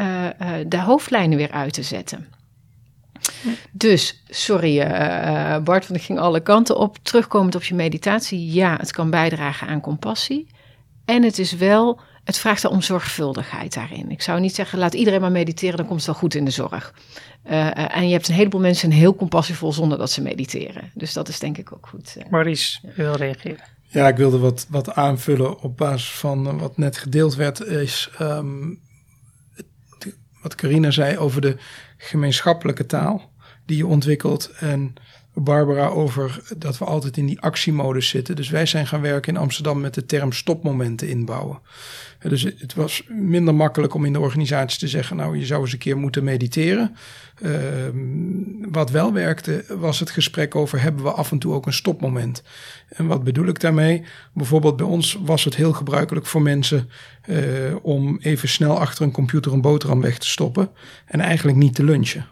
uh, 0.00 0.26
de 0.66 0.80
hoofdlijnen 0.80 1.38
weer 1.38 1.50
uit 1.50 1.72
te 1.72 1.82
zetten. 1.82 2.28
Dus, 3.70 4.22
sorry 4.28 4.80
uh, 4.80 5.58
Bart, 5.58 5.86
want 5.86 6.00
ik 6.00 6.06
ging 6.06 6.18
alle 6.18 6.40
kanten 6.40 6.76
op. 6.76 6.98
Terugkomend 7.02 7.54
op 7.54 7.64
je 7.64 7.74
meditatie, 7.74 8.52
ja, 8.52 8.76
het 8.76 8.92
kan 8.92 9.10
bijdragen 9.10 9.66
aan 9.66 9.80
compassie. 9.80 10.46
En 11.04 11.22
het 11.22 11.38
is 11.38 11.52
wel, 11.52 12.00
het 12.24 12.38
vraagt 12.38 12.64
om 12.64 12.82
zorgvuldigheid 12.82 13.74
daarin. 13.74 14.10
Ik 14.10 14.22
zou 14.22 14.40
niet 14.40 14.54
zeggen, 14.54 14.78
laat 14.78 14.94
iedereen 14.94 15.20
maar 15.20 15.32
mediteren, 15.32 15.76
dan 15.76 15.86
komt 15.86 15.98
het 15.98 16.06
wel 16.06 16.18
goed 16.18 16.34
in 16.34 16.44
de 16.44 16.50
zorg. 16.50 16.94
Uh, 17.50 17.96
en 17.96 18.06
je 18.06 18.12
hebt 18.12 18.28
een 18.28 18.34
heleboel 18.34 18.60
mensen 18.60 18.90
heel 18.90 19.14
compassievol 19.14 19.72
zonder 19.72 19.98
dat 19.98 20.10
ze 20.10 20.22
mediteren. 20.22 20.90
Dus 20.94 21.12
dat 21.12 21.28
is 21.28 21.38
denk 21.38 21.58
ik 21.58 21.72
ook 21.72 21.86
goed. 21.86 22.16
Maurice, 22.30 22.78
je 22.82 22.92
wil 23.02 23.14
reageren. 23.14 23.64
Ja, 23.86 24.08
ik 24.08 24.16
wilde 24.16 24.38
wat, 24.38 24.66
wat 24.68 24.94
aanvullen 24.94 25.60
op 25.60 25.76
basis 25.76 26.10
van 26.10 26.58
wat 26.58 26.76
net 26.76 26.96
gedeeld 26.96 27.34
werd. 27.34 27.60
Is 27.60 28.10
um, 28.20 28.80
wat 30.42 30.54
Carina 30.54 30.90
zei 30.90 31.18
over 31.18 31.40
de 31.40 31.56
gemeenschappelijke 32.02 32.86
taal 32.86 33.30
die 33.66 33.76
je 33.76 33.86
ontwikkelt. 33.86 34.50
En 34.58 34.94
Barbara 35.34 35.86
over 35.86 36.42
dat 36.56 36.78
we 36.78 36.84
altijd 36.84 37.16
in 37.16 37.26
die 37.26 37.40
actiemodus 37.40 38.08
zitten. 38.08 38.36
Dus 38.36 38.48
wij 38.48 38.66
zijn 38.66 38.86
gaan 38.86 39.00
werken 39.00 39.34
in 39.34 39.40
Amsterdam 39.40 39.80
met 39.80 39.94
de 39.94 40.06
term 40.06 40.32
stopmomenten 40.32 41.08
inbouwen. 41.08 41.60
Dus 42.18 42.42
het 42.42 42.74
was 42.74 43.02
minder 43.08 43.54
makkelijk 43.54 43.94
om 43.94 44.04
in 44.04 44.12
de 44.12 44.20
organisatie 44.20 44.78
te 44.78 44.88
zeggen: 44.88 45.16
Nou, 45.16 45.38
je 45.38 45.46
zou 45.46 45.62
eens 45.62 45.72
een 45.72 45.78
keer 45.78 45.96
moeten 45.96 46.24
mediteren. 46.24 46.96
Ehm, 47.42 48.70
wat 48.70 48.90
wel 48.90 49.12
werkte, 49.12 49.64
was 49.68 50.00
het 50.00 50.10
gesprek 50.10 50.54
over: 50.54 50.80
hebben 50.80 51.04
we 51.04 51.10
af 51.10 51.30
en 51.30 51.38
toe 51.38 51.54
ook 51.54 51.66
een 51.66 51.72
stopmoment? 51.72 52.42
En 52.88 53.06
wat 53.06 53.24
bedoel 53.24 53.46
ik 53.46 53.60
daarmee? 53.60 54.04
Bijvoorbeeld 54.32 54.76
bij 54.76 54.86
ons 54.86 55.18
was 55.24 55.44
het 55.44 55.56
heel 55.56 55.72
gebruikelijk 55.72 56.26
voor 56.26 56.42
mensen 56.42 56.90
uh, 57.28 57.36
om 57.82 58.18
even 58.22 58.48
snel 58.48 58.78
achter 58.78 59.04
een 59.04 59.12
computer 59.12 59.52
een 59.52 59.60
boterham 59.60 60.00
weg 60.00 60.18
te 60.18 60.28
stoppen 60.28 60.70
en 61.06 61.20
eigenlijk 61.20 61.58
niet 61.58 61.74
te 61.74 61.84
lunchen. 61.84 62.26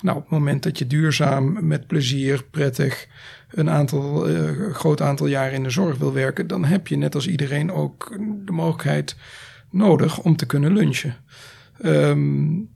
Nou, 0.00 0.16
op 0.16 0.22
het 0.22 0.32
moment 0.32 0.62
dat 0.62 0.78
je 0.78 0.86
duurzaam, 0.86 1.66
met 1.66 1.86
plezier, 1.86 2.44
prettig 2.50 3.08
een 3.50 3.70
aantal, 3.70 4.30
uh, 4.30 4.74
groot 4.74 5.00
aantal 5.00 5.26
jaren 5.26 5.52
in 5.52 5.62
de 5.62 5.70
zorg 5.70 5.98
wil 5.98 6.12
werken, 6.12 6.46
dan 6.46 6.64
heb 6.64 6.86
je 6.86 6.96
net 6.96 7.14
als 7.14 7.28
iedereen 7.28 7.72
ook 7.72 8.16
de 8.44 8.52
mogelijkheid 8.52 9.16
nodig 9.70 10.18
om 10.18 10.36
te 10.36 10.46
kunnen 10.46 10.72
lunchen. 10.72 11.16
Um, 11.84 12.74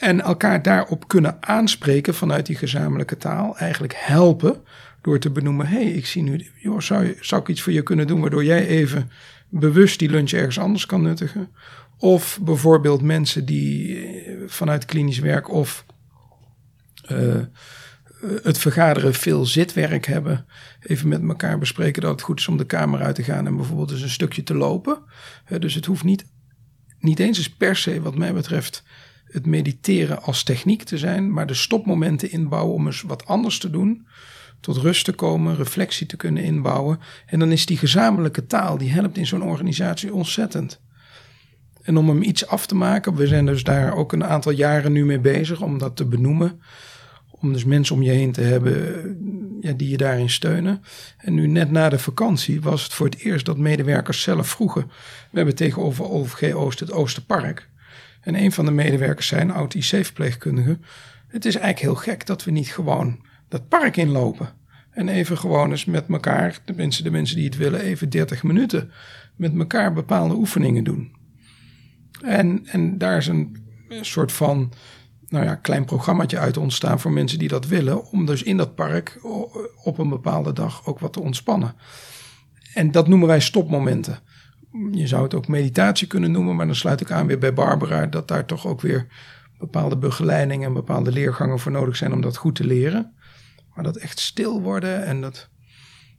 en 0.00 0.20
elkaar 0.20 0.62
daarop 0.62 1.08
kunnen 1.08 1.36
aanspreken 1.40 2.14
vanuit 2.14 2.46
die 2.46 2.56
gezamenlijke 2.56 3.16
taal, 3.16 3.56
eigenlijk 3.56 3.94
helpen 3.96 4.62
door 5.02 5.18
te 5.18 5.30
benoemen: 5.30 5.66
hé, 5.66 5.82
hey, 5.82 5.90
ik 5.90 6.06
zie 6.06 6.22
nu, 6.22 6.46
zou, 6.78 7.04
je, 7.04 7.16
zou 7.20 7.40
ik 7.40 7.48
iets 7.48 7.60
voor 7.60 7.72
je 7.72 7.82
kunnen 7.82 8.06
doen 8.06 8.20
waardoor 8.20 8.44
jij 8.44 8.66
even 8.66 9.10
bewust 9.48 9.98
die 9.98 10.10
lunch 10.10 10.30
ergens 10.30 10.58
anders 10.58 10.86
kan 10.86 11.02
nuttigen? 11.02 11.48
Of 11.98 12.38
bijvoorbeeld 12.42 13.02
mensen 13.02 13.44
die 13.44 14.04
eh, 14.04 14.34
vanuit 14.46 14.84
klinisch 14.84 15.18
werk 15.18 15.50
of 15.50 15.84
uh, 17.12 17.40
het 18.42 18.58
vergaderen 18.58 19.14
veel 19.14 19.46
zitwerk 19.46 20.06
hebben. 20.06 20.46
Even 20.80 21.08
met 21.08 21.22
elkaar 21.22 21.58
bespreken 21.58 22.02
dat 22.02 22.10
het 22.10 22.22
goed 22.22 22.38
is 22.38 22.48
om 22.48 22.56
de 22.56 22.66
kamer 22.66 23.00
uit 23.00 23.14
te 23.14 23.22
gaan 23.22 23.46
en 23.46 23.56
bijvoorbeeld 23.56 23.90
eens 23.90 24.02
een 24.02 24.08
stukje 24.08 24.42
te 24.42 24.54
lopen. 24.54 24.98
Dus 25.58 25.74
het 25.74 25.86
hoeft 25.86 26.04
niet, 26.04 26.24
niet 26.98 27.18
eens 27.18 27.38
eens 27.38 27.50
per 27.50 27.76
se, 27.76 28.00
wat 28.00 28.16
mij 28.16 28.32
betreft, 28.32 28.82
het 29.30 29.46
mediteren 29.46 30.22
als 30.22 30.42
techniek 30.42 30.82
te 30.82 30.98
zijn, 30.98 31.32
maar 31.32 31.46
de 31.46 31.54
stopmomenten 31.54 32.30
inbouwen 32.30 32.74
om 32.74 32.86
eens 32.86 33.02
wat 33.02 33.26
anders 33.26 33.58
te 33.58 33.70
doen. 33.70 34.06
tot 34.60 34.76
rust 34.76 35.04
te 35.04 35.12
komen, 35.12 35.56
reflectie 35.56 36.06
te 36.06 36.16
kunnen 36.16 36.42
inbouwen. 36.42 36.98
En 37.26 37.38
dan 37.38 37.52
is 37.52 37.66
die 37.66 37.76
gezamenlijke 37.76 38.46
taal, 38.46 38.78
die 38.78 38.90
helpt 38.90 39.16
in 39.16 39.26
zo'n 39.26 39.42
organisatie 39.42 40.14
ontzettend. 40.14 40.80
En 41.82 41.96
om 41.96 42.08
hem 42.08 42.22
iets 42.22 42.46
af 42.46 42.66
te 42.66 42.74
maken, 42.74 43.14
we 43.14 43.26
zijn 43.26 43.46
dus 43.46 43.62
daar 43.62 43.94
ook 43.94 44.12
een 44.12 44.24
aantal 44.24 44.52
jaren 44.52 44.92
nu 44.92 45.04
mee 45.04 45.18
bezig 45.18 45.60
om 45.60 45.78
dat 45.78 45.96
te 45.96 46.04
benoemen. 46.04 46.60
Om 47.30 47.52
dus 47.52 47.64
mensen 47.64 47.94
om 47.94 48.02
je 48.02 48.10
heen 48.10 48.32
te 48.32 48.40
hebben 48.40 49.58
ja, 49.60 49.72
die 49.72 49.88
je 49.88 49.96
daarin 49.96 50.30
steunen. 50.30 50.82
En 51.16 51.34
nu 51.34 51.46
net 51.46 51.70
na 51.70 51.88
de 51.88 51.98
vakantie 51.98 52.60
was 52.60 52.82
het 52.82 52.92
voor 52.92 53.06
het 53.06 53.18
eerst 53.18 53.46
dat 53.46 53.58
medewerkers 53.58 54.22
zelf 54.22 54.48
vroegen. 54.48 54.82
We 55.30 55.36
hebben 55.36 55.54
tegenover 55.54 56.10
OVG 56.10 56.54
Oost 56.54 56.80
het 56.80 56.92
Oosterpark. 56.92 57.68
En 58.20 58.34
een 58.34 58.52
van 58.52 58.64
de 58.64 58.70
medewerkers 58.70 59.26
zijn 59.26 59.50
oud 59.50 59.74
IC-verpleegkundige. 59.74 60.78
Het 61.28 61.44
is 61.44 61.54
eigenlijk 61.54 61.84
heel 61.84 62.12
gek 62.12 62.26
dat 62.26 62.44
we 62.44 62.50
niet 62.50 62.68
gewoon 62.68 63.20
dat 63.48 63.68
park 63.68 63.96
inlopen. 63.96 64.48
En 64.90 65.08
even 65.08 65.38
gewoon 65.38 65.70
eens 65.70 65.84
met 65.84 66.08
elkaar, 66.08 66.58
tenminste 66.64 67.02
de 67.02 67.10
mensen 67.10 67.36
die 67.36 67.44
het 67.44 67.56
willen, 67.56 67.80
even 67.80 68.10
30 68.10 68.42
minuten 68.42 68.90
met 69.36 69.58
elkaar 69.58 69.92
bepaalde 69.92 70.34
oefeningen 70.34 70.84
doen. 70.84 71.12
En, 72.22 72.66
en 72.66 72.98
daar 72.98 73.16
is 73.16 73.26
een 73.26 73.56
soort 74.00 74.32
van 74.32 74.72
nou 75.28 75.44
ja, 75.44 75.54
klein 75.54 75.84
programmaatje 75.84 76.38
uit 76.38 76.56
ontstaan 76.56 77.00
voor 77.00 77.12
mensen 77.12 77.38
die 77.38 77.48
dat 77.48 77.66
willen. 77.66 78.10
Om 78.10 78.26
dus 78.26 78.42
in 78.42 78.56
dat 78.56 78.74
park 78.74 79.18
op 79.82 79.98
een 79.98 80.08
bepaalde 80.08 80.52
dag 80.52 80.86
ook 80.86 80.98
wat 80.98 81.12
te 81.12 81.20
ontspannen. 81.20 81.74
En 82.74 82.90
dat 82.90 83.08
noemen 83.08 83.28
wij 83.28 83.40
stopmomenten. 83.40 84.18
Je 84.92 85.06
zou 85.06 85.22
het 85.22 85.34
ook 85.34 85.48
meditatie 85.48 86.06
kunnen 86.06 86.30
noemen, 86.30 86.56
maar 86.56 86.66
dan 86.66 86.74
sluit 86.74 87.00
ik 87.00 87.10
aan 87.10 87.26
weer 87.26 87.38
bij 87.38 87.52
Barbara 87.52 88.06
dat 88.06 88.28
daar 88.28 88.46
toch 88.46 88.66
ook 88.66 88.80
weer 88.80 89.06
bepaalde 89.58 89.96
begeleiding 89.96 90.64
en 90.64 90.72
bepaalde 90.72 91.12
leergangen 91.12 91.58
voor 91.58 91.72
nodig 91.72 91.96
zijn 91.96 92.12
om 92.12 92.20
dat 92.20 92.36
goed 92.36 92.54
te 92.54 92.64
leren. 92.64 93.14
Maar 93.74 93.84
dat 93.84 93.96
echt 93.96 94.18
stil 94.18 94.62
worden 94.62 95.04
en 95.04 95.20
dat, 95.20 95.48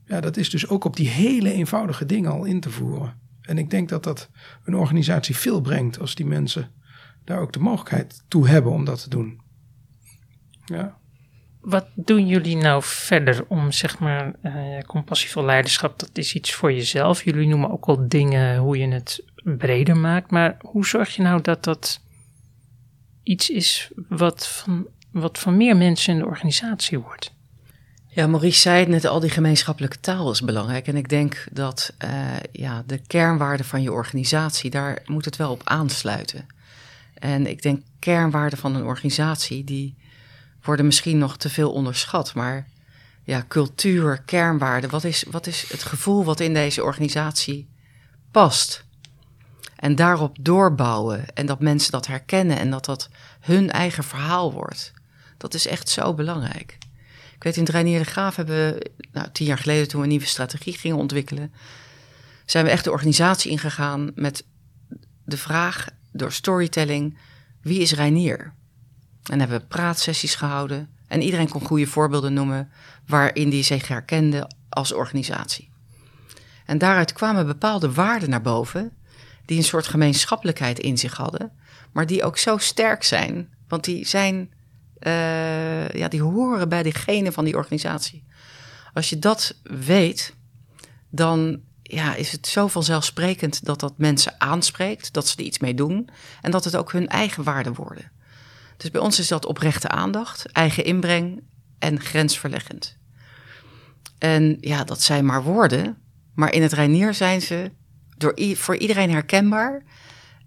ja, 0.04 0.20
dat 0.20 0.36
is 0.36 0.50
dus 0.50 0.68
ook 0.68 0.84
op 0.84 0.96
die 0.96 1.08
hele 1.08 1.52
eenvoudige 1.52 2.06
dingen 2.06 2.30
al 2.30 2.44
in 2.44 2.60
te 2.60 2.70
voeren. 2.70 3.20
En 3.42 3.58
ik 3.58 3.70
denk 3.70 3.88
dat 3.88 4.04
dat 4.04 4.30
een 4.64 4.74
organisatie 4.74 5.36
veel 5.36 5.60
brengt 5.60 6.00
als 6.00 6.14
die 6.14 6.26
mensen 6.26 6.70
daar 7.24 7.40
ook 7.40 7.52
de 7.52 7.58
mogelijkheid 7.58 8.24
toe 8.28 8.48
hebben 8.48 8.72
om 8.72 8.84
dat 8.84 9.02
te 9.02 9.08
doen. 9.08 9.40
Ja. 10.64 11.00
Wat 11.62 11.86
doen 11.94 12.26
jullie 12.26 12.56
nou 12.56 12.82
verder 12.84 13.44
om, 13.48 13.72
zeg 13.72 13.98
maar, 13.98 14.32
uh, 14.42 14.80
compassievol 14.86 15.44
leiderschap, 15.44 15.98
dat 15.98 16.10
is 16.12 16.34
iets 16.34 16.52
voor 16.52 16.72
jezelf. 16.72 17.24
Jullie 17.24 17.48
noemen 17.48 17.70
ook 17.70 17.84
al 17.84 18.08
dingen 18.08 18.56
hoe 18.58 18.78
je 18.78 18.88
het 18.88 19.24
breder 19.42 19.96
maakt. 19.96 20.30
Maar 20.30 20.56
hoe 20.60 20.86
zorg 20.86 21.16
je 21.16 21.22
nou 21.22 21.42
dat 21.42 21.64
dat 21.64 22.00
iets 23.22 23.50
is 23.50 23.90
wat 24.08 24.46
van, 24.46 24.86
wat 25.10 25.38
van 25.38 25.56
meer 25.56 25.76
mensen 25.76 26.12
in 26.12 26.18
de 26.18 26.26
organisatie 26.26 26.98
wordt? 26.98 27.32
Ja, 28.06 28.26
Maurice 28.26 28.60
zei 28.60 28.80
het 28.80 28.88
net 28.88 29.04
al, 29.04 29.20
die 29.20 29.30
gemeenschappelijke 29.30 30.00
taal 30.00 30.30
is 30.30 30.40
belangrijk. 30.40 30.86
En 30.86 30.96
ik 30.96 31.08
denk 31.08 31.46
dat 31.52 31.94
uh, 32.04 32.10
ja, 32.52 32.82
de 32.86 32.98
kernwaarden 33.06 33.66
van 33.66 33.82
je 33.82 33.92
organisatie, 33.92 34.70
daar 34.70 35.02
moet 35.06 35.24
het 35.24 35.36
wel 35.36 35.50
op 35.50 35.60
aansluiten. 35.64 36.46
En 37.14 37.46
ik 37.46 37.62
denk 37.62 37.82
kernwaarden 37.98 38.58
van 38.58 38.74
een 38.74 38.84
organisatie, 38.84 39.64
die 39.64 39.96
worden 40.62 40.86
misschien 40.86 41.18
nog 41.18 41.36
te 41.36 41.50
veel 41.50 41.72
onderschat. 41.72 42.34
Maar 42.34 42.68
ja, 43.24 43.44
cultuur, 43.48 44.22
kernwaarden, 44.22 44.90
wat 44.90 45.04
is, 45.04 45.24
wat 45.30 45.46
is 45.46 45.68
het 45.68 45.82
gevoel 45.82 46.24
wat 46.24 46.40
in 46.40 46.54
deze 46.54 46.82
organisatie 46.82 47.68
past? 48.30 48.84
En 49.76 49.94
daarop 49.94 50.36
doorbouwen 50.40 51.34
en 51.34 51.46
dat 51.46 51.60
mensen 51.60 51.92
dat 51.92 52.06
herkennen 52.06 52.58
en 52.58 52.70
dat 52.70 52.84
dat 52.84 53.08
hun 53.40 53.70
eigen 53.70 54.04
verhaal 54.04 54.52
wordt. 54.52 54.92
Dat 55.36 55.54
is 55.54 55.66
echt 55.66 55.88
zo 55.88 56.14
belangrijk. 56.14 56.78
Ik 57.34 57.42
weet, 57.42 57.56
in 57.56 57.62
het 57.62 57.72
Reinier 57.72 57.98
de 57.98 58.04
Graaf 58.04 58.36
hebben 58.36 58.56
we 58.56 58.90
nou, 59.12 59.28
tien 59.32 59.46
jaar 59.46 59.58
geleden 59.58 59.88
toen 59.88 59.98
we 59.98 60.04
een 60.04 60.12
nieuwe 60.12 60.26
strategie 60.26 60.72
gingen 60.72 60.96
ontwikkelen, 60.96 61.52
zijn 62.46 62.64
we 62.64 62.70
echt 62.70 62.84
de 62.84 62.90
organisatie 62.90 63.50
ingegaan 63.50 64.10
met 64.14 64.44
de 65.24 65.36
vraag 65.36 65.88
door 66.12 66.32
storytelling, 66.32 67.18
wie 67.60 67.80
is 67.80 67.92
Reinier? 67.92 68.54
En 69.30 69.38
hebben 69.38 69.58
we 69.58 69.66
praatsessies 69.66 70.34
gehouden 70.34 70.90
en 71.08 71.22
iedereen 71.22 71.48
kon 71.48 71.66
goede 71.66 71.86
voorbeelden 71.86 72.32
noemen 72.32 72.70
waarin 73.06 73.50
die 73.50 73.62
zich 73.62 73.88
herkende 73.88 74.50
als 74.68 74.92
organisatie. 74.92 75.70
En 76.66 76.78
daaruit 76.78 77.12
kwamen 77.12 77.46
bepaalde 77.46 77.92
waarden 77.92 78.30
naar 78.30 78.42
boven 78.42 78.92
die 79.44 79.56
een 79.56 79.64
soort 79.64 79.86
gemeenschappelijkheid 79.86 80.78
in 80.78 80.98
zich 80.98 81.16
hadden, 81.16 81.52
maar 81.92 82.06
die 82.06 82.24
ook 82.24 82.38
zo 82.38 82.56
sterk 82.56 83.02
zijn, 83.02 83.54
want 83.68 83.84
die 83.84 84.06
zijn, 84.06 84.52
uh, 85.00 85.88
ja, 85.88 86.08
die 86.08 86.22
horen 86.22 86.68
bij 86.68 86.82
degene 86.82 87.32
van 87.32 87.44
die 87.44 87.56
organisatie. 87.56 88.24
Als 88.92 89.10
je 89.10 89.18
dat 89.18 89.54
weet, 89.62 90.34
dan 91.10 91.60
ja, 91.82 92.14
is 92.14 92.32
het 92.32 92.46
zo 92.46 92.66
vanzelfsprekend 92.66 93.64
dat 93.64 93.80
dat 93.80 93.98
mensen 93.98 94.34
aanspreekt, 94.40 95.12
dat 95.12 95.28
ze 95.28 95.36
er 95.36 95.44
iets 95.44 95.58
mee 95.58 95.74
doen 95.74 96.08
en 96.40 96.50
dat 96.50 96.64
het 96.64 96.76
ook 96.76 96.92
hun 96.92 97.08
eigen 97.08 97.42
waarden 97.42 97.74
worden. 97.74 98.10
Dus 98.82 98.90
bij 98.90 99.00
ons 99.00 99.18
is 99.18 99.28
dat 99.28 99.46
oprechte 99.46 99.88
aandacht, 99.88 100.52
eigen 100.52 100.84
inbreng 100.84 101.42
en 101.78 102.00
grensverleggend. 102.00 102.96
En 104.18 104.56
ja, 104.60 104.84
dat 104.84 105.02
zijn 105.02 105.24
maar 105.24 105.42
woorden, 105.42 105.98
maar 106.34 106.52
in 106.52 106.62
het 106.62 106.72
Reinier 106.72 107.14
zijn 107.14 107.42
ze 107.42 107.70
door, 108.16 108.34
voor 108.54 108.76
iedereen 108.76 109.10
herkenbaar. 109.10 109.82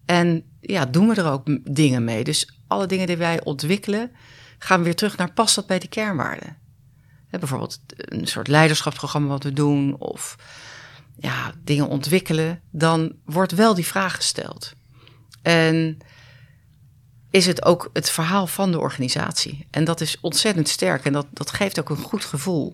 En 0.05 0.43
ja, 0.61 0.85
doen 0.85 1.07
we 1.07 1.15
er 1.15 1.31
ook 1.31 1.75
dingen 1.75 2.03
mee. 2.03 2.23
Dus 2.23 2.59
alle 2.67 2.85
dingen 2.85 3.07
die 3.07 3.17
wij 3.17 3.43
ontwikkelen, 3.43 4.11
gaan 4.57 4.77
we 4.77 4.83
weer 4.83 4.95
terug 4.95 5.17
naar 5.17 5.33
past 5.33 5.55
dat 5.55 5.67
bij 5.67 5.79
de 5.79 5.87
kernwaarden. 5.87 6.57
bijvoorbeeld 7.29 7.79
een 7.87 8.27
soort 8.27 8.47
leiderschapsprogramma 8.47 9.27
wat 9.27 9.43
we 9.43 9.53
doen, 9.53 9.95
of 9.99 10.35
ja, 11.17 11.53
dingen 11.63 11.87
ontwikkelen, 11.87 12.61
dan 12.71 13.15
wordt 13.25 13.51
wel 13.51 13.73
die 13.73 13.85
vraag 13.85 14.15
gesteld. 14.15 14.73
En 15.41 15.97
is 17.35 17.45
het 17.45 17.65
ook 17.65 17.89
het 17.93 18.09
verhaal 18.09 18.47
van 18.47 18.71
de 18.71 18.79
organisatie. 18.79 19.67
En 19.71 19.83
dat 19.83 20.01
is 20.01 20.17
ontzettend 20.21 20.69
sterk 20.69 21.05
en 21.05 21.13
dat, 21.13 21.27
dat 21.33 21.51
geeft 21.51 21.79
ook 21.79 21.89
een 21.89 21.97
goed 21.97 22.25
gevoel. 22.25 22.73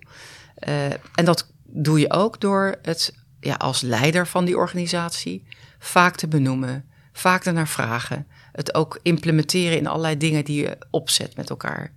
Uh, 0.68 0.86
en 0.91 1.26
dat 1.26 1.51
doe 1.64 1.99
je 1.99 2.12
ook 2.12 2.41
door 2.41 2.76
het 2.82 3.14
ja, 3.39 3.55
als 3.55 3.82
leider 3.82 4.28
van 4.28 4.45
die 4.45 4.57
organisatie 4.57 5.47
vaak 5.80 6.16
te 6.16 6.28
benoemen, 6.28 6.86
vaak 7.14 7.45
ernaar 7.45 7.68
vragen. 7.68 8.28
Het 8.51 8.74
ook 8.74 8.99
implementeren 9.01 9.78
in 9.78 9.88
allerlei 9.88 10.18
dingen 10.18 10.45
die 10.45 10.62
je 10.62 10.78
opzet 10.89 11.36
met 11.36 11.49
elkaar. 11.49 11.93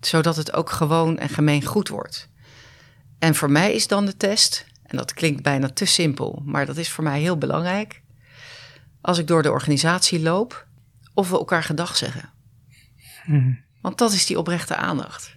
Zodat 0.00 0.36
het 0.36 0.52
ook 0.52 0.70
gewoon 0.70 1.18
en 1.18 1.28
gemeen 1.28 1.64
goed 1.64 1.88
wordt. 1.88 2.28
En 3.18 3.34
voor 3.34 3.50
mij 3.50 3.72
is 3.72 3.86
dan 3.86 4.06
de 4.06 4.16
test, 4.16 4.66
en 4.82 4.96
dat 4.96 5.14
klinkt 5.14 5.42
bijna 5.42 5.68
te 5.68 5.84
simpel, 5.84 6.42
maar 6.44 6.66
dat 6.66 6.76
is 6.76 6.90
voor 6.90 7.04
mij 7.04 7.20
heel 7.20 7.38
belangrijk. 7.38 8.02
Als 9.00 9.18
ik 9.18 9.26
door 9.26 9.42
de 9.42 9.50
organisatie 9.50 10.20
loop, 10.20 10.66
of 11.14 11.30
we 11.30 11.38
elkaar 11.38 11.62
gedag 11.62 11.96
zeggen. 11.96 12.30
Hmm. 13.24 13.62
Want 13.80 13.98
dat 13.98 14.12
is 14.12 14.26
die 14.26 14.38
oprechte 14.38 14.76
aandacht. 14.76 15.36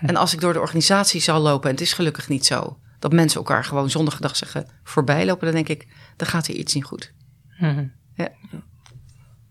En 0.00 0.16
als 0.16 0.32
ik 0.32 0.40
door 0.40 0.52
de 0.52 0.60
organisatie 0.60 1.20
zal 1.20 1.40
lopen, 1.40 1.68
en 1.68 1.74
het 1.74 1.84
is 1.84 1.92
gelukkig 1.92 2.28
niet 2.28 2.46
zo, 2.46 2.78
dat 2.98 3.12
mensen 3.12 3.38
elkaar 3.38 3.64
gewoon 3.64 3.90
zonder 3.90 4.14
gedag 4.14 4.36
zeggen 4.36 4.66
voorbij 4.82 5.26
lopen, 5.26 5.44
dan 5.44 5.54
denk 5.54 5.68
ik, 5.68 5.86
dan 6.16 6.28
gaat 6.28 6.46
hier 6.46 6.56
iets 6.56 6.74
niet 6.74 6.84
goed. 6.84 7.12
Hmm. 7.48 7.92
Ja. 8.14 8.28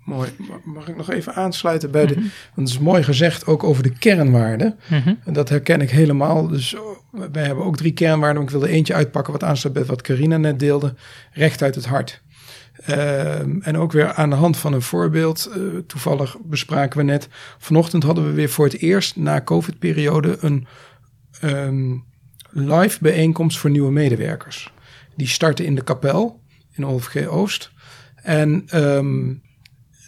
Mooi. 0.06 0.30
Mag 0.64 0.88
ik 0.88 0.96
nog 0.96 1.10
even 1.10 1.36
aansluiten 1.36 1.92
bij 1.92 2.06
de. 2.06 2.14
Want 2.16 2.30
het 2.56 2.68
is 2.68 2.80
mooi 2.80 3.04
gezegd 3.04 3.46
ook 3.46 3.64
over 3.64 3.84
de 3.84 3.90
kernwaarden. 3.90 4.80
En 5.24 5.34
dat 5.34 5.50
herken 5.50 5.82
ik 5.82 5.90
helemaal. 5.90 6.48
Dus 6.48 6.76
wij 7.12 7.46
hebben 7.46 7.66
ook 7.66 7.78
drie 7.78 7.92
kernwaarden. 7.92 8.44
Ik 8.44 8.50
wilde 8.50 8.70
eentje 8.70 8.94
uitpakken 8.94 9.34
wat 9.34 9.44
aansluit 9.44 9.76
bij 9.76 9.86
wat 9.86 10.02
Carina 10.02 10.38
net 10.38 10.60
deelde. 10.60 10.94
Recht 11.32 11.62
uit 11.62 11.76
het 11.76 11.86
hart. 11.86 12.22
Ehm, 12.76 13.60
en 13.62 13.78
ook 13.78 13.92
weer 13.92 14.14
aan 14.14 14.30
de 14.30 14.36
hand 14.36 14.58
van 14.58 14.74
een 14.74 14.82
voorbeeld. 14.82 15.52
Uh, 15.58 15.80
toevallig 15.88 16.38
bespraken 16.44 16.98
we 16.98 17.04
net. 17.04 17.28
Vanochtend 17.58 18.04
hadden 18.04 18.26
we 18.26 18.32
weer 18.32 18.50
voor 18.50 18.66
het 18.66 18.78
eerst 18.78 19.16
na 19.16 19.42
COVID-periode 19.42 20.38
een 20.40 20.68
um, 21.44 22.04
live 22.50 22.98
bijeenkomst 23.02 23.58
voor 23.58 23.70
nieuwe 23.70 23.92
medewerkers. 23.92 24.74
Die 25.16 25.28
starten 25.28 25.66
in 25.66 25.76
de 25.76 25.84
kapel 25.84 26.42
in 26.72 26.86
OVG 26.86 27.28
Oost. 27.28 27.72
En 28.16 28.66
um, 28.74 29.42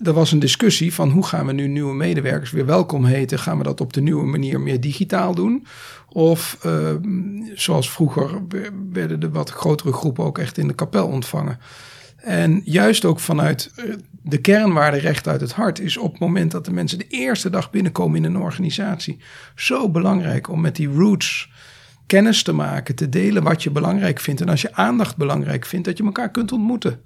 er 0.03 0.13
was 0.13 0.31
een 0.31 0.39
discussie 0.39 0.93
van 0.93 1.09
hoe 1.09 1.25
gaan 1.25 1.45
we 1.45 1.53
nu 1.53 1.67
nieuwe 1.67 1.93
medewerkers 1.93 2.51
weer 2.51 2.65
welkom 2.65 3.05
heten? 3.05 3.39
Gaan 3.39 3.57
we 3.57 3.63
dat 3.63 3.81
op 3.81 3.93
de 3.93 4.01
nieuwe 4.01 4.25
manier 4.25 4.59
meer 4.59 4.81
digitaal 4.81 5.35
doen? 5.35 5.65
Of 6.09 6.57
zoals 7.53 7.91
vroeger 7.91 8.41
werden 8.91 9.19
de 9.19 9.29
wat 9.29 9.49
grotere 9.49 9.93
groepen 9.93 10.23
ook 10.23 10.37
echt 10.37 10.57
in 10.57 10.67
de 10.67 10.73
kapel 10.73 11.07
ontvangen. 11.07 11.59
En 12.27 12.61
juist 12.63 13.05
ook 13.05 13.19
vanuit 13.19 13.71
eh, 13.75 13.85
de 14.21 14.37
kernwaarde 14.37 14.97
recht 14.97 15.27
uit 15.27 15.41
het 15.41 15.51
hart 15.51 15.79
is 15.79 15.97
op 15.97 16.11
het 16.11 16.19
moment 16.19 16.51
dat 16.51 16.65
de 16.65 16.71
mensen 16.71 16.97
de 16.97 17.07
eerste 17.07 17.49
dag 17.49 17.71
binnenkomen 17.71 18.17
in 18.17 18.23
een 18.23 18.41
organisatie 18.41 19.19
zo 19.55 19.89
belangrijk 19.89 20.49
om 20.49 20.61
met 20.61 20.75
die 20.75 20.87
roots 20.87 21.49
kennis 22.05 22.43
te 22.43 22.51
maken, 22.51 22.95
te 22.95 23.09
delen 23.09 23.43
wat 23.43 23.63
je 23.63 23.71
belangrijk 23.71 24.19
vindt. 24.19 24.41
En 24.41 24.49
als 24.49 24.61
je 24.61 24.73
aandacht 24.73 25.17
belangrijk 25.17 25.65
vindt, 25.65 25.85
dat 25.85 25.97
je 25.97 26.03
elkaar 26.03 26.31
kunt 26.31 26.51
ontmoeten. 26.51 27.01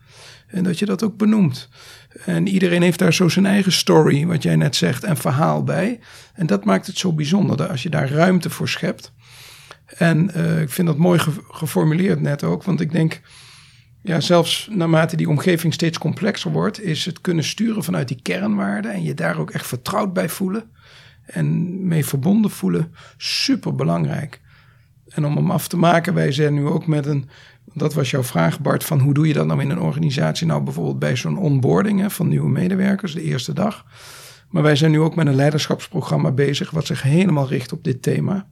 En 0.47 0.63
dat 0.63 0.79
je 0.79 0.85
dat 0.85 1.03
ook 1.03 1.17
benoemt. 1.17 1.69
En 2.25 2.47
iedereen 2.47 2.81
heeft 2.81 2.99
daar 2.99 3.13
zo 3.13 3.29
zijn 3.29 3.45
eigen 3.45 3.71
story, 3.71 4.25
wat 4.25 4.43
jij 4.43 4.55
net 4.55 4.75
zegt, 4.75 5.03
en 5.03 5.17
verhaal 5.17 5.63
bij. 5.63 5.99
En 6.33 6.45
dat 6.45 6.65
maakt 6.65 6.87
het 6.87 6.97
zo 6.97 7.13
bijzonder 7.13 7.67
als 7.67 7.83
je 7.83 7.89
daar 7.89 8.11
ruimte 8.11 8.49
voor 8.49 8.69
schept. 8.69 9.13
En 9.85 10.27
ik 10.61 10.69
vind 10.69 10.87
dat 10.87 10.97
mooi 10.97 11.19
geformuleerd 11.49 12.21
net 12.21 12.43
ook, 12.43 12.63
want 12.63 12.81
ik 12.81 12.91
denk, 12.91 13.21
ja, 14.01 14.19
zelfs 14.19 14.67
naarmate 14.71 15.15
die 15.15 15.29
omgeving 15.29 15.73
steeds 15.73 15.97
complexer 15.97 16.51
wordt, 16.51 16.81
is 16.81 17.05
het 17.05 17.21
kunnen 17.21 17.43
sturen 17.43 17.83
vanuit 17.83 18.07
die 18.07 18.21
kernwaarden 18.21 18.93
en 18.93 19.03
je 19.03 19.13
daar 19.13 19.37
ook 19.37 19.51
echt 19.51 19.67
vertrouwd 19.67 20.13
bij 20.13 20.29
voelen 20.29 20.71
en 21.25 21.87
mee 21.87 22.05
verbonden 22.05 22.51
voelen, 22.51 22.93
super 23.17 23.75
belangrijk. 23.75 24.41
En 25.07 25.25
om 25.25 25.35
hem 25.35 25.51
af 25.51 25.67
te 25.67 25.77
maken, 25.77 26.13
wij 26.13 26.31
zijn 26.31 26.53
nu 26.53 26.65
ook 26.65 26.87
met 26.87 27.05
een, 27.05 27.29
dat 27.73 27.93
was 27.93 28.09
jouw 28.09 28.23
vraag 28.23 28.59
Bart, 28.59 28.83
van 28.83 28.99
hoe 28.99 29.13
doe 29.13 29.27
je 29.27 29.33
dat 29.33 29.45
nou 29.45 29.61
in 29.61 29.69
een 29.69 29.79
organisatie? 29.79 30.47
Nou 30.47 30.63
bijvoorbeeld 30.63 30.99
bij 30.99 31.15
zo'n 31.15 31.37
onboarding 31.37 31.99
hè, 31.99 32.09
van 32.09 32.27
nieuwe 32.27 32.49
medewerkers, 32.49 33.13
de 33.13 33.21
eerste 33.21 33.53
dag. 33.53 33.85
Maar 34.49 34.63
wij 34.63 34.75
zijn 34.75 34.91
nu 34.91 34.99
ook 34.99 35.15
met 35.15 35.27
een 35.27 35.35
leiderschapsprogramma 35.35 36.31
bezig, 36.31 36.71
wat 36.71 36.85
zich 36.85 37.01
helemaal 37.01 37.47
richt 37.47 37.71
op 37.71 37.83
dit 37.83 38.01
thema. 38.01 38.47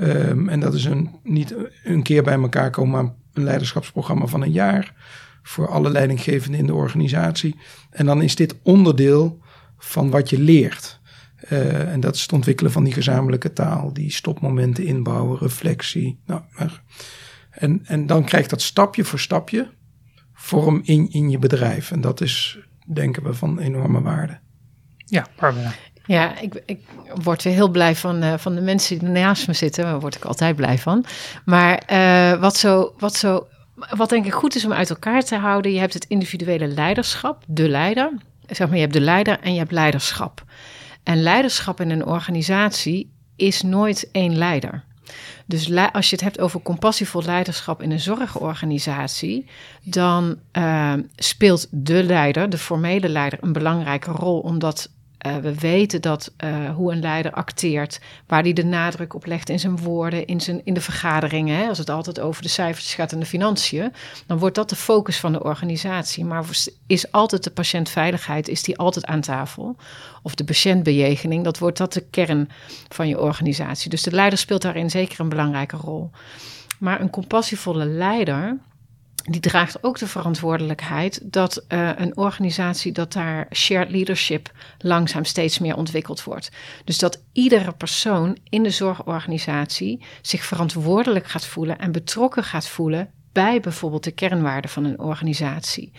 Um, 0.00 0.48
en 0.48 0.60
dat 0.60 0.74
is 0.74 0.84
een, 0.84 1.10
niet 1.22 1.54
een 1.84 2.02
keer 2.02 2.22
bij 2.22 2.34
elkaar 2.34 2.70
komen, 2.70 3.02
maar 3.02 3.14
een 3.32 3.42
leiderschapsprogramma 3.42 4.26
van 4.26 4.42
een 4.42 4.52
jaar 4.52 4.94
voor 5.42 5.68
alle 5.68 5.90
leidinggevenden 5.90 6.60
in 6.60 6.66
de 6.66 6.74
organisatie. 6.74 7.56
En 7.90 8.06
dan 8.06 8.22
is 8.22 8.34
dit 8.34 8.54
onderdeel 8.62 9.42
van 9.78 10.10
wat 10.10 10.30
je 10.30 10.40
leert. 10.40 11.00
Uh, 11.48 11.92
en 11.92 12.00
dat 12.00 12.14
is 12.14 12.22
het 12.22 12.32
ontwikkelen 12.32 12.72
van 12.72 12.84
die 12.84 12.92
gezamenlijke 12.92 13.52
taal, 13.52 13.92
die 13.92 14.12
stopmomenten 14.12 14.84
inbouwen, 14.84 15.38
reflectie. 15.38 16.20
Nou, 16.26 16.42
en, 17.50 17.80
en 17.84 18.06
dan 18.06 18.24
krijgt 18.24 18.50
dat 18.50 18.62
stapje 18.62 19.04
voor 19.04 19.18
stapje 19.18 19.70
vorm 20.32 20.80
in, 20.84 21.10
in 21.10 21.30
je 21.30 21.38
bedrijf. 21.38 21.90
En 21.90 22.00
dat 22.00 22.20
is, 22.20 22.58
denken 22.86 23.22
we, 23.22 23.34
van 23.34 23.58
enorme 23.58 24.00
waarde. 24.00 24.38
Ja, 25.04 25.26
Barbara. 25.36 25.72
Ja, 26.10 26.38
ik, 26.38 26.62
ik 26.66 26.80
word 27.22 27.42
weer 27.42 27.52
heel 27.52 27.68
blij 27.68 27.96
van, 27.96 28.24
uh, 28.24 28.34
van 28.36 28.54
de 28.54 28.60
mensen 28.60 28.98
die 28.98 29.08
naast 29.08 29.46
me 29.46 29.52
zitten. 29.52 29.84
Daar 29.84 30.00
word 30.00 30.14
ik 30.14 30.24
altijd 30.24 30.56
blij 30.56 30.78
van. 30.78 31.04
Maar 31.44 31.82
uh, 31.90 32.40
wat, 32.40 32.56
zo, 32.56 32.94
wat, 32.98 33.14
zo, 33.14 33.46
wat 33.74 34.08
denk 34.08 34.26
ik 34.26 34.32
goed 34.32 34.54
is 34.54 34.64
om 34.64 34.72
uit 34.72 34.90
elkaar 34.90 35.22
te 35.22 35.36
houden... 35.36 35.72
je 35.72 35.78
hebt 35.78 35.94
het 35.94 36.04
individuele 36.04 36.66
leiderschap, 36.66 37.42
de 37.46 37.68
leider. 37.68 38.12
Zeg 38.46 38.66
maar, 38.66 38.76
je 38.76 38.82
hebt 38.82 38.92
de 38.92 39.00
leider 39.00 39.40
en 39.40 39.52
je 39.52 39.58
hebt 39.58 39.72
leiderschap. 39.72 40.44
En 41.02 41.22
leiderschap 41.22 41.80
in 41.80 41.90
een 41.90 42.06
organisatie 42.06 43.12
is 43.36 43.62
nooit 43.62 44.08
één 44.12 44.36
leider. 44.36 44.84
Dus 45.46 45.76
als 45.92 46.10
je 46.10 46.16
het 46.16 46.24
hebt 46.24 46.40
over 46.40 46.60
compassievol 46.60 47.22
leiderschap 47.22 47.82
in 47.82 47.90
een 47.90 48.00
zorgorganisatie, 48.00 49.46
dan 49.82 50.38
uh, 50.52 50.92
speelt 51.16 51.66
de 51.70 52.04
leider, 52.04 52.50
de 52.50 52.58
formele 52.58 53.08
leider, 53.08 53.38
een 53.42 53.52
belangrijke 53.52 54.10
rol, 54.10 54.38
omdat 54.38 54.90
uh, 55.26 55.36
we 55.36 55.54
weten 55.54 56.02
dat 56.02 56.32
uh, 56.44 56.74
hoe 56.74 56.92
een 56.92 57.00
leider 57.00 57.32
acteert, 57.32 58.00
waar 58.26 58.42
hij 58.42 58.52
de 58.52 58.64
nadruk 58.64 59.14
op 59.14 59.26
legt 59.26 59.48
in 59.48 59.58
zijn 59.58 59.76
woorden, 59.76 60.26
in, 60.26 60.40
zijn, 60.40 60.60
in 60.64 60.74
de 60.74 60.80
vergaderingen. 60.80 61.56
Hè, 61.56 61.68
als 61.68 61.78
het 61.78 61.90
altijd 61.90 62.20
over 62.20 62.42
de 62.42 62.48
cijfers 62.48 62.94
gaat 62.94 63.12
en 63.12 63.20
de 63.20 63.26
financiën, 63.26 63.92
dan 64.26 64.38
wordt 64.38 64.54
dat 64.54 64.68
de 64.68 64.76
focus 64.76 65.18
van 65.18 65.32
de 65.32 65.42
organisatie. 65.42 66.24
Maar 66.24 66.44
is 66.86 67.12
altijd 67.12 67.44
de 67.44 67.50
patiëntveiligheid, 67.50 68.48
is 68.48 68.62
die 68.62 68.78
altijd 68.78 69.06
aan 69.06 69.20
tafel? 69.20 69.76
Of 70.22 70.34
de 70.34 70.44
patiëntbejegening, 70.44 71.44
dat 71.44 71.58
wordt 71.58 71.78
dat 71.78 71.92
de 71.92 72.04
kern 72.10 72.50
van 72.88 73.08
je 73.08 73.20
organisatie. 73.20 73.90
Dus 73.90 74.02
de 74.02 74.10
leider 74.10 74.38
speelt 74.38 74.62
daarin 74.62 74.90
zeker 74.90 75.20
een 75.20 75.28
belangrijke 75.28 75.76
rol. 75.76 76.10
Maar 76.78 77.00
een 77.00 77.10
compassievolle 77.10 77.84
leider 77.84 78.58
die 79.30 79.40
draagt 79.40 79.82
ook 79.82 79.98
de 79.98 80.06
verantwoordelijkheid 80.06 81.20
dat 81.22 81.64
uh, 81.68 81.90
een 81.96 82.16
organisatie, 82.16 82.92
dat 82.92 83.12
daar 83.12 83.46
shared 83.54 83.90
leadership 83.90 84.52
langzaam 84.78 85.24
steeds 85.24 85.58
meer 85.58 85.76
ontwikkeld 85.76 86.24
wordt. 86.24 86.50
Dus 86.84 86.98
dat 86.98 87.22
iedere 87.32 87.72
persoon 87.72 88.36
in 88.48 88.62
de 88.62 88.70
zorgorganisatie 88.70 90.04
zich 90.22 90.44
verantwoordelijk 90.44 91.26
gaat 91.26 91.46
voelen 91.46 91.78
en 91.78 91.92
betrokken 91.92 92.44
gaat 92.44 92.68
voelen 92.68 93.10
bij 93.32 93.60
bijvoorbeeld 93.60 94.04
de 94.04 94.10
kernwaarden 94.10 94.70
van 94.70 94.84
een 94.84 94.98
organisatie. 94.98 95.92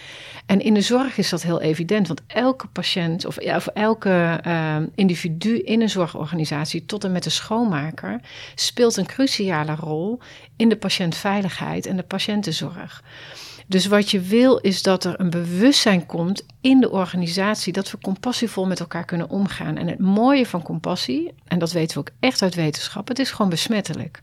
En 0.46 0.62
in 0.62 0.74
de 0.74 0.82
zorg 0.82 1.18
is 1.18 1.30
dat 1.30 1.42
heel 1.42 1.62
evident, 1.62 2.08
want 2.08 2.22
elke 2.28 2.68
patiënt 2.68 3.26
of, 3.26 3.38
of 3.38 3.68
elke 3.68 4.40
uh, 4.48 4.76
individu 4.96 5.60
in 5.60 5.82
een 5.82 5.90
zorgorganisatie, 5.90 6.86
tot 6.86 7.04
en 7.04 7.12
met 7.12 7.24
de 7.24 7.30
schoonmaker, 7.30 8.20
speelt 8.56 8.98
een 8.98 9.06
cruciale 9.06 9.76
rol 9.76 10.20
in 10.56 10.70
de 10.70 10.78
patiëntveiligheid 10.78 11.86
en 11.86 11.96
de 11.96 12.04
patiëntenzorg. 12.04 13.04
Dus 13.72 13.86
wat 13.86 14.12
je 14.12 14.20
wil 14.20 14.58
is 14.58 14.82
dat 14.82 15.04
er 15.04 15.20
een 15.20 15.30
bewustzijn 15.30 16.06
komt 16.06 16.46
in 16.62 16.80
de 16.80 16.90
organisatie 16.90 17.74
dat 17.74 17.92
we 17.92 17.98
compassievol 17.98 18.68
met 18.68 18.80
elkaar 18.80 19.06
kunnen 19.06 19.30
omgaan. 19.30 19.78
En 19.78 19.88
het 19.88 20.00
mooie 20.00 20.46
van 20.46 20.62
compassie, 20.62 21.34
en 21.48 21.60
dat 21.60 21.72
weten 21.72 21.94
we 21.94 22.00
ook 22.00 22.16
echt 22.20 22.42
uit 22.42 22.56
wetenschap, 22.56 23.08
het 23.08 23.20
is 23.20 23.32
gewoon 23.32 23.50
besmettelijk. 23.50 24.20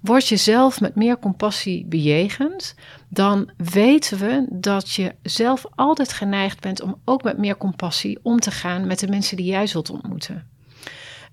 Word 0.00 0.28
je 0.28 0.36
zelf 0.36 0.80
met 0.80 0.94
meer 0.94 1.18
compassie 1.18 1.86
bejegend, 1.86 2.74
dan 3.08 3.50
weten 3.56 4.18
we 4.18 4.46
dat 4.50 4.92
je 4.92 5.14
zelf 5.22 5.64
altijd 5.74 6.12
geneigd 6.12 6.60
bent 6.60 6.82
om 6.82 7.00
ook 7.04 7.22
met 7.22 7.38
meer 7.38 7.56
compassie 7.56 8.18
om 8.22 8.40
te 8.40 8.50
gaan 8.50 8.86
met 8.86 8.98
de 8.98 9.08
mensen 9.08 9.36
die 9.36 9.46
jij 9.46 9.66
zult 9.66 9.90
ontmoeten. 9.90 10.48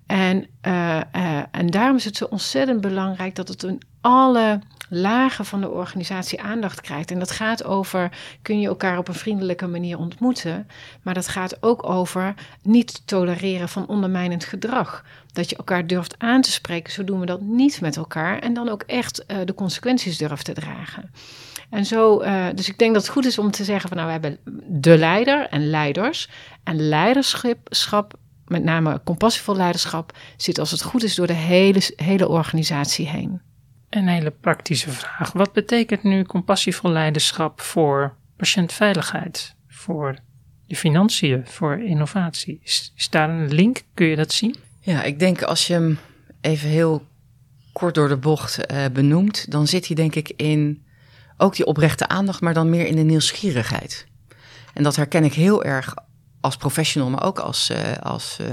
En, 0.05 0.47
uh, 0.67 1.01
uh, 1.15 1.43
en 1.51 1.67
daarom 1.67 1.95
is 1.95 2.05
het 2.05 2.17
zo 2.17 2.25
ontzettend 2.25 2.81
belangrijk 2.81 3.35
dat 3.35 3.47
het 3.47 3.63
in 3.63 3.81
alle 4.01 4.59
lagen 4.95 5.45
van 5.45 5.61
de 5.61 5.69
organisatie 5.69 6.41
aandacht 6.41 6.81
krijgt. 6.81 7.11
En 7.11 7.19
dat 7.19 7.31
gaat 7.31 7.63
over, 7.63 8.11
kun 8.41 8.59
je 8.59 8.67
elkaar 8.67 8.97
op 8.97 9.07
een 9.07 9.13
vriendelijke 9.13 9.67
manier 9.67 9.97
ontmoeten, 9.97 10.67
maar 11.01 11.13
dat 11.13 11.27
gaat 11.27 11.63
ook 11.63 11.89
over 11.89 12.33
niet 12.61 13.01
tolereren 13.07 13.69
van 13.69 13.87
ondermijnend 13.87 14.45
gedrag. 14.45 15.03
Dat 15.33 15.49
je 15.49 15.55
elkaar 15.55 15.87
durft 15.87 16.15
aan 16.17 16.41
te 16.41 16.51
spreken, 16.51 16.93
zo 16.93 17.03
doen 17.03 17.19
we 17.19 17.25
dat 17.25 17.41
niet 17.41 17.81
met 17.81 17.97
elkaar. 17.97 18.39
En 18.39 18.53
dan 18.53 18.69
ook 18.69 18.83
echt 18.83 19.23
uh, 19.27 19.37
de 19.45 19.53
consequenties 19.53 20.17
durft 20.17 20.45
te 20.45 20.53
dragen. 20.53 21.11
En 21.69 21.85
zo, 21.85 22.21
uh, 22.21 22.45
dus 22.55 22.69
ik 22.69 22.77
denk 22.77 22.93
dat 22.93 23.01
het 23.01 23.11
goed 23.11 23.25
is 23.25 23.37
om 23.37 23.51
te 23.51 23.63
zeggen 23.63 23.89
van 23.89 23.97
nou, 23.97 24.19
we 24.19 24.27
hebben 24.27 24.37
de 24.81 24.97
leider 24.97 25.47
en 25.47 25.69
leiders. 25.69 26.29
En 26.63 26.87
leiderschap, 26.87 28.13
met 28.47 28.63
name 28.63 29.01
compassievol 29.03 29.55
leiderschap, 29.55 30.11
zit 30.37 30.59
als 30.59 30.71
het 30.71 30.83
goed 30.83 31.03
is 31.03 31.15
door 31.15 31.27
de 31.27 31.33
hele, 31.33 31.81
hele 31.95 32.27
organisatie 32.27 33.07
heen. 33.07 33.41
Een 33.93 34.07
hele 34.07 34.31
praktische 34.31 34.89
vraag. 34.89 35.31
Wat 35.31 35.53
betekent 35.53 36.03
nu 36.03 36.23
compassievol 36.23 36.91
leiderschap 36.91 37.61
voor 37.61 38.15
patiëntveiligheid, 38.37 39.55
voor 39.67 40.15
de 40.67 40.75
financiën, 40.75 41.47
voor 41.47 41.79
innovatie? 41.79 42.59
Is, 42.63 42.93
daar 43.09 43.29
een 43.29 43.53
link? 43.53 43.81
Kun 43.93 44.05
je 44.05 44.15
dat 44.15 44.31
zien? 44.31 44.55
Ja, 44.79 45.03
ik 45.03 45.19
denk 45.19 45.41
als 45.41 45.67
je 45.67 45.73
hem 45.73 45.99
even 46.41 46.69
heel 46.69 47.05
kort 47.73 47.95
door 47.95 48.07
de 48.07 48.17
bocht 48.17 48.71
uh, 48.71 48.85
benoemt, 48.93 49.51
dan 49.51 49.67
zit 49.67 49.87
hij 49.87 49.95
denk 49.95 50.15
ik 50.15 50.29
in 50.29 50.85
ook 51.37 51.55
die 51.55 51.65
oprechte 51.65 52.07
aandacht, 52.07 52.41
maar 52.41 52.53
dan 52.53 52.69
meer 52.69 52.85
in 52.85 52.95
de 52.95 53.01
nieuwsgierigheid. 53.01 54.07
En 54.73 54.83
dat 54.83 54.95
herken 54.95 55.23
ik 55.23 55.33
heel 55.33 55.63
erg 55.63 55.93
als 56.41 56.57
professional, 56.57 57.09
maar 57.09 57.23
ook 57.23 57.39
als, 57.39 57.69
uh, 57.69 57.77
als 57.97 58.37
uh, 58.41 58.47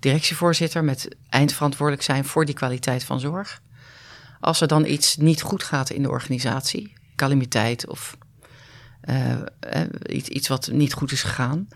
directievoorzitter 0.00 0.84
met 0.84 1.16
eindverantwoordelijk 1.28 2.04
zijn 2.04 2.24
voor 2.24 2.44
die 2.44 2.54
kwaliteit 2.54 3.04
van 3.04 3.20
zorg. 3.20 3.62
Als 4.40 4.60
er 4.60 4.68
dan 4.68 4.84
iets 4.84 5.16
niet 5.16 5.42
goed 5.42 5.62
gaat 5.62 5.90
in 5.90 6.02
de 6.02 6.08
organisatie, 6.08 6.92
calamiteit 7.16 7.86
of 7.86 8.16
uh, 9.04 9.36
iets, 10.06 10.28
iets 10.28 10.48
wat 10.48 10.70
niet 10.72 10.92
goed 10.92 11.12
is 11.12 11.22
gegaan, 11.22 11.68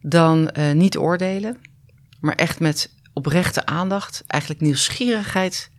dan 0.00 0.50
uh, 0.58 0.72
niet 0.72 0.96
oordelen, 0.96 1.56
maar 2.20 2.34
echt 2.34 2.60
met 2.60 2.94
oprechte 3.12 3.66
aandacht, 3.66 4.22
eigenlijk 4.26 4.62
nieuwsgierigheid 4.62 5.70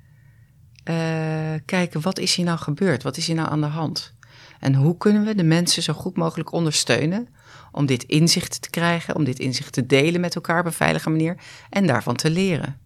kijken, 1.65 2.01
wat 2.01 2.19
is 2.19 2.35
hier 2.35 2.45
nou 2.45 2.57
gebeurd? 2.57 3.03
Wat 3.03 3.17
is 3.17 3.27
hier 3.27 3.35
nou 3.35 3.49
aan 3.49 3.61
de 3.61 3.67
hand? 3.67 4.13
En 4.59 4.75
hoe 4.75 4.97
kunnen 4.97 5.25
we 5.25 5.35
de 5.35 5.43
mensen 5.43 5.83
zo 5.83 5.93
goed 5.93 6.17
mogelijk 6.17 6.51
ondersteunen 6.51 7.27
om 7.71 7.85
dit 7.85 8.03
inzicht 8.03 8.61
te 8.61 8.69
krijgen, 8.69 9.15
om 9.15 9.23
dit 9.23 9.39
inzicht 9.39 9.73
te 9.73 9.85
delen 9.85 10.21
met 10.21 10.35
elkaar 10.35 10.59
op 10.59 10.65
een 10.65 10.71
veilige 10.71 11.09
manier 11.09 11.37
en 11.69 11.87
daarvan 11.87 12.15
te 12.15 12.29
leren? 12.29 12.79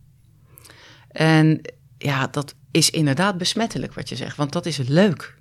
En 1.11 1.61
ja, 1.97 2.27
dat 2.27 2.55
is 2.75 2.89
inderdaad 2.89 3.37
besmettelijk 3.37 3.93
wat 3.93 4.09
je 4.09 4.15
zegt, 4.15 4.37
want 4.37 4.51
dat 4.51 4.65
is 4.65 4.77
leuk. 4.77 5.35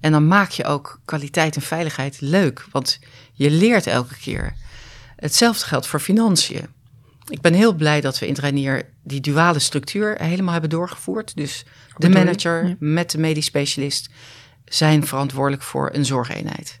En 0.00 0.12
dan 0.12 0.26
maak 0.26 0.50
je 0.50 0.64
ook 0.64 1.00
kwaliteit 1.04 1.56
en 1.56 1.62
veiligheid 1.62 2.20
leuk, 2.20 2.66
want 2.70 2.98
je 3.32 3.50
leert 3.50 3.86
elke 3.86 4.16
keer. 4.16 4.54
Hetzelfde 5.16 5.64
geldt 5.64 5.86
voor 5.86 6.00
financiën. 6.00 6.66
Ik 7.28 7.40
ben 7.40 7.54
heel 7.54 7.74
blij 7.74 8.00
dat 8.00 8.18
we 8.18 8.26
in 8.26 8.34
Trainier 8.34 8.88
die 9.02 9.20
duale 9.20 9.58
structuur 9.58 10.16
helemaal 10.18 10.52
hebben 10.52 10.70
doorgevoerd. 10.70 11.36
Dus 11.36 11.64
de 11.96 12.08
manager 12.08 12.76
met 12.78 13.10
de 13.10 13.18
medisch 13.18 13.44
specialist 13.44 14.10
zijn 14.64 15.06
verantwoordelijk 15.06 15.62
voor 15.62 15.90
een 15.92 16.04
zorgeenheid. 16.04 16.80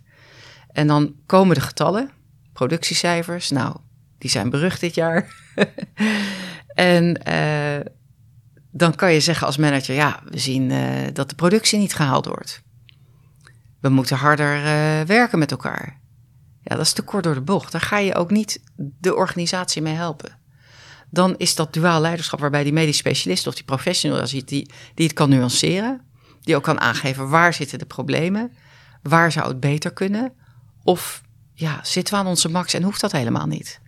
En 0.72 0.86
dan 0.86 1.14
komen 1.26 1.54
de 1.54 1.60
getallen, 1.60 2.10
productiecijfers. 2.52 3.50
Nou, 3.50 3.76
die 4.18 4.30
zijn 4.30 4.50
berucht 4.50 4.80
dit 4.80 4.94
jaar. 4.94 5.34
en 6.74 7.20
uh, 7.28 7.92
dan 8.72 8.94
kan 8.94 9.12
je 9.12 9.20
zeggen 9.20 9.46
als 9.46 9.56
manager, 9.56 9.94
ja, 9.94 10.20
we 10.24 10.38
zien 10.38 10.70
uh, 10.70 11.06
dat 11.12 11.28
de 11.28 11.34
productie 11.34 11.78
niet 11.78 11.94
gehaald 11.94 12.26
wordt. 12.26 12.62
We 13.80 13.88
moeten 13.88 14.16
harder 14.16 14.56
uh, 14.56 15.06
werken 15.06 15.38
met 15.38 15.50
elkaar. 15.50 16.00
Ja, 16.62 16.76
dat 16.76 16.84
is 16.84 16.92
te 16.92 17.02
kort 17.02 17.24
door 17.24 17.34
de 17.34 17.40
bocht. 17.40 17.72
Daar 17.72 17.80
ga 17.80 17.98
je 17.98 18.14
ook 18.14 18.30
niet 18.30 18.62
de 18.76 19.14
organisatie 19.14 19.82
mee 19.82 19.94
helpen. 19.94 20.38
dan 21.10 21.34
is 21.36 21.54
dat 21.54 21.72
duaal 21.72 22.00
leiderschap 22.00 22.40
waarbij 22.40 22.62
die 22.62 22.72
medisch 22.72 22.96
specialist 22.96 23.46
of 23.46 23.54
die 23.54 23.64
professional 23.64 24.26
ziet 24.26 24.48
die, 24.48 24.70
die 24.94 25.06
het 25.06 25.14
kan 25.14 25.28
nuanceren, 25.28 26.00
die 26.40 26.56
ook 26.56 26.62
kan 26.62 26.80
aangeven 26.80 27.28
waar 27.28 27.54
zitten 27.54 27.78
de 27.78 27.84
problemen, 27.84 28.52
waar 29.02 29.32
zou 29.32 29.48
het 29.48 29.60
beter 29.60 29.92
kunnen, 29.92 30.32
of 30.82 31.22
ja, 31.54 31.80
zitten 31.82 32.14
we 32.14 32.20
aan 32.20 32.26
onze 32.26 32.48
max 32.48 32.74
en 32.74 32.82
hoeft 32.82 33.00
dat 33.00 33.12
helemaal 33.12 33.46
niet. 33.46 33.80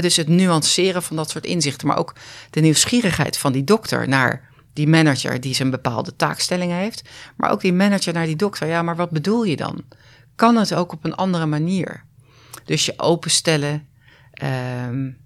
Dus 0.00 0.16
het 0.16 0.28
nuanceren 0.28 1.02
van 1.02 1.16
dat 1.16 1.30
soort 1.30 1.46
inzichten, 1.46 1.86
maar 1.88 1.98
ook 1.98 2.14
de 2.50 2.60
nieuwsgierigheid 2.60 3.38
van 3.38 3.52
die 3.52 3.64
dokter 3.64 4.08
naar 4.08 4.50
die 4.72 4.88
manager 4.88 5.40
die 5.40 5.54
zijn 5.54 5.70
bepaalde 5.70 6.16
taakstelling 6.16 6.72
heeft, 6.72 7.02
maar 7.36 7.50
ook 7.50 7.60
die 7.60 7.72
manager 7.72 8.12
naar 8.12 8.26
die 8.26 8.36
dokter. 8.36 8.68
Ja, 8.68 8.82
maar 8.82 8.96
wat 8.96 9.10
bedoel 9.10 9.44
je 9.44 9.56
dan? 9.56 9.84
Kan 10.34 10.56
het 10.56 10.74
ook 10.74 10.92
op 10.92 11.04
een 11.04 11.14
andere 11.14 11.46
manier? 11.46 12.04
Dus 12.64 12.86
je 12.86 12.94
openstellen, 12.96 13.88
um, 14.88 15.18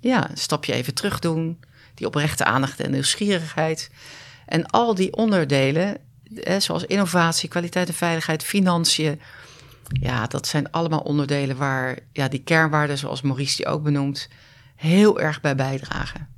ja, 0.00 0.30
een 0.30 0.36
stapje 0.36 0.72
even 0.72 0.94
terug 0.94 1.18
doen, 1.18 1.60
die 1.94 2.06
oprechte 2.06 2.44
aandacht 2.44 2.80
en 2.80 2.90
nieuwsgierigheid. 2.90 3.90
En 4.46 4.66
al 4.66 4.94
die 4.94 5.12
onderdelen, 5.12 5.96
zoals 6.58 6.84
innovatie, 6.84 7.48
kwaliteit 7.48 7.88
en 7.88 7.94
veiligheid, 7.94 8.44
financiën, 8.44 9.20
ja, 9.88 10.26
dat 10.26 10.46
zijn 10.46 10.70
allemaal 10.70 11.00
onderdelen 11.00 11.56
waar 11.56 11.98
ja, 12.12 12.28
die 12.28 12.42
kernwaarden, 12.42 12.98
zoals 12.98 13.22
Maurice 13.22 13.56
die 13.56 13.66
ook 13.66 13.82
benoemt, 13.82 14.28
heel 14.76 15.20
erg 15.20 15.40
bij 15.40 15.54
bijdragen. 15.54 16.28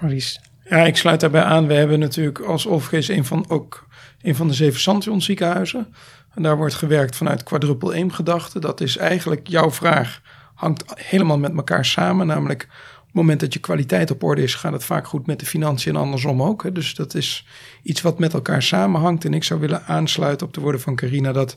Maurice. 0.00 0.40
Ja, 0.64 0.78
ik 0.78 0.96
sluit 0.96 1.20
daarbij 1.20 1.42
aan. 1.42 1.66
We 1.66 1.74
hebben 1.74 1.98
natuurlijk 1.98 2.38
als 2.38 2.66
OVG's 2.66 3.08
een 3.08 3.24
van, 3.24 3.44
ook 3.48 3.86
een 4.22 4.34
van 4.34 4.48
de 4.48 4.54
zeven 4.54 4.80
Santion 4.80 5.22
ziekenhuizen. 5.22 5.94
En 6.34 6.42
daar 6.42 6.56
wordt 6.56 6.74
gewerkt 6.74 7.16
vanuit 7.16 7.42
quadruple 7.42 7.94
aim 7.94 8.10
gedachte. 8.10 8.60
Dat 8.60 8.80
is 8.80 8.96
eigenlijk 8.96 9.48
jouw 9.48 9.70
vraag, 9.70 10.20
hangt 10.54 10.84
helemaal 10.94 11.38
met 11.38 11.56
elkaar 11.56 11.84
samen. 11.84 12.26
Namelijk, 12.26 12.62
op 13.00 13.06
het 13.06 13.14
moment 13.14 13.40
dat 13.40 13.52
je 13.52 13.58
kwaliteit 13.58 14.10
op 14.10 14.22
orde 14.22 14.42
is, 14.42 14.54
gaat 14.54 14.72
het 14.72 14.84
vaak 14.84 15.06
goed 15.06 15.26
met 15.26 15.40
de 15.40 15.46
financiën 15.46 15.94
en 15.94 16.00
andersom 16.00 16.42
ook. 16.42 16.62
Hè. 16.62 16.72
Dus 16.72 16.94
dat 16.94 17.14
is 17.14 17.46
iets 17.82 18.00
wat 18.00 18.18
met 18.18 18.32
elkaar 18.34 18.62
samenhangt. 18.62 19.24
En 19.24 19.34
ik 19.34 19.44
zou 19.44 19.60
willen 19.60 19.84
aansluiten 19.84 20.46
op 20.46 20.54
de 20.54 20.60
woorden 20.60 20.80
van 20.80 20.96
Carina 20.96 21.32
dat 21.32 21.56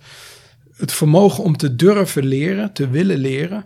het 0.77 0.91
vermogen 0.93 1.43
om 1.43 1.57
te 1.57 1.75
durven 1.75 2.25
leren, 2.25 2.73
te 2.73 2.89
willen 2.89 3.17
leren. 3.17 3.65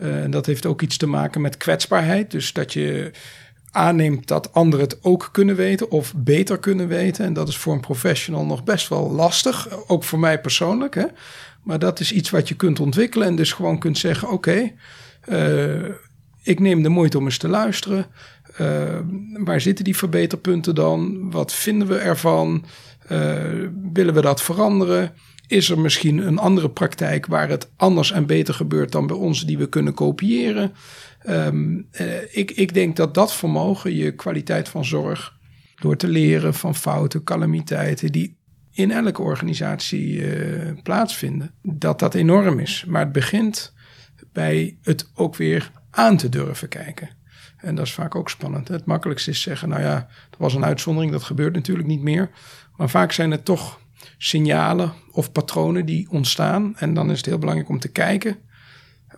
Uh, 0.00 0.24
dat 0.30 0.46
heeft 0.46 0.66
ook 0.66 0.82
iets 0.82 0.96
te 0.96 1.06
maken 1.06 1.40
met 1.40 1.56
kwetsbaarheid. 1.56 2.30
Dus 2.30 2.52
dat 2.52 2.72
je 2.72 3.10
aanneemt 3.70 4.28
dat 4.28 4.52
anderen 4.52 4.84
het 4.84 4.98
ook 5.04 5.28
kunnen 5.32 5.56
weten 5.56 5.90
of 5.90 6.14
beter 6.16 6.58
kunnen 6.58 6.88
weten. 6.88 7.24
En 7.24 7.32
dat 7.32 7.48
is 7.48 7.56
voor 7.56 7.72
een 7.72 7.80
professional 7.80 8.44
nog 8.44 8.64
best 8.64 8.88
wel 8.88 9.10
lastig, 9.10 9.68
ook 9.86 10.04
voor 10.04 10.18
mij 10.18 10.40
persoonlijk. 10.40 10.94
Hè? 10.94 11.04
Maar 11.62 11.78
dat 11.78 12.00
is 12.00 12.12
iets 12.12 12.30
wat 12.30 12.48
je 12.48 12.54
kunt 12.54 12.80
ontwikkelen 12.80 13.26
en 13.26 13.36
dus 13.36 13.52
gewoon 13.52 13.78
kunt 13.78 13.98
zeggen: 13.98 14.30
oké, 14.30 14.72
eh, 15.20 15.84
ik 16.42 16.60
neem 16.60 16.82
de 16.82 16.88
moeite 16.88 17.18
om 17.18 17.24
eens 17.24 17.38
te 17.38 17.48
luisteren. 17.48 18.06
Waar 19.44 19.60
zitten 19.60 19.84
die 19.84 19.96
verbeterpunten 19.96 20.74
dan? 20.74 21.30
Wat 21.30 21.52
vinden 21.52 21.88
we 21.88 21.96
ervan? 21.96 22.64
Willen 23.92 24.14
we 24.14 24.20
dat 24.20 24.42
veranderen? 24.42 25.12
Is 25.46 25.70
er 25.70 25.78
misschien 25.78 26.26
een 26.26 26.38
andere 26.38 26.70
praktijk 26.70 27.26
waar 27.26 27.48
het 27.48 27.70
anders 27.76 28.12
en 28.12 28.26
beter 28.26 28.54
gebeurt 28.54 28.92
dan 28.92 29.06
bij 29.06 29.16
ons 29.16 29.46
die 29.46 29.58
we 29.58 29.68
kunnen 29.68 29.94
kopiëren? 29.94 30.72
Um, 31.28 31.88
ik, 32.30 32.50
ik 32.50 32.74
denk 32.74 32.96
dat 32.96 33.14
dat 33.14 33.34
vermogen, 33.34 33.94
je 33.94 34.14
kwaliteit 34.14 34.68
van 34.68 34.84
zorg, 34.84 35.36
door 35.74 35.96
te 35.96 36.08
leren 36.08 36.54
van 36.54 36.74
fouten, 36.74 37.24
calamiteiten 37.24 38.12
die 38.12 38.36
in 38.72 38.90
elke 38.90 39.22
organisatie 39.22 40.16
uh, 40.16 40.82
plaatsvinden, 40.82 41.54
dat 41.62 41.98
dat 41.98 42.14
enorm 42.14 42.58
is. 42.58 42.84
Maar 42.88 43.00
het 43.00 43.12
begint 43.12 43.74
bij 44.32 44.76
het 44.82 45.10
ook 45.14 45.36
weer 45.36 45.70
aan 45.90 46.16
te 46.16 46.28
durven 46.28 46.68
kijken. 46.68 47.08
En 47.56 47.74
dat 47.74 47.86
is 47.86 47.92
vaak 47.92 48.14
ook 48.14 48.30
spannend. 48.30 48.68
Het 48.68 48.84
makkelijkste 48.84 49.30
is 49.30 49.40
zeggen, 49.40 49.68
nou 49.68 49.82
ja, 49.82 50.08
dat 50.30 50.38
was 50.38 50.54
een 50.54 50.64
uitzondering, 50.64 51.12
dat 51.12 51.22
gebeurt 51.22 51.54
natuurlijk 51.54 51.88
niet 51.88 52.02
meer. 52.02 52.30
Maar 52.76 52.90
vaak 52.90 53.12
zijn 53.12 53.30
het 53.30 53.44
toch 53.44 53.80
signalen 54.18 54.92
of 55.10 55.32
patronen 55.32 55.86
die 55.86 56.10
ontstaan. 56.10 56.76
En 56.76 56.94
dan 56.94 57.10
is 57.10 57.16
het 57.16 57.26
heel 57.26 57.38
belangrijk 57.38 57.68
om 57.70 57.78
te 57.78 57.88
kijken 57.88 58.36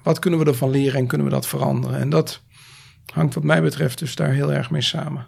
wat 0.06 0.18
kunnen 0.18 0.40
we 0.40 0.46
ervan 0.46 0.70
leren 0.70 1.00
en 1.00 1.06
kunnen 1.06 1.26
we 1.26 1.32
dat 1.32 1.46
veranderen? 1.46 1.98
En 1.98 2.10
dat 2.10 2.42
hangt 3.12 3.34
wat 3.34 3.44
mij 3.44 3.62
betreft 3.62 3.98
dus 3.98 4.14
daar 4.14 4.30
heel 4.30 4.52
erg 4.52 4.70
mee 4.70 4.82
samen. 4.82 5.26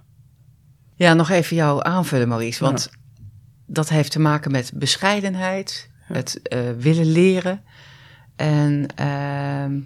Ja, 0.94 1.14
nog 1.14 1.30
even 1.30 1.56
jou 1.56 1.84
aanvullen, 1.84 2.28
Maurice. 2.28 2.64
Want 2.64 2.90
dat 3.66 3.88
heeft 3.88 4.12
te 4.12 4.20
maken 4.20 4.50
met 4.50 4.70
bescheidenheid, 4.74 5.90
het 6.00 6.40
uh, 6.52 6.60
willen 6.78 7.12
leren. 7.12 7.62
En 8.36 8.86
uh, 9.00 9.82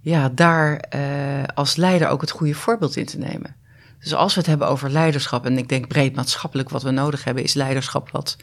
ja, 0.00 0.28
daar 0.28 0.84
uh, 0.94 1.44
als 1.54 1.76
leider 1.76 2.08
ook 2.08 2.20
het 2.20 2.30
goede 2.30 2.54
voorbeeld 2.54 2.96
in 2.96 3.06
te 3.06 3.18
nemen. 3.18 3.56
Dus 3.98 4.14
als 4.14 4.34
we 4.34 4.40
het 4.40 4.48
hebben 4.48 4.68
over 4.68 4.90
leiderschap, 4.90 5.46
en 5.46 5.58
ik 5.58 5.68
denk 5.68 5.88
breed 5.88 6.14
maatschappelijk 6.14 6.68
wat 6.68 6.82
we 6.82 6.90
nodig 6.90 7.24
hebben, 7.24 7.42
is 7.42 7.54
leiderschap 7.54 8.10
wat 8.10 8.36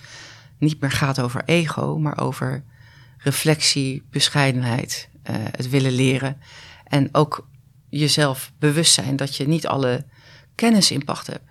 niet 0.62 0.82
meer 0.82 0.92
gaat 0.92 1.20
over 1.20 1.42
ego, 1.46 2.00
maar 2.00 2.20
over 2.20 2.64
reflectie, 3.18 4.04
bescheidenheid, 4.10 5.10
uh, 5.30 5.36
het 5.36 5.70
willen 5.70 5.92
leren. 5.92 6.42
En 6.84 7.10
ook 7.12 7.48
jezelf 7.90 8.52
bewust 8.60 8.94
zijn 8.94 9.16
dat 9.16 9.36
je 9.36 9.48
niet 9.48 9.68
alle 9.68 10.06
kennis 10.56 10.92
in 10.92 11.06
pacht 11.06 11.28
hebt. 11.28 11.50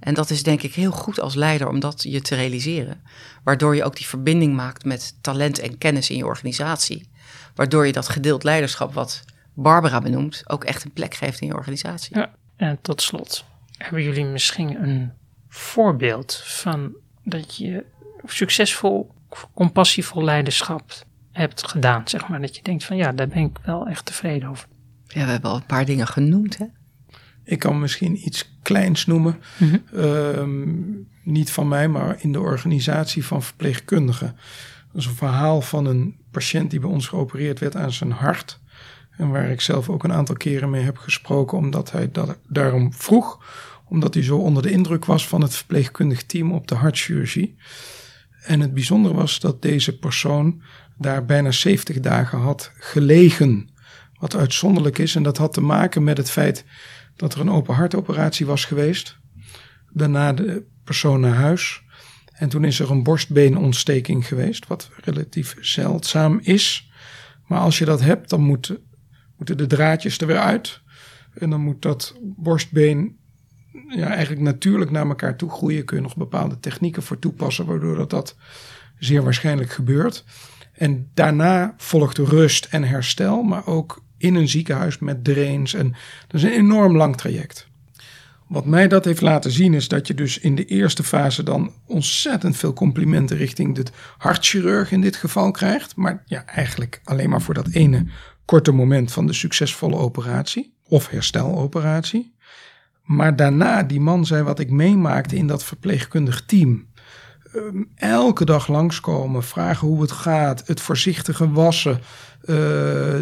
En 0.00 0.14
dat 0.14 0.30
is 0.30 0.42
denk 0.42 0.62
ik 0.62 0.74
heel 0.74 0.90
goed 0.90 1.20
als 1.20 1.34
leider 1.34 1.68
om 1.68 1.80
dat 1.80 2.02
je 2.02 2.20
te 2.20 2.34
realiseren. 2.34 3.02
Waardoor 3.44 3.76
je 3.76 3.84
ook 3.84 3.96
die 3.96 4.06
verbinding 4.06 4.54
maakt 4.54 4.84
met 4.84 5.16
talent 5.20 5.58
en 5.58 5.78
kennis 5.78 6.10
in 6.10 6.16
je 6.16 6.26
organisatie. 6.26 7.08
Waardoor 7.54 7.86
je 7.86 7.92
dat 7.92 8.08
gedeeld 8.08 8.42
leiderschap, 8.42 8.94
wat 8.94 9.24
Barbara 9.54 10.00
benoemt, 10.00 10.42
ook 10.46 10.64
echt 10.64 10.84
een 10.84 10.92
plek 10.92 11.14
geeft 11.14 11.40
in 11.40 11.46
je 11.46 11.54
organisatie. 11.54 12.16
Ja, 12.16 12.34
en 12.56 12.78
tot 12.80 13.02
slot, 13.02 13.44
hebben 13.76 14.02
jullie 14.02 14.24
misschien 14.24 14.82
een 14.82 15.12
voorbeeld 15.48 16.42
van 16.44 16.92
dat 17.22 17.56
je 17.56 17.84
succesvol, 18.26 19.10
compassievol 19.54 20.24
leiderschap 20.24 20.92
hebt 21.32 21.68
gedaan, 21.68 22.08
zeg 22.08 22.28
maar. 22.28 22.40
Dat 22.40 22.56
je 22.56 22.62
denkt 22.62 22.84
van 22.84 22.96
ja, 22.96 23.12
daar 23.12 23.28
ben 23.28 23.42
ik 23.42 23.58
wel 23.64 23.86
echt 23.86 24.04
tevreden 24.04 24.48
over. 24.48 24.66
Ja, 25.06 25.24
we 25.24 25.30
hebben 25.30 25.50
al 25.50 25.56
een 25.56 25.66
paar 25.66 25.84
dingen 25.84 26.06
genoemd, 26.06 26.58
hè? 26.58 26.64
Ik 27.44 27.58
kan 27.58 27.80
misschien 27.80 28.26
iets 28.26 28.56
kleins 28.62 29.06
noemen. 29.06 29.40
Mhm. 29.56 29.76
Ehm, 29.94 30.72
niet 31.22 31.50
van 31.50 31.68
mij, 31.68 31.88
maar 31.88 32.16
in 32.20 32.32
de 32.32 32.40
organisatie 32.40 33.24
van 33.24 33.42
verpleegkundigen. 33.42 34.36
Dat 34.92 35.02
is 35.02 35.06
een 35.06 35.14
verhaal 35.14 35.60
van 35.60 35.86
een 35.86 36.16
patiënt 36.30 36.70
die 36.70 36.80
bij 36.80 36.90
ons 36.90 37.06
geopereerd 37.06 37.58
werd 37.58 37.76
aan 37.76 37.92
zijn 37.92 38.10
hart. 38.10 38.60
En 39.16 39.30
waar 39.30 39.50
ik 39.50 39.60
zelf 39.60 39.88
ook 39.88 40.04
een 40.04 40.12
aantal 40.12 40.34
keren 40.34 40.70
mee 40.70 40.82
heb 40.82 40.96
gesproken, 40.96 41.58
omdat 41.58 41.90
hij 41.90 42.10
dat 42.10 42.38
daarom 42.48 42.92
vroeg. 42.92 43.44
Omdat 43.88 44.14
hij 44.14 44.22
zo 44.22 44.36
onder 44.36 44.62
de 44.62 44.70
indruk 44.70 45.04
was 45.04 45.28
van 45.28 45.40
het 45.40 45.56
verpleegkundig 45.56 46.24
team 46.24 46.52
op 46.52 46.68
de 46.68 46.74
hartchirurgie. 46.74 47.56
En 48.44 48.60
het 48.60 48.74
bijzondere 48.74 49.14
was 49.14 49.40
dat 49.40 49.62
deze 49.62 49.98
persoon 49.98 50.62
daar 50.98 51.24
bijna 51.24 51.50
70 51.50 52.00
dagen 52.00 52.38
had 52.38 52.72
gelegen. 52.78 53.68
Wat 54.18 54.36
uitzonderlijk 54.36 54.98
is. 54.98 55.14
En 55.14 55.22
dat 55.22 55.36
had 55.36 55.52
te 55.52 55.60
maken 55.60 56.04
met 56.04 56.16
het 56.16 56.30
feit 56.30 56.64
dat 57.16 57.34
er 57.34 57.40
een 57.40 57.50
open 57.50 57.74
hartoperatie 57.74 58.46
was 58.46 58.64
geweest. 58.64 59.18
Daarna 59.92 60.32
de 60.32 60.64
persoon 60.84 61.20
naar 61.20 61.34
huis. 61.34 61.82
En 62.32 62.48
toen 62.48 62.64
is 62.64 62.80
er 62.80 62.90
een 62.90 63.02
borstbeenontsteking 63.02 64.26
geweest, 64.26 64.66
wat 64.66 64.90
relatief 65.04 65.56
zeldzaam 65.60 66.40
is. 66.42 66.90
Maar 67.46 67.60
als 67.60 67.78
je 67.78 67.84
dat 67.84 68.00
hebt, 68.00 68.30
dan 68.30 68.40
moet, 68.40 68.78
moeten 69.36 69.56
de 69.56 69.66
draadjes 69.66 70.18
er 70.18 70.26
weer 70.26 70.38
uit. 70.38 70.80
En 71.34 71.50
dan 71.50 71.60
moet 71.60 71.82
dat 71.82 72.16
borstbeen 72.22 73.18
ja, 73.88 74.06
eigenlijk 74.08 74.40
natuurlijk 74.40 74.90
naar 74.90 75.06
elkaar 75.06 75.36
toe 75.36 75.50
groeien. 75.50 75.84
Kun 75.84 75.96
je 75.96 76.02
nog 76.02 76.16
bepaalde 76.16 76.60
technieken 76.60 77.02
voor 77.02 77.18
toepassen, 77.18 77.66
waardoor 77.66 77.96
dat, 77.96 78.10
dat 78.10 78.36
zeer 78.98 79.22
waarschijnlijk 79.22 79.70
gebeurt. 79.70 80.24
En 80.72 81.10
daarna 81.14 81.74
volgt 81.76 82.18
rust 82.18 82.64
en 82.64 82.84
herstel, 82.84 83.42
maar 83.42 83.66
ook 83.66 84.02
in 84.18 84.34
een 84.34 84.48
ziekenhuis 84.48 84.98
met 84.98 85.24
drains. 85.24 85.74
En 85.74 85.94
dat 86.26 86.40
is 86.40 86.42
een 86.42 86.58
enorm 86.58 86.96
lang 86.96 87.16
traject. 87.16 87.68
Wat 88.48 88.66
mij 88.66 88.88
dat 88.88 89.04
heeft 89.04 89.20
laten 89.20 89.50
zien 89.50 89.74
is 89.74 89.88
dat 89.88 90.06
je 90.06 90.14
dus 90.14 90.38
in 90.38 90.54
de 90.54 90.64
eerste 90.64 91.02
fase 91.02 91.42
dan 91.42 91.72
ontzettend 91.86 92.56
veel 92.56 92.72
complimenten 92.72 93.36
richting 93.36 93.74
de 93.74 93.84
hartchirurg 94.18 94.92
in 94.92 95.00
dit 95.00 95.16
geval 95.16 95.50
krijgt. 95.50 95.96
Maar 95.96 96.22
ja, 96.26 96.46
eigenlijk 96.46 97.00
alleen 97.04 97.30
maar 97.30 97.42
voor 97.42 97.54
dat 97.54 97.68
ene 97.68 98.06
korte 98.44 98.72
moment 98.72 99.12
van 99.12 99.26
de 99.26 99.32
succesvolle 99.32 99.96
operatie 99.96 100.74
of 100.88 101.08
hersteloperatie. 101.08 102.33
Maar 103.04 103.36
daarna, 103.36 103.82
die 103.82 104.00
man 104.00 104.26
zei 104.26 104.42
wat 104.42 104.58
ik 104.58 104.70
meemaakte 104.70 105.36
in 105.36 105.46
dat 105.46 105.64
verpleegkundig 105.64 106.44
team. 106.44 106.86
Ehm, 107.54 107.82
elke 107.94 108.44
dag 108.44 108.68
langskomen, 108.68 109.42
vragen 109.42 109.88
hoe 109.88 110.00
het 110.00 110.12
gaat, 110.12 110.66
het 110.66 110.80
voorzichtige 110.80 111.50
wassen, 111.50 112.00
uh, 112.40 112.56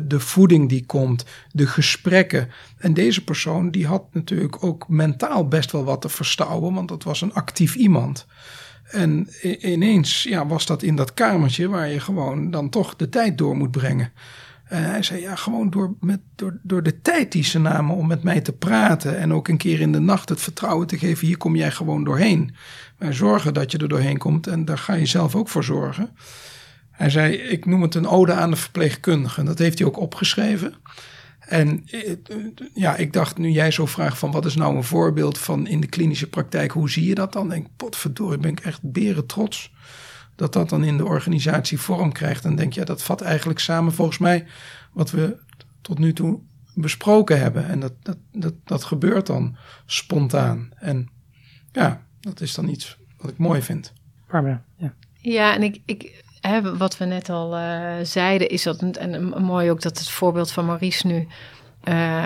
de 0.05 0.21
voeding 0.21 0.69
die 0.69 0.87
komt, 0.87 1.25
de 1.51 1.67
gesprekken. 1.67 2.49
En 2.79 2.95
deze 2.95 3.25
persoon 3.25 3.71
die 3.71 3.87
had 3.87 4.03
natuurlijk 4.13 4.65
ook 4.65 4.89
mentaal 4.89 5.49
best 5.49 5.73
wel 5.73 5.85
wat 5.85 6.01
te 6.01 6.09
verstouwen, 6.09 6.75
want 6.75 6.89
dat 6.89 7.03
was 7.03 7.21
een 7.21 7.35
actief 7.35 7.75
iemand. 7.75 8.27
En 8.83 9.29
ineens 9.61 10.23
ja, 10.23 10.47
was 10.47 10.67
dat 10.67 10.83
in 10.83 10.97
dat 10.97 11.15
kamertje 11.15 11.69
waar 11.69 11.89
je 11.89 12.01
gewoon 12.01 12.51
dan 12.51 12.69
toch 12.69 12.97
de 12.97 13.09
tijd 13.09 13.39
door 13.39 13.57
moet 13.57 13.71
brengen. 13.71 14.13
En 14.73 14.85
hij 14.85 15.03
zei, 15.03 15.21
ja, 15.21 15.37
gewoon 15.37 15.71
door, 15.71 15.95
met, 16.01 16.21
door, 16.35 16.59
door 16.63 16.83
de 16.83 17.01
tijd 17.01 17.33
die 17.33 17.45
ze 17.45 17.59
namen 17.59 17.97
om 17.97 18.07
met 18.07 18.23
mij 18.23 18.41
te 18.41 18.53
praten. 18.53 19.19
En 19.19 19.33
ook 19.33 19.49
een 19.49 19.57
keer 19.57 19.81
in 19.81 19.93
de 19.93 19.99
nacht 19.99 20.29
het 20.29 20.41
vertrouwen 20.41 20.87
te 20.87 20.99
geven, 20.99 21.27
hier 21.27 21.37
kom 21.37 21.57
jij 21.57 21.71
gewoon 21.71 22.05
doorheen. 22.05 22.55
Wij 22.99 23.13
zorgen 23.13 23.55
dat 23.55 23.73
je 23.73 23.79
er 23.79 23.89
doorheen 23.89 24.19
komt 24.19 24.47
en 24.47 24.65
daar 24.65 24.79
ga 24.79 24.95
je 24.95 25.07
zelf 25.07 25.35
ook 25.35 25.49
voor 25.49 25.65
zorgen. 25.65 26.17
Hij 26.91 27.11
zei, 27.11 27.35
ik 27.35 27.67
noem 27.67 27.83
het 27.83 27.95
een 27.95 28.07
ode 28.07 28.33
aan 28.33 28.51
de 28.51 28.57
verpleegkundige. 28.57 29.43
Dat 29.43 29.59
heeft 29.59 29.79
hij 29.79 29.87
ook 29.87 29.99
opgeschreven. 29.99 30.75
En 31.39 31.85
eh, 31.87 32.17
ja, 32.75 32.97
ik 32.97 33.13
dacht, 33.13 33.39
nu 33.39 33.49
jij 33.49 33.71
zo 33.71 33.87
vraagt 33.87 34.19
van 34.19 34.31
wat 34.33 34.45
is 34.45 34.55
nou 34.55 34.77
een 34.77 34.85
voorbeeld 34.85 35.39
van 35.39 35.67
in 35.67 35.81
de 35.81 35.87
klinische 35.87 36.29
praktijk, 36.29 36.71
hoe 36.71 36.91
zie 36.91 37.07
je 37.07 37.15
dat 37.15 37.33
dan? 37.33 37.49
Denk 37.49 37.67
potverdorie, 37.77 38.39
ben 38.39 38.51
ik 38.51 38.61
echt 38.61 38.81
beren 38.83 39.27
trots 39.27 39.73
dat 40.35 40.53
dat 40.53 40.69
dan 40.69 40.85
in 40.85 40.97
de 40.97 41.05
organisatie 41.05 41.81
vorm 41.81 42.13
krijgt. 42.13 42.45
En 42.45 42.57
denk 42.57 42.73
je, 42.73 42.81
ja, 42.81 42.87
dat 42.87 43.03
vat 43.03 43.21
eigenlijk 43.21 43.59
samen 43.59 43.93
volgens 43.93 44.19
mij 44.19 44.47
wat 44.93 45.11
we 45.11 45.37
tot 45.81 45.99
nu 45.99 46.13
toe 46.13 46.41
besproken 46.75 47.41
hebben. 47.41 47.69
En 47.69 47.81
dat, 47.81 47.93
dat, 48.03 48.17
dat, 48.33 48.55
dat 48.65 48.85
gebeurt 48.85 49.27
dan 49.27 49.57
spontaan. 49.87 50.71
En 50.75 51.09
ja, 51.73 52.03
dat 52.21 52.41
is 52.41 52.55
dan 52.55 52.69
iets 52.69 52.97
wat 53.17 53.31
ik 53.31 53.39
mooi 53.39 53.63
vind. 53.63 53.93
Barbara, 54.31 54.65
ja. 54.77 54.95
Ja, 55.15 55.55
en 55.55 55.63
ik, 55.63 55.81
ik, 55.85 56.25
hè, 56.41 56.77
wat 56.77 56.99
we 56.99 57.05
net 57.05 57.29
al 57.29 57.59
uh, 57.59 57.95
zeiden, 58.03 58.49
is 58.49 58.63
dat, 58.63 58.83
en 58.83 59.29
mooi 59.29 59.71
ook 59.71 59.83
dat 59.83 59.99
het 59.99 60.09
voorbeeld 60.09 60.53
van 60.53 60.67
Maurice 60.67 61.07
nu, 61.07 61.27
uh, 61.85 62.23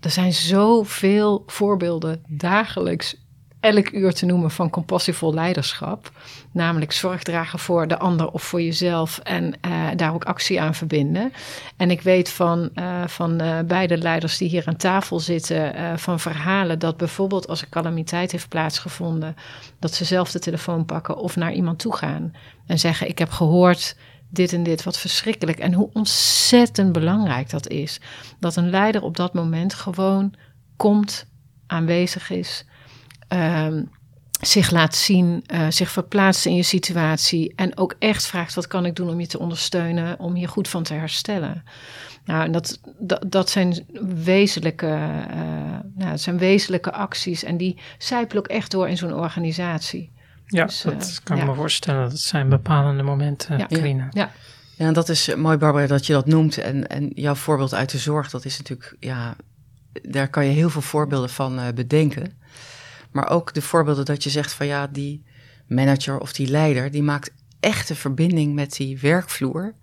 er 0.00 0.10
zijn 0.10 0.32
zoveel 0.32 1.42
voorbeelden 1.46 2.22
dagelijks 2.28 3.23
elk 3.64 3.90
uur 3.92 4.12
te 4.12 4.26
noemen 4.26 4.50
van 4.50 4.70
compassievol 4.70 5.34
leiderschap. 5.34 6.10
Namelijk 6.50 6.92
zorg 6.92 7.22
dragen 7.22 7.58
voor 7.58 7.88
de 7.88 7.98
ander 7.98 8.30
of 8.30 8.42
voor 8.42 8.62
jezelf 8.62 9.18
en 9.18 9.44
uh, 9.66 9.88
daar 9.96 10.14
ook 10.14 10.24
actie 10.24 10.60
aan 10.60 10.74
verbinden. 10.74 11.32
En 11.76 11.90
ik 11.90 12.00
weet 12.00 12.30
van, 12.30 12.70
uh, 12.74 13.06
van 13.06 13.42
uh, 13.42 13.58
beide 13.60 13.98
leiders 13.98 14.38
die 14.38 14.48
hier 14.48 14.62
aan 14.66 14.76
tafel 14.76 15.20
zitten, 15.20 15.72
van 15.98 16.20
verhalen 16.20 16.78
dat 16.78 16.96
bijvoorbeeld 16.96 17.48
als 17.48 17.60
er 17.60 17.68
calamiteit 17.68 18.32
heeft 18.32 18.48
plaatsgevonden, 18.48 19.36
dat 19.78 19.94
ze 19.94 20.04
zelf 20.04 20.30
de 20.30 20.38
telefoon 20.38 20.84
pakken 20.84 21.16
of 21.16 21.36
naar 21.36 21.52
iemand 21.52 21.78
toe 21.78 21.96
gaan 21.96 22.34
en 22.66 22.78
zeggen: 22.78 23.08
Ik 23.08 23.18
heb 23.18 23.30
gehoord 23.30 23.96
dit 24.30 24.52
en 24.52 24.62
dit, 24.62 24.82
wat 24.82 24.98
verschrikkelijk. 24.98 25.58
En 25.58 25.72
hoe 25.72 25.90
ontzettend 25.92 26.92
belangrijk 26.92 27.50
dat 27.50 27.68
is. 27.68 28.00
Dat 28.38 28.56
een 28.56 28.70
leider 28.70 29.02
op 29.02 29.16
dat 29.16 29.34
moment 29.34 29.74
gewoon 29.74 30.34
komt, 30.76 31.26
aanwezig 31.66 32.30
is 32.30 32.64
uh, 33.34 33.66
zich 34.40 34.70
laat 34.70 34.94
zien, 34.94 35.44
uh, 35.54 35.66
zich 35.70 35.90
verplaatst 35.90 36.46
in 36.46 36.54
je 36.54 36.62
situatie 36.62 37.52
en 37.56 37.76
ook 37.78 37.94
echt 37.98 38.26
vraagt 38.26 38.54
wat 38.54 38.66
kan 38.66 38.86
ik 38.86 38.96
doen 38.96 39.08
om 39.08 39.20
je 39.20 39.26
te 39.26 39.38
ondersteunen, 39.38 40.18
om 40.18 40.34
hier 40.34 40.48
goed 40.48 40.68
van 40.68 40.82
te 40.82 40.94
herstellen. 40.94 41.64
Nou, 42.24 42.50
dat, 42.50 42.80
dat, 42.98 43.24
dat 43.28 43.50
zijn 43.50 43.86
wezenlijke, 44.24 44.86
uh, 44.86 45.36
nou, 45.94 46.10
dat 46.10 46.20
zijn 46.20 46.38
wezenlijke 46.38 46.92
acties 46.92 47.44
en 47.44 47.56
die 47.56 47.78
zijpelen 47.98 48.42
ook 48.42 48.50
echt 48.50 48.70
door 48.70 48.88
in 48.88 48.96
zo'n 48.96 49.14
organisatie. 49.14 50.12
Ja, 50.46 50.64
dus, 50.64 50.82
dat 50.82 50.92
uh, 50.92 51.24
kan 51.24 51.36
ik 51.36 51.42
ja. 51.42 51.48
me 51.48 51.54
voorstellen. 51.56 52.10
Dat 52.10 52.18
zijn 52.18 52.48
bepalende 52.48 53.02
momenten, 53.02 53.58
ja. 53.58 53.66
Karina. 53.66 54.08
Ja. 54.10 54.30
Ja, 54.76 54.86
en 54.86 54.92
dat 54.92 55.08
is 55.08 55.34
mooi, 55.34 55.56
Barbara, 55.56 55.86
dat 55.86 56.06
je 56.06 56.12
dat 56.12 56.26
noemt. 56.26 56.58
En, 56.58 56.88
en 56.88 57.10
jouw 57.14 57.34
voorbeeld 57.34 57.74
uit 57.74 57.90
de 57.90 57.98
zorg, 57.98 58.30
dat 58.30 58.44
is 58.44 58.58
natuurlijk, 58.58 58.96
ja, 59.00 59.36
daar 60.02 60.28
kan 60.28 60.44
je 60.44 60.50
heel 60.50 60.70
veel 60.70 60.80
voorbeelden 60.80 61.30
van 61.30 61.60
bedenken. 61.74 62.32
Maar 63.14 63.30
ook 63.30 63.54
de 63.54 63.62
voorbeelden 63.62 64.04
dat 64.04 64.22
je 64.22 64.30
zegt 64.30 64.52
van 64.52 64.66
ja, 64.66 64.86
die 64.86 65.22
manager 65.66 66.18
of 66.18 66.32
die 66.32 66.46
leider, 66.46 66.90
die 66.90 67.02
maakt 67.02 67.30
echt 67.60 67.90
een 67.90 67.96
verbinding 67.96 68.54
met 68.54 68.76
die 68.76 68.98
werkvloer 68.98 69.74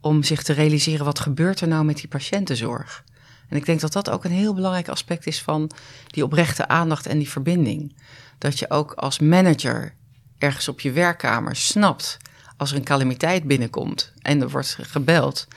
om 0.00 0.22
zich 0.22 0.42
te 0.42 0.52
realiseren 0.52 1.04
wat 1.04 1.20
gebeurt 1.20 1.60
er 1.60 1.68
nou 1.68 1.84
met 1.84 1.96
die 1.96 2.08
patiëntenzorg. 2.08 3.04
En 3.48 3.56
ik 3.56 3.66
denk 3.66 3.80
dat 3.80 3.92
dat 3.92 4.10
ook 4.10 4.24
een 4.24 4.30
heel 4.30 4.54
belangrijk 4.54 4.88
aspect 4.88 5.26
is 5.26 5.42
van 5.42 5.70
die 6.06 6.24
oprechte 6.24 6.68
aandacht 6.68 7.06
en 7.06 7.18
die 7.18 7.30
verbinding. 7.30 7.96
Dat 8.38 8.58
je 8.58 8.70
ook 8.70 8.92
als 8.92 9.18
manager 9.18 9.94
ergens 10.38 10.68
op 10.68 10.80
je 10.80 10.92
werkkamer 10.92 11.56
snapt 11.56 12.16
als 12.56 12.70
er 12.70 12.76
een 12.76 12.84
calamiteit 12.84 13.44
binnenkomt 13.44 14.12
en 14.18 14.40
er 14.40 14.50
wordt 14.50 14.78
gebeld. 14.80 15.48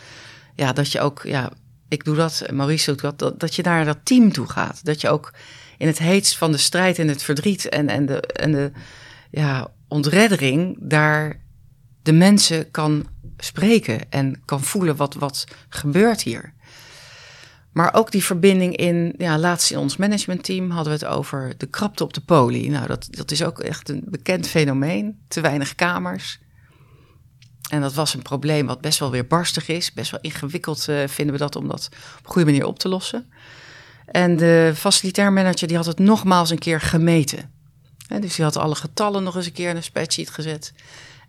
Ja, 0.56 0.74
dat 0.74 0.92
je 0.92 1.00
ook, 1.00 1.22
ja, 1.24 1.52
ik 1.88 2.04
doe 2.04 2.16
dat, 2.16 2.44
Maurice 2.52 2.92
doet 2.92 3.02
dat, 3.02 3.20
dat, 3.20 3.40
dat 3.40 3.56
je 3.56 3.64
naar 3.64 3.86
dat 3.86 4.00
team 4.04 4.32
toe 4.32 4.48
gaat. 4.48 4.86
Dat 4.86 5.02
je 5.02 5.10
ook 5.10 5.34
in 5.78 5.88
het 5.88 6.00
heetst 6.00 6.38
van 6.38 6.52
de 6.52 6.58
strijd 6.58 7.00
en 7.00 7.08
het 7.08 7.24
verdriet 7.24 7.70
en, 7.70 7.90
en, 7.90 8.06
de, 8.06 8.22
en 8.22 8.52
de 8.52 8.72
ja, 9.32 9.68
ontreddering 9.88 10.78
daar 10.80 11.42
de 12.02 12.14
mensen 12.14 12.72
kan 12.72 13.08
spreken 13.38 14.12
en 14.12 14.42
kan 14.46 14.62
voelen 14.62 14.96
wat, 14.96 15.14
wat 15.14 15.46
gebeurt 15.70 16.22
hier. 16.22 16.54
Maar 17.72 17.94
ook 17.94 18.12
die 18.12 18.24
verbinding 18.24 18.76
in, 18.76 19.14
ja, 19.18 19.38
laatst 19.38 19.72
in 19.72 19.78
ons 19.78 19.98
managementteam 19.98 20.70
hadden 20.70 20.94
we 20.94 21.06
het 21.06 21.16
over 21.16 21.54
de 21.58 21.66
krapte 21.66 22.04
op 22.04 22.14
de 22.14 22.22
poli. 22.22 22.70
Nou, 22.70 22.88
dat, 22.88 23.08
dat 23.10 23.32
is 23.32 23.44
ook 23.44 23.60
echt 23.60 23.90
een 23.90 24.04
bekend 24.06 24.48
fenomeen. 24.48 25.20
Te 25.28 25.42
weinig 25.42 25.76
kamers. 25.76 26.40
En 27.70 27.82
dat 27.82 27.94
was 27.94 28.14
een 28.14 28.22
probleem 28.22 28.66
wat 28.66 28.82
best 28.82 29.00
wel 29.00 29.12
weer 29.12 29.28
barstig 29.28 29.68
is. 29.68 29.94
Best 29.94 30.12
wel 30.12 30.20
ingewikkeld 30.22 30.88
uh, 30.90 31.08
vinden 31.08 31.34
we 31.34 31.42
dat 31.42 31.56
om 31.56 31.68
dat 31.68 31.90
op 32.18 32.26
een 32.26 32.32
goede 32.32 32.52
manier 32.52 32.66
op 32.66 32.80
te 32.80 32.90
lossen. 32.90 33.32
En 34.06 34.38
de 34.38 34.74
facilitair 34.76 35.34
manager 35.34 35.68
die 35.68 35.78
had 35.78 35.86
het 35.86 36.00
nogmaals 36.00 36.50
een 36.50 36.60
keer 36.60 36.82
gemeten. 36.82 37.52
dus 38.20 38.36
die 38.36 38.46
had 38.46 38.58
alle 38.58 38.76
getallen 38.76 39.24
nog 39.24 39.36
eens 39.36 39.46
een 39.46 39.52
keer 39.52 39.70
in 39.70 39.76
een 39.76 39.84
spreadsheet 39.84 40.30
gezet. 40.30 40.74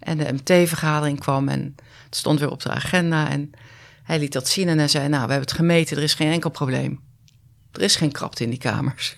En 0.01 0.19
de 0.19 0.33
MT-vergadering 0.33 1.21
kwam 1.21 1.49
en 1.49 1.75
het 2.05 2.17
stond 2.17 2.41
weer 2.41 2.51
op 2.51 2.63
de 2.63 2.71
agenda. 2.71 3.29
En 3.29 3.51
hij 4.03 4.19
liet 4.19 4.33
dat 4.33 4.49
zien 4.49 4.69
en 4.69 4.79
hij 4.79 4.89
zei, 4.89 5.09
nou, 5.09 5.27
we 5.27 5.31
hebben 5.31 5.49
het 5.49 5.57
gemeten, 5.57 5.97
er 5.97 6.03
is 6.03 6.15
geen 6.15 6.33
enkel 6.33 6.51
probleem. 6.51 7.01
Er 7.73 7.83
is 7.83 7.97
geen 7.97 8.13
krapte 8.13 8.45
in 8.45 8.51
die 8.51 8.59
kamers. 8.59 9.15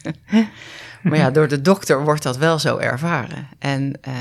maar 1.02 1.18
ja, 1.18 1.30
door 1.30 1.48
de 1.48 1.60
dokter 1.60 2.04
wordt 2.04 2.22
dat 2.22 2.36
wel 2.36 2.58
zo 2.58 2.76
ervaren. 2.76 3.48
En 3.58 3.98
uh, 4.08 4.14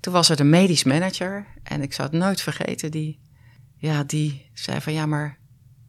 toen 0.00 0.12
was 0.12 0.28
er 0.28 0.36
de 0.36 0.44
medisch 0.44 0.84
manager 0.84 1.46
en 1.62 1.82
ik 1.82 1.92
zou 1.92 2.08
het 2.08 2.18
nooit 2.18 2.40
vergeten, 2.40 2.90
die, 2.90 3.20
ja, 3.76 4.04
die 4.04 4.50
zei 4.54 4.80
van, 4.80 4.92
ja, 4.92 5.06
maar 5.06 5.38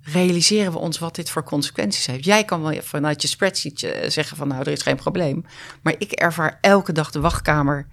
realiseren 0.03 0.71
we 0.71 0.77
ons 0.77 0.99
wat 0.99 1.15
dit 1.15 1.29
voor 1.29 1.43
consequenties 1.43 2.05
heeft. 2.05 2.25
Jij 2.25 2.43
kan 2.43 2.61
wel 2.61 2.81
vanuit 2.81 3.21
je 3.21 3.27
spreadsheet 3.27 3.83
eh, 3.83 4.09
zeggen 4.09 4.37
van 4.37 4.47
nou, 4.47 4.61
er 4.61 4.71
is 4.71 4.81
geen 4.81 4.95
probleem. 4.95 5.45
Maar 5.81 5.95
ik 5.97 6.11
ervaar 6.11 6.57
elke 6.61 6.91
dag 6.91 7.11
de 7.11 7.19
wachtkamer 7.19 7.87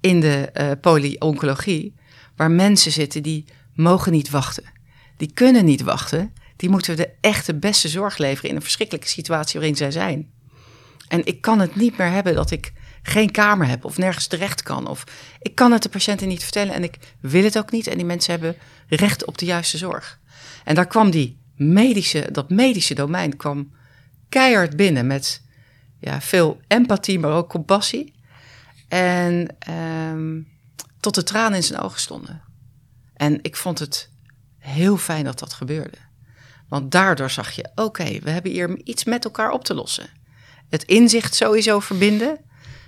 in 0.00 0.20
de 0.20 0.50
uh, 0.54 0.70
polyoncologie, 0.80 1.94
waar 2.36 2.50
mensen 2.50 2.92
zitten 2.92 3.22
die 3.22 3.44
mogen 3.74 4.12
niet 4.12 4.30
wachten. 4.30 4.64
Die 5.16 5.32
kunnen 5.34 5.64
niet 5.64 5.82
wachten. 5.82 6.34
Die 6.56 6.68
moeten 6.68 6.96
de 6.96 7.10
echte 7.20 7.54
beste 7.54 7.88
zorg 7.88 8.18
leveren 8.18 8.50
in 8.50 8.56
een 8.56 8.62
verschrikkelijke 8.62 9.08
situatie 9.08 9.58
waarin 9.58 9.76
zij 9.76 9.90
zijn. 9.90 10.30
En 11.08 11.26
ik 11.26 11.40
kan 11.40 11.60
het 11.60 11.76
niet 11.76 11.98
meer 11.98 12.10
hebben 12.10 12.34
dat 12.34 12.50
ik 12.50 12.72
geen 13.02 13.30
kamer 13.30 13.66
heb 13.66 13.84
of 13.84 13.98
nergens 13.98 14.26
terecht 14.26 14.62
kan. 14.62 14.86
Of 14.86 15.04
ik 15.40 15.54
kan 15.54 15.72
het 15.72 15.82
de 15.82 15.88
patiënten 15.88 16.28
niet 16.28 16.42
vertellen 16.42 16.74
en 16.74 16.82
ik 16.82 16.96
wil 17.20 17.44
het 17.44 17.58
ook 17.58 17.70
niet. 17.70 17.86
En 17.86 17.96
die 17.96 18.06
mensen 18.06 18.32
hebben 18.32 18.56
recht 18.86 19.24
op 19.24 19.38
de 19.38 19.44
juiste 19.44 19.78
zorg. 19.78 20.19
En 20.64 20.74
daar 20.74 20.86
kwam 20.86 21.10
die 21.10 21.40
medische, 21.56 22.28
dat 22.32 22.50
medische 22.50 22.94
domein 22.94 23.36
kwam 23.36 23.72
keihard 24.28 24.76
binnen 24.76 25.06
met 25.06 25.42
ja, 25.98 26.20
veel 26.20 26.60
empathie, 26.66 27.18
maar 27.18 27.32
ook 27.32 27.48
compassie. 27.48 28.14
En 28.88 29.56
um, 30.12 30.48
tot 31.00 31.14
de 31.14 31.22
tranen 31.22 31.56
in 31.56 31.62
zijn 31.62 31.80
ogen 31.80 32.00
stonden. 32.00 32.42
En 33.14 33.38
ik 33.42 33.56
vond 33.56 33.78
het 33.78 34.10
heel 34.58 34.96
fijn 34.96 35.24
dat 35.24 35.38
dat 35.38 35.52
gebeurde. 35.52 35.98
Want 36.68 36.90
daardoor 36.90 37.30
zag 37.30 37.50
je, 37.50 37.70
oké, 37.74 38.18
we 38.18 38.30
hebben 38.30 38.52
hier 38.52 38.80
iets 38.84 39.04
met 39.04 39.24
elkaar 39.24 39.50
op 39.50 39.64
te 39.64 39.74
lossen. 39.74 40.10
Het 40.68 40.84
inzicht 40.84 41.34
sowieso 41.34 41.80
verbinden. 41.80 42.38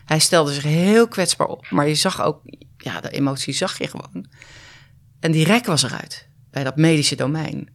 Hij 0.05 0.19
stelde 0.19 0.53
zich 0.53 0.63
heel 0.63 1.09
kwetsbaar 1.09 1.47
op, 1.47 1.71
maar 1.71 1.89
je 1.89 1.95
zag 1.95 2.23
ook, 2.23 2.41
ja, 2.77 3.01
de 3.01 3.11
emotie 3.11 3.55
zag 3.55 3.79
je 3.79 3.89
gewoon. 3.89 4.27
En 5.21 5.33
die 5.33 5.45
rek 5.45 5.67
was 5.67 5.83
eruit 5.83 6.31
bij 6.53 6.65
dat 6.65 6.77
medische 6.77 7.17
domein. 7.17 7.69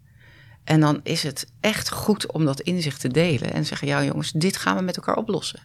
En 0.64 0.80
dan 0.80 1.00
is 1.04 1.24
het 1.24 1.52
echt 1.60 1.90
goed 1.90 2.32
om 2.32 2.46
dat 2.46 2.62
inzicht 2.62 3.02
te 3.02 3.08
delen 3.08 3.54
en 3.54 3.66
zeggen: 3.66 3.88
ja, 3.88 4.04
jongens, 4.04 4.32
dit 4.32 4.58
gaan 4.58 4.76
we 4.76 4.82
met 4.82 4.96
elkaar 4.96 5.16
oplossen. 5.16 5.60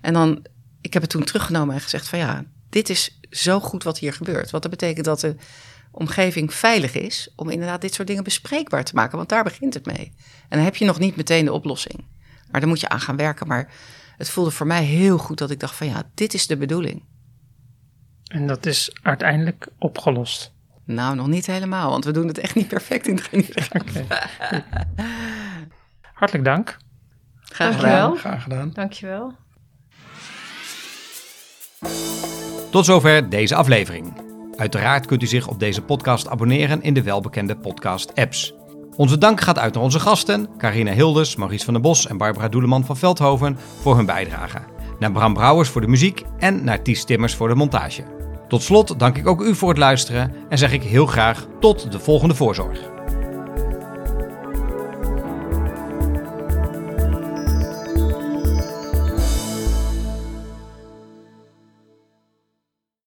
En 0.00 0.12
dan, 0.12 0.46
ik 0.80 0.92
heb 0.92 1.02
het 1.02 1.10
toen 1.10 1.24
teruggenomen 1.24 1.74
en 1.74 1.80
gezegd: 1.80 2.08
van 2.08 2.18
ja, 2.18 2.44
dit 2.68 2.88
is 2.88 3.18
zo 3.30 3.60
goed 3.60 3.82
wat 3.82 3.98
hier 3.98 4.12
gebeurt. 4.12 4.50
Want 4.50 4.62
dat 4.62 4.72
betekent 4.72 5.04
dat 5.04 5.20
de 5.20 5.36
omgeving 5.90 6.54
veilig 6.54 6.94
is 6.94 7.32
om 7.36 7.50
inderdaad 7.50 7.80
dit 7.80 7.94
soort 7.94 8.08
dingen 8.08 8.24
bespreekbaar 8.24 8.84
te 8.84 8.94
maken. 8.94 9.16
Want 9.16 9.28
daar 9.28 9.44
begint 9.44 9.74
het 9.74 9.86
mee. 9.86 10.12
En 10.48 10.56
dan 10.56 10.64
heb 10.64 10.76
je 10.76 10.84
nog 10.84 10.98
niet 10.98 11.16
meteen 11.16 11.44
de 11.44 11.52
oplossing. 11.52 12.04
Maar 12.50 12.60
daar 12.60 12.68
moet 12.68 12.80
je 12.80 12.88
aan 12.88 13.00
gaan 13.00 13.16
werken. 13.16 13.46
Maar 13.46 13.72
het 14.16 14.30
voelde 14.30 14.50
voor 14.50 14.66
mij 14.66 14.84
heel 14.84 15.18
goed 15.18 15.38
dat 15.38 15.50
ik 15.50 15.60
dacht: 15.60 15.76
van 15.76 15.86
ja, 15.86 16.10
dit 16.14 16.34
is 16.34 16.46
de 16.46 16.56
bedoeling. 16.56 17.04
En 18.24 18.46
dat 18.46 18.66
is 18.66 18.96
uiteindelijk 19.02 19.68
opgelost. 19.78 20.53
Nou, 20.86 21.16
nog 21.16 21.26
niet 21.26 21.46
helemaal, 21.46 21.90
want 21.90 22.04
we 22.04 22.12
doen 22.12 22.26
het 22.26 22.38
echt 22.38 22.54
niet 22.54 22.68
perfect 22.68 23.06
in 23.06 23.16
het 23.16 23.68
okay. 23.72 24.06
Hartelijk 26.14 26.44
dank. 26.44 26.76
Graag 27.40 27.70
Dankjewel. 27.70 28.14
Graag 28.14 28.42
gedaan. 28.42 28.70
Dankjewel. 28.72 29.32
Tot 32.70 32.84
zover 32.84 33.30
deze 33.30 33.54
aflevering. 33.54 34.12
Uiteraard 34.56 35.06
kunt 35.06 35.22
u 35.22 35.26
zich 35.26 35.48
op 35.48 35.58
deze 35.58 35.82
podcast 35.82 36.28
abonneren 36.28 36.82
in 36.82 36.94
de 36.94 37.02
welbekende 37.02 37.56
podcast-apps. 37.56 38.54
Onze 38.96 39.18
dank 39.18 39.40
gaat 39.40 39.58
uit 39.58 39.74
naar 39.74 39.82
onze 39.82 40.00
gasten, 40.00 40.48
Carina 40.58 40.92
Hildes, 40.92 41.36
Maurice 41.36 41.64
van 41.64 41.74
der 41.74 41.82
Bos 41.82 42.06
en 42.06 42.16
Barbara 42.16 42.48
Doeleman 42.48 42.84
van 42.84 42.96
Veldhoven 42.96 43.58
voor 43.80 43.96
hun 43.96 44.06
bijdrage. 44.06 44.58
Naar 44.98 45.12
Bram 45.12 45.34
Brouwers 45.34 45.68
voor 45.68 45.80
de 45.80 45.88
muziek 45.88 46.22
en 46.38 46.64
naar 46.64 46.82
Ties 46.82 47.04
Timmers 47.04 47.34
voor 47.34 47.48
de 47.48 47.54
montage. 47.54 48.23
Tot 48.48 48.62
slot 48.62 48.98
dank 48.98 49.16
ik 49.16 49.26
ook 49.26 49.40
u 49.40 49.54
voor 49.54 49.68
het 49.68 49.78
luisteren 49.78 50.32
en 50.48 50.58
zeg 50.58 50.72
ik 50.72 50.82
heel 50.82 51.06
graag 51.06 51.46
tot 51.60 51.92
de 51.92 51.98
volgende 51.98 52.34
voorzorg. 52.34 52.93